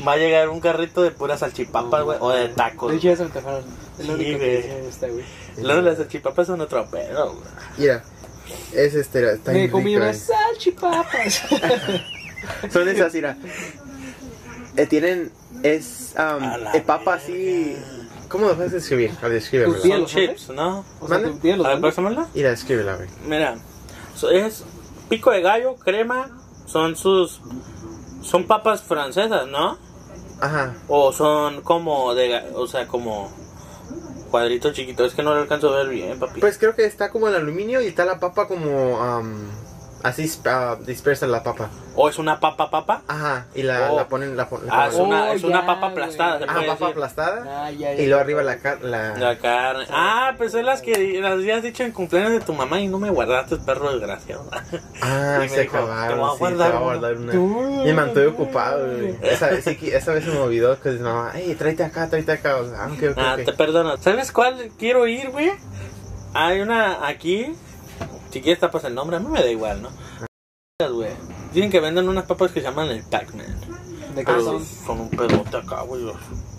va 0.07 0.13
a 0.13 0.17
llegar 0.17 0.49
un 0.49 0.61
carrito 0.61 1.03
de 1.03 1.11
puras 1.13 1.41
salchipapas, 1.41 2.03
güey, 2.03 2.19
o 2.21 2.31
de 2.31 2.49
tacos. 2.49 2.91
De 2.91 2.97
hecho, 2.99 3.09
ya 3.09 3.17
se 3.17 3.23
antojaron. 3.23 3.65
Es 3.99 4.07
lo 4.09 4.17
Sí, 4.17 4.23
único 4.25 4.39
güey. 4.39 4.63
que 4.63 4.69
me 4.69 4.83
gusta, 4.83 5.07
güey. 5.09 5.25
Luego 5.59 5.81
las 5.83 5.97
salchipapas 5.99 6.47
son 6.49 6.61
otro 6.61 6.85
pedo, 6.87 7.35
güey. 7.35 7.47
Mira, 7.79 8.03
es 8.73 8.95
este. 8.95 9.33
Está 9.35 9.53
Me 9.53 9.59
bien 9.61 9.71
comí 9.71 9.97
unas 9.97 10.17
eh. 10.29 10.33
salchipapas. 10.35 11.43
Son 12.73 12.87
esas, 12.89 13.15
mira. 13.15 13.37
Eh, 14.77 14.87
tienen. 14.87 15.31
Es. 15.63 16.15
Um, 16.19 16.43
A 16.45 16.59
eh, 16.75 16.83
papa 16.85 17.15
así. 17.15 17.75
¿Cómo 18.35 18.49
lo 18.49 18.57
puedes 18.57 18.73
describir? 18.73 19.13
A 19.21 19.29
ver, 19.29 19.35
descríbemelo. 19.35 19.77
Tu 19.77 19.83
tía 19.83 19.93
Son 19.95 20.03
los 20.03 20.11
hace? 20.11 20.27
chips, 20.29 20.49
¿no? 20.51 20.85
O 21.01 21.07
sea, 21.07 21.19
¿Mande? 21.19 21.31
tu 21.31 21.39
tía 21.39 21.57
los 21.57 21.67
A 21.67 21.69
ver, 21.69 21.77
vende. 21.77 21.89
pásamela. 21.89 22.27
Mira, 22.35 22.51
escríbela, 22.51 22.97
güey. 22.97 23.09
Mira, 23.29 23.55
so- 24.17 24.29
es 24.31 24.65
pico 25.09 25.31
de 25.31 25.41
gallo, 25.41 25.77
crema, 25.77 26.37
son 26.67 26.97
sus... 26.97 27.41
Son 28.23 28.49
papas 28.49 28.83
francesas, 28.83 29.47
¿no? 29.47 29.79
Ajá. 30.41 30.75
O 30.89 31.13
son 31.13 31.61
como 31.61 32.13
de... 32.17 32.29
ga- 32.33 32.51
O 32.57 32.67
sea, 32.67 32.89
como 32.89 33.31
cuadritos 34.33 34.73
chiquitos. 34.73 35.07
Es 35.07 35.15
que 35.15 35.23
no 35.23 35.33
lo 35.33 35.41
alcanzo 35.43 35.73
a 35.73 35.77
ver 35.77 35.89
bien, 35.91 36.19
papi. 36.19 36.41
Pues 36.41 36.59
creo 36.59 36.75
que 36.75 36.87
está 36.87 37.11
como 37.11 37.29
el 37.29 37.37
aluminio 37.37 37.81
y 37.83 37.87
está 37.87 38.05
la 38.05 38.19
papa 38.19 38.49
como. 38.49 38.99
um, 38.99 39.45
así 40.05 40.31
ah, 40.47 40.77
dispersa 40.87 41.27
la 41.27 41.43
papa. 41.43 41.69
O 41.97 42.09
es 42.09 42.19
una 42.19 42.39
papa 42.41 42.71
papa. 42.71 43.03
Ajá. 43.09 43.47
Y 43.55 43.63
la, 43.63 43.91
Oh. 43.93 43.97
la 43.97 44.07
ponen. 44.09 44.37
La, 44.37 44.49
pon- 44.49 44.67
la 44.67 44.85
Ah, 44.85 44.89
es 44.89 44.95
una, 44.95 45.25
Oh, 45.31 45.33
es 45.33 45.43
una 45.45 45.61
ya, 45.61 45.67
papa 45.67 45.87
aplastada. 45.89 46.39
puede 46.39 46.49
papa 46.49 46.63
decir. 46.71 46.87
aplastada. 46.87 47.65
Ah, 47.67 47.71
ya, 47.71 47.93
ya. 47.95 48.03
Y 48.03 48.07
luego 48.07 48.21
arriba 48.21 48.43
la, 48.43 48.59
la, 48.83 49.17
La 49.17 49.39
carne. 49.39 49.85
Ah, 49.91 50.35
pues 50.37 50.55
es 50.55 50.65
las 50.65 50.83
que 50.83 51.21
las 51.21 51.33
habías 51.33 51.63
dicho 51.63 51.83
en 51.85 51.93
cumpleaños 51.93 52.33
de 52.33 52.41
tu 52.41 52.53
mamá 52.53 52.81
y 52.81 52.89
no 52.89 52.99
me 52.99 53.11
guardaste, 53.11 53.57
perro 53.59 53.93
desgraciado. 53.93 54.49
Ah, 55.03 55.37
Y 55.39 55.41
me 55.43 55.49
se 55.49 55.61
dijo, 55.63 55.77
acabaron. 55.79 56.09
te 56.17 56.21
voy 56.21 56.29
a 56.29 56.33
sí, 56.33 56.39
guardar 56.39 56.71
te 56.73 56.77
voy 56.79 56.83
a 56.83 56.87
una. 56.87 56.99
guardar 56.99 57.17
una. 57.17 57.33
Tú. 57.33 57.83
Me 57.85 57.93
mantuve 57.93 58.27
ocupado, 58.27 58.87
güey. 58.87 59.17
Esa, 59.23 59.61
sí 59.63 59.79
esa 59.93 60.13
vez 60.13 60.25
se 60.25 60.31
me 60.31 60.39
olvidó 60.39 60.79
que 60.81 60.91
mi 60.91 60.99
mamá, 61.01 61.31
hey, 61.35 61.55
tráete 61.59 61.85
acá, 61.85 62.09
tráete 62.09 62.33
acá. 62.33 62.57
O 62.57 62.69
sea, 62.69 62.85
ah, 62.85 62.89
ok, 62.93 63.03
ok, 63.13 63.19
Ah, 63.19 63.37
ok. 63.39 63.45
te 63.45 63.53
perdono. 63.53 63.97
¿Sabes 63.99 64.33
cuál 64.33 64.71
quiero 64.79 65.07
ir, 65.07 65.31
güey? 65.31 65.53
Hay 66.35 66.61
una 66.61 67.07
aquí. 67.07 67.55
Si 68.35 68.41
quieres 68.41 68.59
tapas 68.59 68.83
el 68.83 68.97
nombre, 68.97 69.17
a 69.17 69.21
mí 69.21 69.29
me 69.29 69.41
da 69.41 69.49
igual, 69.49 69.81
¿no? 69.81 69.91
Dicen 71.53 71.71
que 71.71 71.79
venden 71.79 72.09
unas 72.09 72.25
papas 72.25 72.51
que 72.51 72.61
se 72.61 72.67
llaman 72.67 72.89
el 72.89 73.05
Pac-Man. 73.05 73.47
¿De 74.17 74.25
qué 74.25 74.41
son? 74.41 74.67
son 74.67 75.01
un 75.03 75.09
pedote 75.09 75.57
acá, 75.57 75.83
güey. 75.83 76.03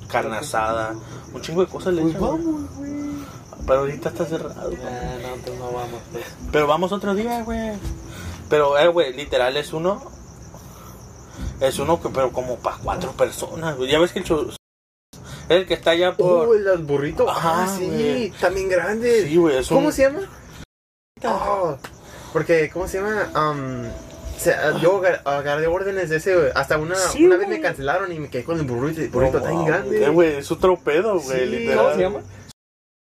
Carne 0.08 0.38
asada. 0.38 0.96
Un 1.34 1.42
chingo 1.42 1.66
de 1.66 1.68
cosas 1.68 1.94
le 1.94 2.04
echan, 2.04 2.22
vamos, 2.22 2.76
güey. 2.78 2.94
Pero 3.68 3.80
ahorita 3.80 4.08
está 4.08 4.26
cerrado, 4.26 4.70
güey. 4.70 4.82
Ah, 4.86 5.18
no, 5.22 5.36
pues 5.44 5.60
no 5.60 5.66
vamos, 5.66 6.02
pues. 6.14 6.24
Pero 6.50 6.66
vamos 6.66 6.94
otro 6.94 7.14
día, 7.14 7.44
güey. 7.44 7.74
Pero, 8.50 8.78
eh, 8.78 8.88
güey, 8.88 9.12
literal 9.12 9.58
es 9.58 9.74
uno. 9.74 10.02
Es 11.60 11.78
uno 11.78 12.02
que, 12.02 12.08
pero 12.08 12.32
como 12.32 12.56
para 12.56 12.78
cuatro 12.78 13.12
personas, 13.12 13.76
güey. 13.76 13.92
Ya 13.92 14.00
ves 14.00 14.14
que 14.14 14.20
el. 14.20 14.26
Es 14.26 14.58
el 15.50 15.68
que 15.68 15.74
está 15.74 15.92
allá 15.92 16.16
por. 16.16 16.48
Oh, 16.48 16.54
el 16.54 16.84
burrito. 16.84 17.30
Ajá, 17.30 17.66
ah, 17.66 17.76
sí, 17.78 18.32
también 18.40 18.70
grande. 18.70 19.28
Sí, 19.28 19.36
güey, 19.36 19.58
es 19.58 19.68
¿Cómo 19.68 19.88
un- 19.88 19.92
se 19.92 20.04
llama? 20.04 20.22
Oh, 21.28 21.78
porque, 22.34 22.70
¿cómo 22.72 22.88
se 22.88 23.00
llama? 23.00 23.30
Um, 23.36 23.84
se- 24.38 24.56
yo 24.82 24.98
agar- 24.98 25.22
agarré 25.26 25.68
órdenes 25.68 26.10
de 26.10 26.18
ese. 26.18 26.52
Hasta 26.56 26.78
una, 26.78 26.96
Sí, 26.96 27.26
una 27.26 27.38
vez 27.38 27.48
me 27.48 27.62
cancelaron 27.62 28.12
y 28.12 28.20
me 28.20 28.30
quedé 28.30 28.44
con 28.44 28.60
el 28.60 28.66
burrito. 28.66 29.02
El 29.02 29.10
burrito 29.10 29.42
tan 29.42 29.66
grande. 29.66 30.04
eh, 30.06 30.10
güey, 30.10 30.36
es 30.38 30.52
otro 30.52 30.78
pedo, 30.78 31.20
güey, 31.20 31.40
Sí, 31.40 31.46
literal. 31.46 31.78
¿Cómo 31.86 31.96
se 31.96 32.02
llama? 32.02 32.20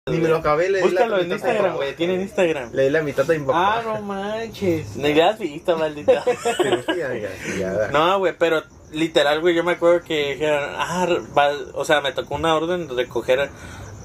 Ni 0.07 0.19
me 0.19 0.29
lo 0.29 0.37
acabé, 0.37 0.69
le 0.69 0.83
di 0.83 0.85
la 0.91 0.91
Búscalo 1.07 1.19
en 1.23 1.33
Instagram, 1.33 1.77
güey, 1.77 1.97
tiene 1.97 2.15
en 2.17 2.21
Instagram. 2.21 2.71
Le 2.75 2.83
di 2.85 2.91
la 2.91 3.03
mitad 3.03 3.25
papá. 3.27 3.43
Ah, 3.55 3.83
no 3.85 4.03
manches. 4.03 4.97
Ni 4.97 5.15
le 5.15 5.23
has 5.23 5.39
visto, 5.39 5.79
maldita. 5.79 6.23
No, 7.93 8.19
güey, 8.19 8.37
pero 8.39 8.63
literal, 8.93 9.41
güey, 9.41 9.55
yo 9.55 9.65
me 9.65 9.73
acuerdo 9.73 10.03
que 10.05 10.35
dijeron, 10.35 10.63
ah, 10.77 11.07
va- 11.37 11.53
o 11.75 11.85
sea, 11.87 12.01
me 12.03 12.13
tocó 12.13 12.35
una 12.35 12.55
orden 12.55 12.87
de 12.87 12.95
recoger 12.95 13.49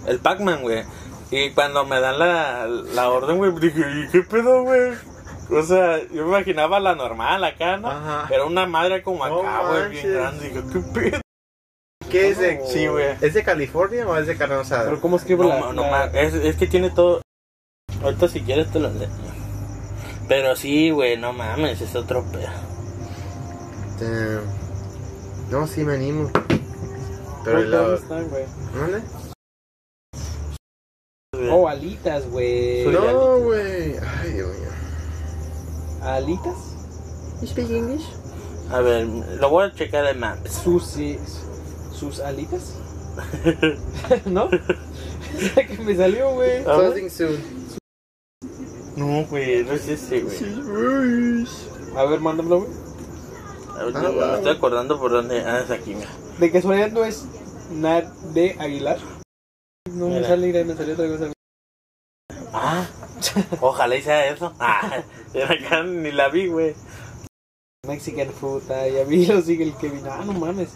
el 0.07 0.19
Pac-Man, 0.19 0.61
güey. 0.61 0.83
Y 1.31 1.51
cuando 1.51 1.85
me 1.85 1.99
dan 1.99 2.17
la, 2.19 2.65
la 2.67 3.09
orden, 3.09 3.37
güey, 3.37 3.51
dije, 3.59 3.79
¿y 3.79 4.07
qué 4.11 4.21
pedo, 4.23 4.63
güey? 4.63 4.93
O 5.51 5.61
sea, 5.63 5.99
yo 6.11 6.23
me 6.23 6.29
imaginaba 6.29 6.79
la 6.79 6.95
normal 6.95 7.43
acá, 7.43 7.77
¿no? 7.77 7.89
Ajá. 7.89 8.27
Era 8.33 8.45
una 8.45 8.65
madre 8.65 9.01
como 9.03 9.27
No 9.27 9.39
acá, 9.41 9.67
güey, 9.69 9.89
bien 9.89 10.13
grande. 10.13 10.49
Dije, 10.49 10.61
¿qué 10.73 10.79
pedo? 10.93 11.21
¿Qué 12.09 12.29
es 12.29 12.39
de, 12.39 12.61
Sí, 12.67 12.87
güey. 12.87 13.15
¿Es 13.21 13.33
de 13.35 13.43
California 13.43 14.07
o 14.07 14.15
es 14.17 14.25
de 14.27 14.35
carne 14.37 14.55
asada? 14.55 14.85
Pero 14.85 14.99
¿cómo 15.01 15.17
escribo 15.17 15.43
No, 15.43 15.49
la...? 15.49 15.73
no, 15.73 15.81
la- 15.83 16.05
es, 16.07 16.33
es 16.33 16.55
que 16.55 16.65
tiene 16.67 16.89
todo. 16.89 17.21
Ahorita 18.03 18.27
si 18.27 18.41
quieres 18.41 18.71
te 18.71 18.79
lo 18.79 18.89
leo. 18.89 19.09
Pero 20.27 20.55
sí, 20.55 20.89
güey, 20.91 21.17
no 21.17 21.33
mames, 21.33 21.81
es 21.81 21.95
otro 21.95 22.23
pedo. 22.31 22.47
Damn. 23.99 24.41
No, 25.51 25.67
sí 25.67 25.83
me 25.83 25.93
animo. 25.95 26.31
Pero 27.43 27.59
el 27.59 27.69
¿Dónde 27.71 27.77
lado. 27.77 27.95
están, 27.95 28.27
güey? 28.29 28.45
¿Dónde? 28.75 29.01
Oh, 31.51 31.67
alitas, 31.67 32.29
güey. 32.29 32.85
No, 32.87 33.37
güey. 33.39 33.95
Ay, 33.97 34.33
Dios 34.33 34.49
mío. 34.57 34.69
¿Alitas? 36.01 36.55
You 37.41 37.47
speak 37.47 37.69
English? 37.69 38.05
A 38.71 38.79
ver, 38.81 39.05
lo 39.07 39.49
voy 39.49 39.65
a 39.65 39.73
checar 39.73 40.05
en 40.05 40.19
Maps. 40.19 40.51
¿Sus, 40.63 40.97
eh, 40.97 41.19
sus 41.91 42.19
alitas? 42.19 42.75
¿No? 44.25 44.49
Que 45.55 45.77
me 45.83 45.95
salió, 45.95 46.31
güey. 46.33 46.63
Closing 46.63 47.09
soon. 47.09 47.37
No, 48.97 49.25
güey, 49.29 49.63
no 49.63 49.73
es 49.73 49.87
ese, 49.87 50.21
güey. 50.21 51.45
A 51.95 52.03
ver, 52.03 52.19
mándamelo, 52.19 52.61
güey. 52.61 52.71
A 53.79 53.83
ver, 53.85 53.93
Ah, 53.95 54.01
me 54.31 54.35
estoy 54.37 54.51
acordando 54.51 54.99
por 54.99 55.11
dónde. 55.11 55.41
Ah, 55.45 55.61
es 55.63 55.71
aquí, 55.71 55.95
mira. 55.95 56.09
De 56.39 56.51
casualidad 56.51 56.91
no 56.91 57.05
es 57.05 57.25
Nat 57.71 58.05
de 58.33 58.55
Aguilar. 58.59 58.97
No 59.93 60.09
me 60.09 60.23
sale, 60.23 60.47
mira, 60.47 60.63
me 60.63 60.75
salió 60.75 60.93
otra 60.93 61.07
cosa. 61.07 61.31
Ah, 62.53 62.87
ojalá 63.61 63.95
y 63.95 64.01
sea 64.01 64.29
eso. 64.29 64.53
Ah, 64.59 65.03
acá 65.49 65.83
ni 65.83 66.11
la 66.11 66.29
vi, 66.29 66.47
güey. 66.47 66.75
Mexican 67.87 68.29
food, 68.29 68.63
ah, 68.71 68.87
ya 68.87 69.03
vi, 69.03 69.25
lo 69.25 69.41
sigue 69.41 69.63
el 69.63 69.75
Kevin. 69.75 70.05
Ah, 70.07 70.23
no 70.25 70.33
mames. 70.33 70.69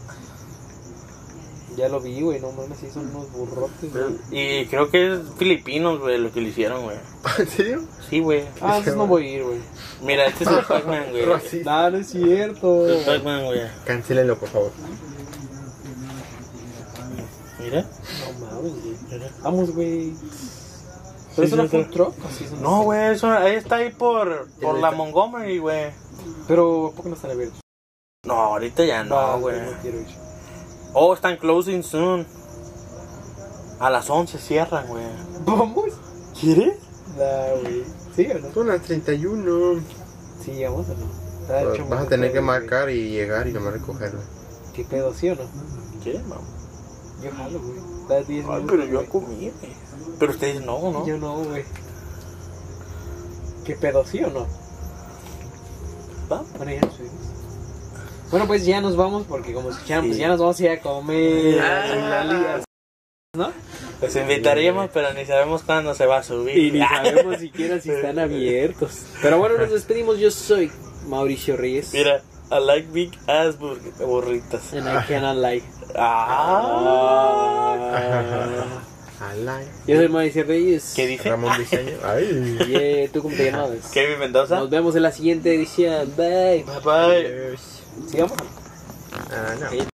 Ya 1.76 1.90
lo 1.90 2.00
vi, 2.00 2.22
güey, 2.22 2.40
no 2.40 2.52
mames, 2.52 2.78
sí 2.80 2.88
son 2.92 3.08
unos 3.08 3.32
burrotes, 3.32 3.92
güey. 3.92 4.16
Y 4.32 4.66
creo 4.68 4.90
que 4.90 5.14
es 5.14 5.20
filipinos, 5.38 6.00
güey, 6.00 6.18
lo 6.20 6.32
que 6.32 6.42
le 6.42 6.50
hicieron, 6.50 6.84
güey. 6.84 6.98
¿En 7.40 7.48
serio? 7.48 7.84
Sí, 8.10 8.20
güey. 8.20 8.42
Ah, 8.62 8.78
entonces 8.78 8.96
no 8.96 9.08
voy 9.08 9.28
a 9.28 9.30
ir, 9.30 9.44
güey. 9.44 9.60
Mira, 10.02 10.26
este 10.26 10.44
es 10.44 10.50
el 10.50 10.66
Pac-Man, 10.66 11.12
güey. 11.12 11.26
No, 11.26 11.90
no 11.92 11.98
es 11.98 12.08
cierto. 12.08 12.88
El 12.88 13.06
Pac-Man, 13.06 13.46
güey. 13.46 13.62
Cancélenlo, 13.86 14.38
por 14.38 14.50
favor. 14.50 14.72
Mira. 17.60 17.82
No 17.82 18.43
güey. 18.70 18.96
Vamos, 19.42 19.72
güey. 19.76 20.12
Sí, 20.16 21.36
¿Pero 21.36 21.44
es 21.46 21.50
sí, 21.50 21.54
una 21.60 21.64
sí. 21.64 21.70
food 21.70 21.90
truck? 21.92 22.14
es 22.42 22.52
una- 22.52 22.62
No, 22.62 22.84
güey, 22.84 23.14
eso 23.14 23.32
ahí 23.32 23.56
está 23.56 23.78
ahí 23.78 23.92
por, 23.92 24.48
por 24.62 24.80
la. 24.80 24.92
Montgomery, 24.92 25.58
güey. 25.58 25.92
Pero, 26.48 26.92
¿por 26.96 27.04
qué 27.04 27.10
no 27.10 27.16
están 27.16 27.32
abiertos? 27.32 27.60
No, 28.26 28.34
ahorita 28.36 28.86
ya 28.86 29.04
no, 29.04 29.40
güey. 29.40 29.60
No 29.62 29.72
quiero 29.82 30.00
ir. 30.00 30.08
Oh, 30.94 31.14
están 31.14 31.38
closing 31.38 31.84
soon. 31.84 32.26
A 33.80 33.90
las 33.90 34.10
11 34.10 34.38
cierran, 34.38 34.88
güey. 34.88 35.04
¿Vamos? 35.46 35.86
¿Quieres? 36.40 36.78
No, 37.18 37.62
güey. 37.62 37.84
¿Sí 38.16 38.28
o 38.32 38.40
no? 38.40 38.54
Son 38.54 38.68
las 38.68 38.82
31. 38.84 39.82
Sí, 40.46 40.64
vamos 40.64 40.86
o 40.90 40.94
no. 40.94 41.90
Vas 41.90 42.06
a 42.06 42.08
tener 42.08 42.32
que 42.32 42.42
marcar 42.42 42.90
y 42.90 43.10
llegar 43.10 43.48
y 43.48 43.54
nomás 43.54 43.74
recogerlo. 43.74 44.20
¿Qué 44.74 44.84
pedo, 44.86 45.14
sí 45.14 45.30
o 45.30 45.36
no? 45.36 45.42
¿Quieres, 46.04 46.24
mamá? 46.28 46.42
Yo 47.24 47.32
jalo, 47.32 47.60
güey. 47.60 47.80
Da 48.10 48.22
10 48.22 48.46
Ay, 48.50 48.64
pero 48.68 48.86
yo 48.86 49.06
comí, 49.08 49.50
güey. 49.50 49.74
Pero 50.20 50.32
ustedes 50.32 50.62
no, 50.62 50.92
¿no? 50.92 51.08
Yo 51.08 51.18
no, 51.18 51.36
güey. 51.44 51.64
¿Qué 53.66 53.76
pedo, 53.76 54.06
sí 54.06 54.24
o 54.24 54.30
no? 54.30 54.46
¿Va? 56.32 56.44
Bueno, 56.58 56.72
ya 56.72 56.82
nos 56.82 56.96
fuimos. 56.96 57.14
Bueno, 58.30 58.48
pues 58.48 58.66
ya 58.66 58.82
nos 58.82 58.96
vamos 58.96 59.26
porque 59.28 59.54
como 59.54 59.70
escucharon, 59.70 60.08
pues 60.08 60.18
ya 60.18 60.28
nos 60.28 60.40
vamos 60.40 60.60
a 60.60 60.64
ir 60.64 60.70
a 60.72 60.82
comer. 60.82 61.60
Ah. 61.62 61.94
en 61.94 62.10
la 62.10 62.24
liga, 62.26 62.64
¿No? 63.36 63.52
Los 64.02 64.16
invitaríamos, 64.16 64.90
pero 64.94 65.14
ni 65.14 65.26
sabemos 65.26 65.64
cuándo 65.64 65.94
se 65.96 66.06
va 66.06 66.18
a 66.18 66.24
subir. 66.24 66.58
Y 66.58 66.72
ni 66.72 66.80
sabemos 66.80 67.40
siquiera 67.40 67.80
si 67.80 67.90
están 67.92 68.20
abiertos. 68.20 69.06
Pero 69.22 69.38
bueno, 69.38 69.58
nos 69.58 69.72
despedimos. 69.72 70.20
Yo 70.20 70.30
soy 70.30 70.72
Mauricio 71.08 71.56
Reyes. 71.56 71.94
Mira, 71.94 72.22
I 72.54 72.60
like 72.60 72.92
big 72.94 73.12
ass 73.28 73.56
bur- 73.56 73.80
burritas. 74.00 74.74
And 74.74 74.88
I 74.88 75.02
cannot 75.08 75.38
lie. 75.38 75.64
Ah. 75.96 77.24
Alay. 79.32 79.66
Yo 79.88 79.96
soy 79.98 80.10
Mauricio 80.10 80.44
Reyes. 80.44 80.94
¿Qué 80.96 81.08
dice? 81.08 81.30
Ramón 81.30 81.58
Diseño. 81.58 81.98
Ay. 82.04 82.58
Y 82.70 82.76
eh, 82.76 83.10
tú 83.12 83.22
cómo 83.22 83.36
te 83.36 83.46
llamabas. 83.52 83.92
Kevin 83.92 84.20
Mendoza. 84.20 84.60
Nos 84.60 84.70
vemos 84.70 84.96
en 84.96 85.04
la 85.04 85.12
siguiente 85.12 85.54
edición. 85.56 86.12
Bye. 86.16 86.64
Bye 86.64 86.80
bye. 86.84 87.58
Sigamos. 88.08 88.34
Ah, 89.32 89.56
no. 89.60 89.86